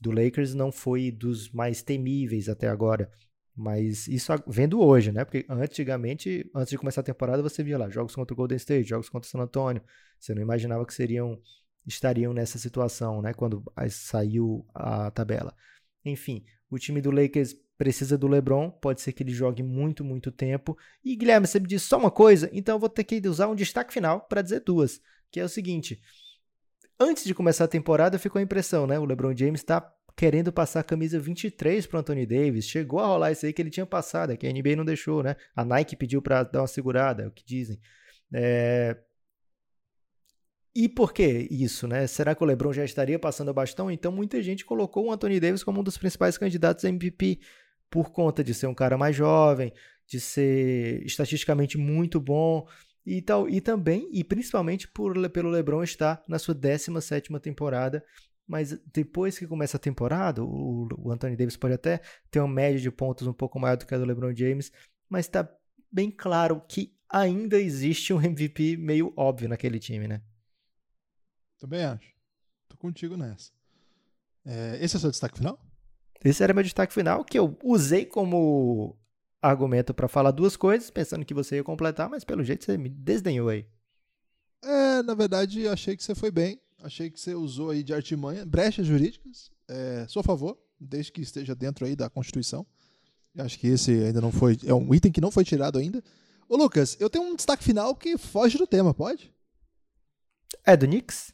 do 0.00 0.10
Lakers 0.10 0.54
não 0.54 0.72
foi 0.72 1.10
dos 1.10 1.50
mais 1.50 1.82
temíveis 1.82 2.48
até 2.48 2.68
agora. 2.68 3.10
Mas 3.54 4.08
isso 4.08 4.32
vendo 4.46 4.80
hoje, 4.80 5.12
né? 5.12 5.24
Porque 5.24 5.44
antigamente, 5.48 6.50
antes 6.54 6.70
de 6.70 6.78
começar 6.78 7.02
a 7.02 7.04
temporada, 7.04 7.42
você 7.42 7.62
via 7.62 7.76
lá 7.76 7.88
jogos 7.90 8.14
contra 8.14 8.32
o 8.32 8.36
Golden 8.36 8.56
State, 8.56 8.88
jogos 8.88 9.08
contra 9.08 9.26
o 9.26 9.30
San 9.30 9.40
Antonio. 9.40 9.82
Você 10.18 10.34
não 10.34 10.42
imaginava 10.42 10.86
que 10.86 10.94
seriam 10.94 11.38
estariam 11.86 12.32
nessa 12.32 12.58
situação, 12.58 13.20
né? 13.20 13.34
Quando 13.34 13.62
saiu 13.90 14.64
a 14.74 15.10
tabela. 15.10 15.54
Enfim, 16.04 16.44
o 16.70 16.78
time 16.78 17.00
do 17.00 17.10
Lakers 17.10 17.54
precisa 17.76 18.16
do 18.16 18.28
LeBron, 18.28 18.70
pode 18.70 19.00
ser 19.00 19.12
que 19.12 19.22
ele 19.22 19.32
jogue 19.32 19.62
muito, 19.62 20.04
muito 20.04 20.30
tempo. 20.30 20.76
E 21.04 21.16
Guilherme, 21.16 21.46
você 21.46 21.58
me 21.58 21.66
disse 21.66 21.86
só 21.86 21.98
uma 21.98 22.10
coisa, 22.10 22.48
então 22.52 22.76
eu 22.76 22.78
vou 22.78 22.88
ter 22.88 23.04
que 23.04 23.20
usar 23.26 23.48
um 23.48 23.54
destaque 23.54 23.92
final 23.92 24.20
para 24.20 24.42
dizer 24.42 24.60
duas, 24.60 25.00
que 25.30 25.40
é 25.40 25.44
o 25.44 25.48
seguinte: 25.48 26.00
antes 27.02 27.24
de 27.24 27.34
começar 27.34 27.64
a 27.64 27.68
temporada, 27.68 28.18
ficou 28.18 28.38
a 28.38 28.42
impressão, 28.42 28.86
né? 28.86 28.98
O 28.98 29.04
LeBron 29.04 29.36
James 29.36 29.60
está 29.60 29.80
querendo 30.16 30.52
passar 30.52 30.80
a 30.80 30.84
camisa 30.84 31.18
23 31.18 31.86
para 31.86 32.00
Anthony 32.00 32.26
Davis. 32.26 32.66
Chegou 32.66 33.00
a 33.00 33.06
rolar 33.06 33.32
isso 33.32 33.46
aí 33.46 33.52
que 33.52 33.60
ele 33.60 33.70
tinha 33.70 33.86
passado, 33.86 34.32
é 34.32 34.36
que 34.36 34.46
a 34.46 34.52
NBA 34.52 34.76
não 34.76 34.84
deixou, 34.84 35.22
né? 35.22 35.36
A 35.54 35.64
Nike 35.64 35.96
pediu 35.96 36.20
para 36.22 36.42
dar 36.42 36.60
uma 36.60 36.66
segurada, 36.66 37.24
é 37.24 37.26
o 37.26 37.30
que 37.30 37.44
dizem. 37.44 37.78
É... 38.32 38.96
E 40.74 40.88
por 40.88 41.12
que 41.12 41.46
isso, 41.50 41.86
né? 41.86 42.06
Será 42.06 42.34
que 42.34 42.42
o 42.42 42.46
LeBron 42.46 42.72
já 42.72 42.84
estaria 42.84 43.18
passando 43.18 43.50
o 43.50 43.54
bastão? 43.54 43.90
Então 43.90 44.10
muita 44.10 44.42
gente 44.42 44.64
colocou 44.64 45.06
o 45.06 45.12
Anthony 45.12 45.38
Davis 45.38 45.62
como 45.62 45.80
um 45.80 45.84
dos 45.84 45.98
principais 45.98 46.38
candidatos 46.38 46.84
a 46.84 46.88
MVP 46.88 47.40
por 47.90 48.10
conta 48.10 48.42
de 48.42 48.54
ser 48.54 48.68
um 48.68 48.74
cara 48.74 48.96
mais 48.96 49.14
jovem, 49.14 49.70
de 50.06 50.18
ser 50.18 51.04
estatisticamente 51.04 51.76
muito 51.76 52.18
bom, 52.18 52.66
e, 53.04 53.20
tal, 53.20 53.48
e 53.48 53.60
também, 53.60 54.08
e 54.12 54.22
principalmente 54.22 54.88
por, 54.88 55.28
pelo 55.30 55.50
LeBron 55.50 55.82
estar 55.82 56.22
na 56.28 56.38
sua 56.38 56.54
17 56.54 57.30
temporada. 57.40 58.04
Mas 58.46 58.78
depois 58.92 59.38
que 59.38 59.46
começa 59.46 59.76
a 59.76 59.80
temporada, 59.80 60.44
o, 60.44 60.88
o 60.98 61.12
Anthony 61.12 61.36
Davis 61.36 61.56
pode 61.56 61.74
até 61.74 62.00
ter 62.30 62.40
uma 62.40 62.48
média 62.48 62.80
de 62.80 62.90
pontos 62.90 63.26
um 63.26 63.32
pouco 63.32 63.58
maior 63.58 63.76
do 63.76 63.86
que 63.86 63.94
a 63.94 63.98
do 63.98 64.04
LeBron 64.04 64.34
James, 64.34 64.72
mas 65.08 65.26
está 65.26 65.48
bem 65.90 66.10
claro 66.10 66.60
que 66.68 66.94
ainda 67.08 67.60
existe 67.60 68.12
um 68.12 68.20
MVP 68.20 68.76
meio 68.76 69.12
óbvio 69.16 69.48
naquele 69.48 69.78
time, 69.78 70.08
né? 70.08 70.22
Também 71.58 71.84
acho. 71.84 72.12
Tô 72.68 72.76
contigo 72.76 73.16
nessa. 73.16 73.52
É, 74.44 74.78
esse 74.80 74.96
é 74.96 74.98
o 74.98 75.00
seu 75.00 75.10
destaque 75.10 75.38
final? 75.38 75.58
Esse 76.24 76.42
era 76.42 76.54
meu 76.54 76.62
destaque 76.62 76.92
final, 76.92 77.24
que 77.24 77.38
eu 77.38 77.56
usei 77.62 78.04
como 78.04 78.98
argumento 79.42 79.92
para 79.92 80.06
falar 80.06 80.30
duas 80.30 80.56
coisas, 80.56 80.90
pensando 80.90 81.24
que 81.24 81.34
você 81.34 81.56
ia 81.56 81.64
completar, 81.64 82.08
mas 82.08 82.22
pelo 82.22 82.44
jeito 82.44 82.64
você 82.64 82.78
me 82.78 82.88
desdenhou 82.88 83.48
aí. 83.48 83.66
É, 84.62 85.02
na 85.02 85.14
verdade, 85.14 85.66
achei 85.66 85.96
que 85.96 86.04
você 86.04 86.14
foi 86.14 86.30
bem. 86.30 86.60
Achei 86.82 87.10
que 87.10 87.20
você 87.20 87.34
usou 87.34 87.70
aí 87.70 87.82
de 87.82 87.92
artimanha, 87.92 88.46
brechas 88.46 88.86
jurídicas. 88.86 89.50
É, 89.68 90.06
sou 90.08 90.20
a 90.20 90.24
favor, 90.24 90.56
desde 90.80 91.12
que 91.12 91.20
esteja 91.20 91.54
dentro 91.54 91.84
aí 91.84 91.96
da 91.96 92.08
Constituição. 92.08 92.64
Acho 93.38 93.58
que 93.58 93.66
esse 93.66 93.90
ainda 93.90 94.20
não 94.20 94.30
foi. 94.30 94.58
É 94.64 94.74
um 94.74 94.94
item 94.94 95.10
que 95.10 95.20
não 95.20 95.30
foi 95.30 95.44
tirado 95.44 95.78
ainda. 95.78 96.02
Ô, 96.48 96.56
Lucas, 96.56 96.96
eu 97.00 97.08
tenho 97.08 97.24
um 97.24 97.34
destaque 97.34 97.64
final 97.64 97.94
que 97.94 98.18
foge 98.18 98.58
do 98.58 98.66
tema, 98.66 98.92
pode? 98.92 99.32
É 100.64 100.76
do 100.76 100.86
Knicks? 100.86 101.32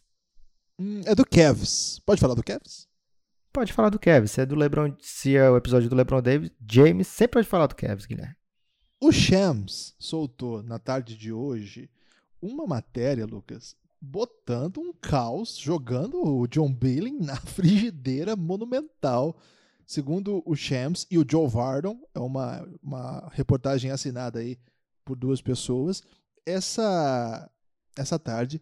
Hum, 0.79 1.03
é 1.05 1.15
do 1.15 1.27
Cavs. 1.27 1.99
Pode 2.07 2.21
falar 2.21 2.35
do 2.35 2.45
Cavs? 2.45 2.88
Pode 3.53 3.73
falar 3.73 3.91
do 3.91 3.99
Kevs. 3.99 4.33
Se 4.33 4.41
é 4.41 4.47
do 4.47 4.55
LeBron, 4.55 4.95
se 5.01 5.37
é 5.37 5.49
o 5.51 5.57
episódio 5.57 5.89
do 5.89 5.97
LeBron 5.97 6.23
Davis, 6.23 6.51
James 6.71 7.09
sempre 7.09 7.35
pode 7.35 7.49
falar 7.49 7.67
do 7.67 7.75
Kevs, 7.75 8.07
Guilherme. 8.07 8.37
O 9.01 9.13
Shams 9.13 9.95
soltou 9.99 10.63
na 10.63 10.79
tarde 10.79 11.17
de 11.17 11.33
hoje 11.33 11.89
uma 12.43 12.67
matéria, 12.67 13.27
Lucas, 13.27 13.77
botando 14.01 14.81
um 14.81 14.93
caos, 14.93 15.57
jogando 15.57 16.25
o 16.25 16.47
John 16.47 16.73
Bailey 16.73 17.13
na 17.13 17.37
frigideira 17.47 18.37
monumental. 18.37 19.37
Segundo 19.87 20.43
o 20.45 20.55
Shams 20.55 21.07
e 21.11 21.19
o 21.19 21.25
Joe 21.29 21.49
Vardon, 21.49 21.99
é 22.15 22.19
uma, 22.19 22.69
uma 22.83 23.29
reportagem 23.33 23.91
assinada 23.91 24.41
aí 24.41 24.59
por 25.05 25.17
duas 25.17 25.41
pessoas, 25.41 26.03
essa, 26.45 27.51
essa 27.97 28.19
tarde 28.19 28.61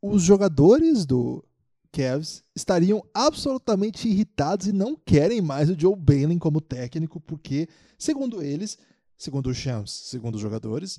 os 0.00 0.22
jogadores 0.22 1.04
do 1.04 1.44
Cavs 1.92 2.42
estariam 2.54 3.02
absolutamente 3.14 4.08
irritados 4.08 4.66
e 4.66 4.72
não 4.72 4.94
querem 4.94 5.40
mais 5.40 5.70
o 5.70 5.78
Joe 5.78 5.96
Bailey 5.96 6.38
como 6.38 6.60
técnico, 6.60 7.20
porque, 7.20 7.68
segundo 7.98 8.42
eles, 8.42 8.78
segundo 9.16 9.48
o 9.48 9.54
Shams, 9.54 9.90
segundo 9.90 10.36
os 10.36 10.40
jogadores, 10.40 10.98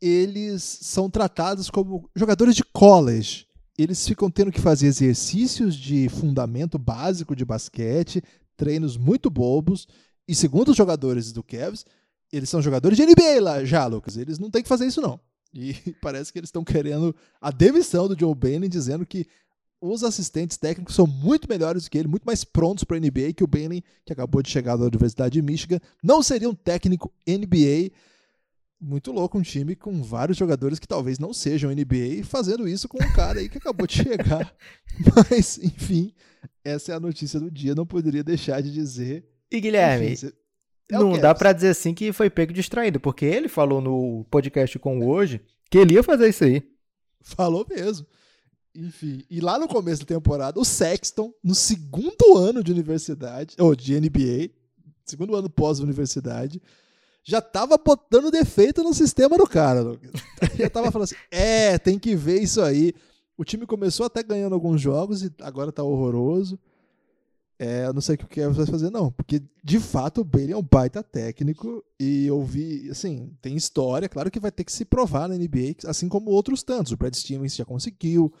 eles 0.00 0.62
são 0.62 1.08
tratados 1.08 1.70
como 1.70 2.10
jogadores 2.16 2.56
de 2.56 2.64
college. 2.64 3.46
Eles 3.78 4.06
ficam 4.06 4.30
tendo 4.30 4.52
que 4.52 4.60
fazer 4.60 4.86
exercícios 4.86 5.76
de 5.76 6.08
fundamento 6.08 6.78
básico 6.78 7.36
de 7.36 7.44
basquete, 7.44 8.22
treinos 8.56 8.96
muito 8.96 9.30
bobos, 9.30 9.86
e 10.26 10.34
segundo 10.34 10.70
os 10.70 10.76
jogadores 10.76 11.32
do 11.32 11.42
Cavs, 11.42 11.84
eles 12.32 12.48
são 12.48 12.62
jogadores 12.62 12.96
de 12.96 13.04
NBA 13.04 13.40
lá 13.40 13.64
já, 13.64 13.86
Lucas. 13.86 14.16
Eles 14.16 14.38
não 14.38 14.50
têm 14.50 14.62
que 14.62 14.68
fazer 14.68 14.86
isso, 14.86 15.00
não. 15.00 15.20
E 15.52 15.74
parece 16.00 16.32
que 16.32 16.38
eles 16.38 16.48
estão 16.48 16.64
querendo 16.64 17.14
a 17.40 17.50
demissão 17.50 18.08
do 18.08 18.18
Joe 18.18 18.34
Bane, 18.34 18.68
dizendo 18.68 19.04
que 19.04 19.26
os 19.82 20.04
assistentes 20.04 20.56
técnicos 20.56 20.94
são 20.94 21.08
muito 21.08 21.48
melhores 21.48 21.84
do 21.84 21.90
que 21.90 21.98
ele, 21.98 22.06
muito 22.06 22.22
mais 22.22 22.44
prontos 22.44 22.84
para 22.84 22.96
a 22.96 23.00
NBA, 23.00 23.32
que 23.36 23.42
o 23.42 23.48
Bane, 23.48 23.84
que 24.06 24.12
acabou 24.12 24.40
de 24.40 24.48
chegar 24.48 24.76
da 24.76 24.84
Universidade 24.84 25.32
de 25.32 25.42
Michigan, 25.42 25.80
não 26.00 26.22
seria 26.22 26.48
um 26.48 26.54
técnico 26.54 27.12
NBA. 27.26 27.90
Muito 28.80 29.10
louco, 29.10 29.36
um 29.36 29.42
time 29.42 29.74
com 29.74 30.00
vários 30.00 30.38
jogadores 30.38 30.78
que 30.78 30.86
talvez 30.86 31.18
não 31.18 31.32
sejam 31.32 31.72
NBA, 31.72 32.22
fazendo 32.22 32.68
isso 32.68 32.88
com 32.88 33.02
um 33.02 33.12
cara 33.12 33.40
aí 33.40 33.48
que 33.48 33.58
acabou 33.58 33.86
de 33.86 33.94
chegar. 33.94 34.54
Mas, 35.30 35.58
enfim, 35.58 36.14
essa 36.64 36.92
é 36.92 36.94
a 36.94 37.00
notícia 37.00 37.40
do 37.40 37.50
dia, 37.50 37.74
não 37.74 37.86
poderia 37.86 38.22
deixar 38.22 38.62
de 38.62 38.72
dizer. 38.72 39.24
E 39.50 39.60
Guilherme, 39.60 40.12
enfim, 40.12 40.26
é 40.92 40.98
não 40.98 41.18
dá 41.18 41.34
para 41.34 41.52
dizer 41.52 41.70
assim 41.70 41.92
que 41.92 42.12
foi 42.12 42.30
pego 42.30 42.52
distraído, 42.52 43.00
porque 43.00 43.24
ele 43.24 43.48
falou 43.48 43.80
no 43.80 44.24
podcast 44.30 44.78
com 44.78 45.00
o 45.00 45.08
hoje 45.08 45.40
que 45.68 45.78
ele 45.78 45.94
ia 45.94 46.02
fazer 46.04 46.28
isso 46.28 46.44
aí. 46.44 46.62
Falou 47.20 47.66
mesmo. 47.68 48.06
Enfim, 48.74 49.22
e 49.28 49.40
lá 49.40 49.58
no 49.58 49.68
começo 49.68 50.00
da 50.00 50.06
temporada, 50.06 50.58
o 50.58 50.64
Sexton, 50.64 51.32
no 51.44 51.54
segundo 51.54 52.36
ano 52.38 52.64
de 52.64 52.72
universidade, 52.72 53.54
ou 53.58 53.76
de 53.76 53.98
NBA, 54.00 54.50
segundo 55.04 55.36
ano 55.36 55.50
pós-universidade, 55.50 56.60
já 57.24 57.40
tava 57.40 57.76
botando 57.76 58.30
defeito 58.30 58.82
no 58.82 58.94
sistema 58.94 59.36
do 59.36 59.46
cara. 59.46 59.98
Já 60.58 60.68
tava 60.68 60.90
falando 60.90 61.04
assim: 61.04 61.14
é, 61.30 61.78
tem 61.78 61.98
que 61.98 62.16
ver 62.16 62.40
isso 62.42 62.60
aí. 62.60 62.92
O 63.36 63.44
time 63.44 63.64
começou 63.64 64.06
até 64.06 64.22
ganhando 64.22 64.54
alguns 64.54 64.80
jogos 64.80 65.22
e 65.22 65.32
agora 65.40 65.70
tá 65.70 65.82
horroroso. 65.82 66.58
É, 67.58 67.86
eu 67.86 67.92
não 67.92 68.00
sei 68.00 68.16
o 68.16 68.18
que 68.18 68.24
o 68.24 68.28
Kevin 68.28 68.52
vai 68.52 68.66
fazer, 68.66 68.90
não. 68.90 69.12
Porque, 69.12 69.40
de 69.62 69.78
fato, 69.78 70.20
o 70.20 70.24
Bailey 70.24 70.52
é 70.52 70.56
um 70.56 70.66
baita 70.68 71.00
técnico. 71.00 71.84
E 71.98 72.26
eu 72.26 72.42
vi, 72.42 72.90
assim, 72.90 73.32
tem 73.40 73.54
história. 73.54 74.08
Claro 74.08 74.32
que 74.32 74.40
vai 74.40 74.50
ter 74.50 74.64
que 74.64 74.72
se 74.72 74.84
provar 74.84 75.28
na 75.28 75.36
NBA, 75.36 75.76
assim 75.86 76.08
como 76.08 76.30
outros 76.30 76.64
tantos. 76.64 76.90
O 76.90 76.96
Brad 76.96 77.14
Stevens 77.14 77.54
já 77.54 77.64
conseguiu, 77.64 78.32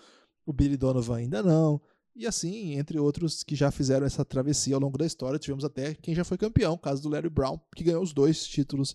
o 0.46 0.52
Billy 0.52 0.76
Donovan 0.76 1.16
ainda 1.16 1.42
não. 1.42 1.80
E 2.14 2.26
assim, 2.26 2.78
entre 2.78 2.98
outros 2.98 3.42
que 3.42 3.56
já 3.56 3.70
fizeram 3.70 4.06
essa 4.06 4.24
travessia 4.24 4.74
ao 4.74 4.80
longo 4.80 4.98
da 4.98 5.06
história, 5.06 5.38
tivemos 5.38 5.64
até 5.64 5.94
quem 5.94 6.14
já 6.14 6.24
foi 6.24 6.36
campeão, 6.36 6.74
o 6.74 6.78
caso 6.78 7.02
do 7.02 7.08
Larry 7.08 7.30
Brown, 7.30 7.58
que 7.74 7.84
ganhou 7.84 8.02
os 8.02 8.12
dois 8.12 8.44
títulos, 8.44 8.94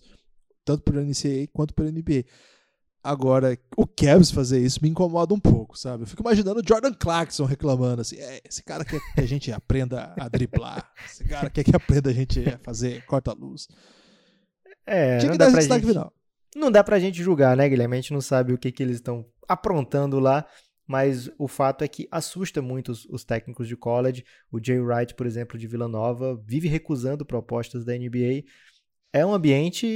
tanto 0.64 0.84
pela 0.84 1.02
NCAA 1.02 1.48
quanto 1.52 1.74
pela 1.74 1.90
NBA. 1.90 2.24
Agora, 3.02 3.56
o 3.76 3.86
Cavs 3.86 4.30
fazer 4.30 4.60
isso 4.60 4.80
me 4.82 4.88
incomoda 4.88 5.32
um 5.32 5.40
pouco, 5.40 5.78
sabe? 5.78 6.02
Eu 6.02 6.06
fico 6.06 6.22
imaginando 6.22 6.60
o 6.60 6.62
Jordan 6.66 6.92
Clarkson 6.92 7.44
reclamando 7.44 8.02
assim: 8.02 8.16
é, 8.16 8.40
esse 8.48 8.62
cara 8.62 8.84
quer 8.84 9.00
que 9.14 9.20
a 9.20 9.26
gente 9.26 9.50
aprenda 9.50 10.14
a 10.18 10.28
driblar, 10.28 10.92
esse 11.06 11.24
cara 11.24 11.48
quer 11.48 11.64
que 11.64 11.74
aprenda 11.74 12.10
a 12.10 12.12
gente 12.12 12.40
a 12.48 12.58
fazer 12.58 13.04
corta-luz. 13.06 13.68
É, 14.84 15.18
Tinha 15.18 15.32
que 15.32 15.38
dar 15.38 15.48
esse 15.48 15.68
gente, 15.68 15.86
final. 15.86 16.12
Não 16.56 16.70
dá 16.70 16.82
pra 16.82 16.98
gente 16.98 17.22
julgar, 17.22 17.56
né, 17.56 17.68
Guilherme? 17.68 17.96
A 17.96 18.00
gente 18.00 18.12
não 18.12 18.20
sabe 18.20 18.52
o 18.52 18.58
que, 18.58 18.72
que 18.72 18.82
eles 18.82 18.96
estão 18.96 19.24
aprontando 19.46 20.18
lá, 20.18 20.46
mas 20.88 21.30
o 21.38 21.46
fato 21.46 21.84
é 21.84 21.88
que 21.88 22.08
assusta 22.10 22.60
muito 22.60 22.90
os, 22.90 23.04
os 23.04 23.22
técnicos 23.22 23.68
de 23.68 23.76
college. 23.76 24.24
O 24.50 24.58
Jay 24.60 24.80
Wright, 24.80 25.14
por 25.14 25.26
exemplo, 25.26 25.58
de 25.58 25.68
Vila 25.68 25.86
Nova, 25.86 26.42
vive 26.44 26.66
recusando 26.66 27.24
propostas 27.24 27.84
da 27.84 27.92
NBA 27.92 28.44
é 29.12 29.24
um 29.24 29.32
ambiente 29.32 29.86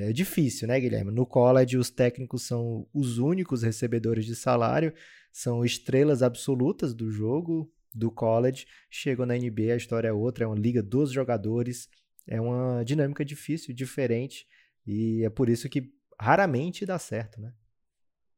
é 0.00 0.12
difícil, 0.12 0.68
né, 0.68 0.80
Guilherme? 0.80 1.10
No 1.10 1.26
college, 1.26 1.76
os 1.76 1.90
técnicos 1.90 2.42
são 2.42 2.88
os 2.94 3.18
únicos 3.18 3.62
recebedores 3.62 4.24
de 4.24 4.34
salário, 4.34 4.92
são 5.32 5.64
estrelas 5.64 6.22
absolutas 6.22 6.94
do 6.94 7.10
jogo 7.10 7.70
do 7.94 8.10
college. 8.10 8.66
Chegam 8.90 9.26
na 9.26 9.36
NBA, 9.36 9.74
a 9.74 9.76
história 9.76 10.08
é 10.08 10.12
outra, 10.12 10.44
é 10.44 10.46
uma 10.46 10.56
liga 10.56 10.82
dos 10.82 11.12
jogadores, 11.12 11.88
é 12.26 12.40
uma 12.40 12.82
dinâmica 12.84 13.24
difícil, 13.24 13.74
diferente, 13.74 14.46
e 14.86 15.22
é 15.24 15.30
por 15.30 15.48
isso 15.48 15.68
que 15.68 15.92
raramente 16.18 16.86
dá 16.86 16.98
certo, 16.98 17.40
né? 17.40 17.52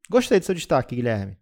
Gostei 0.09 0.41
do 0.41 0.45
seu 0.45 0.55
destaque, 0.55 0.97
Guilherme. 0.97 1.38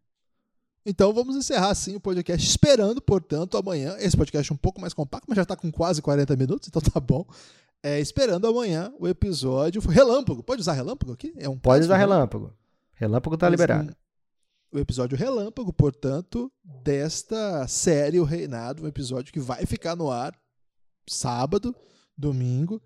Então 0.89 1.13
vamos 1.13 1.37
encerrar 1.37 1.69
assim 1.69 1.95
o 1.97 2.01
podcast, 2.01 2.47
esperando, 2.47 3.01
portanto, 3.03 3.59
amanhã. 3.59 3.95
Esse 3.99 4.17
podcast 4.17 4.51
é 4.51 4.55
um 4.55 4.59
pouco 4.59 4.81
mais 4.81 4.95
compacto, 4.95 5.27
mas 5.29 5.37
já 5.37 5.43
está 5.43 5.55
com 5.55 5.71
quase 5.71 6.01
40 6.01 6.35
minutos, 6.35 6.67
então 6.69 6.81
tá 6.81 6.99
bom 6.99 7.27
é, 7.83 8.01
esperando 8.01 8.47
amanhã 8.47 8.93
o 8.99 9.07
episódio 9.07 9.81
relâmpago. 9.81 10.43
Pode 10.43 10.61
usar 10.61 10.73
relâmpago 10.73 11.13
aqui? 11.13 11.33
É 11.37 11.49
um 11.49 11.59
Pode 11.59 11.85
usar 11.85 11.97
relâmpago. 11.97 12.53
Relâmpago 12.95 13.35
está 13.35 13.49
liberado. 13.49 13.97
o 14.73 14.79
episódio 14.79 15.17
relâmpago, 15.17 15.73
portanto, 15.73 16.51
desta 16.65 17.67
série 17.69 18.19
O 18.19 18.25
Reinado, 18.25 18.83
um 18.83 18.89
episódio 18.89 19.33
que 19.33 19.41
vai 19.41 19.65
ficar 19.67 19.95
no 19.95 20.11
ar 20.11 20.35
sábado, 21.09 21.75
domingo, 22.17 22.83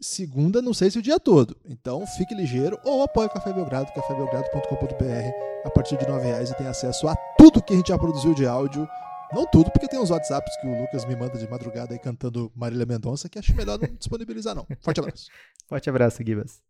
segunda, 0.00 0.60
não 0.62 0.74
sei 0.74 0.90
se 0.90 0.98
o 0.98 1.02
dia 1.02 1.18
todo. 1.18 1.56
Então 1.64 2.06
fique 2.06 2.34
ligeiro 2.34 2.78
ou 2.84 3.02
apoie 3.02 3.26
o 3.26 3.30
Café 3.30 3.52
Belgrado, 3.52 3.92
cafébelgrado.com.br 3.92 5.64
a 5.64 5.70
partir 5.70 5.96
de 5.96 6.04
R$ 6.04 6.18
reais 6.18 6.50
e 6.50 6.56
tem 6.56 6.66
acesso 6.66 7.08
a 7.08 7.16
tudo 7.36 7.62
que 7.62 7.72
a 7.72 7.76
gente 7.76 7.88
já 7.88 7.98
produziu 7.98 8.34
de 8.34 8.46
áudio 8.46 8.86
não 9.32 9.46
tudo, 9.46 9.70
porque 9.70 9.88
tem 9.88 9.98
uns 9.98 10.10
WhatsApps 10.10 10.56
que 10.60 10.66
o 10.66 10.80
Lucas 10.80 11.04
me 11.04 11.16
manda 11.16 11.36
de 11.36 11.48
madrugada 11.48 11.92
aí 11.92 11.98
cantando 11.98 12.50
Marília 12.54 12.86
Mendonça, 12.86 13.28
que 13.28 13.38
acho 13.38 13.54
melhor 13.54 13.78
não 13.78 13.88
disponibilizar, 13.94 14.54
não. 14.54 14.66
Forte 14.80 15.00
abraço. 15.00 15.26
Forte 15.66 15.90
abraço, 15.90 16.22
Gibas. 16.24 16.62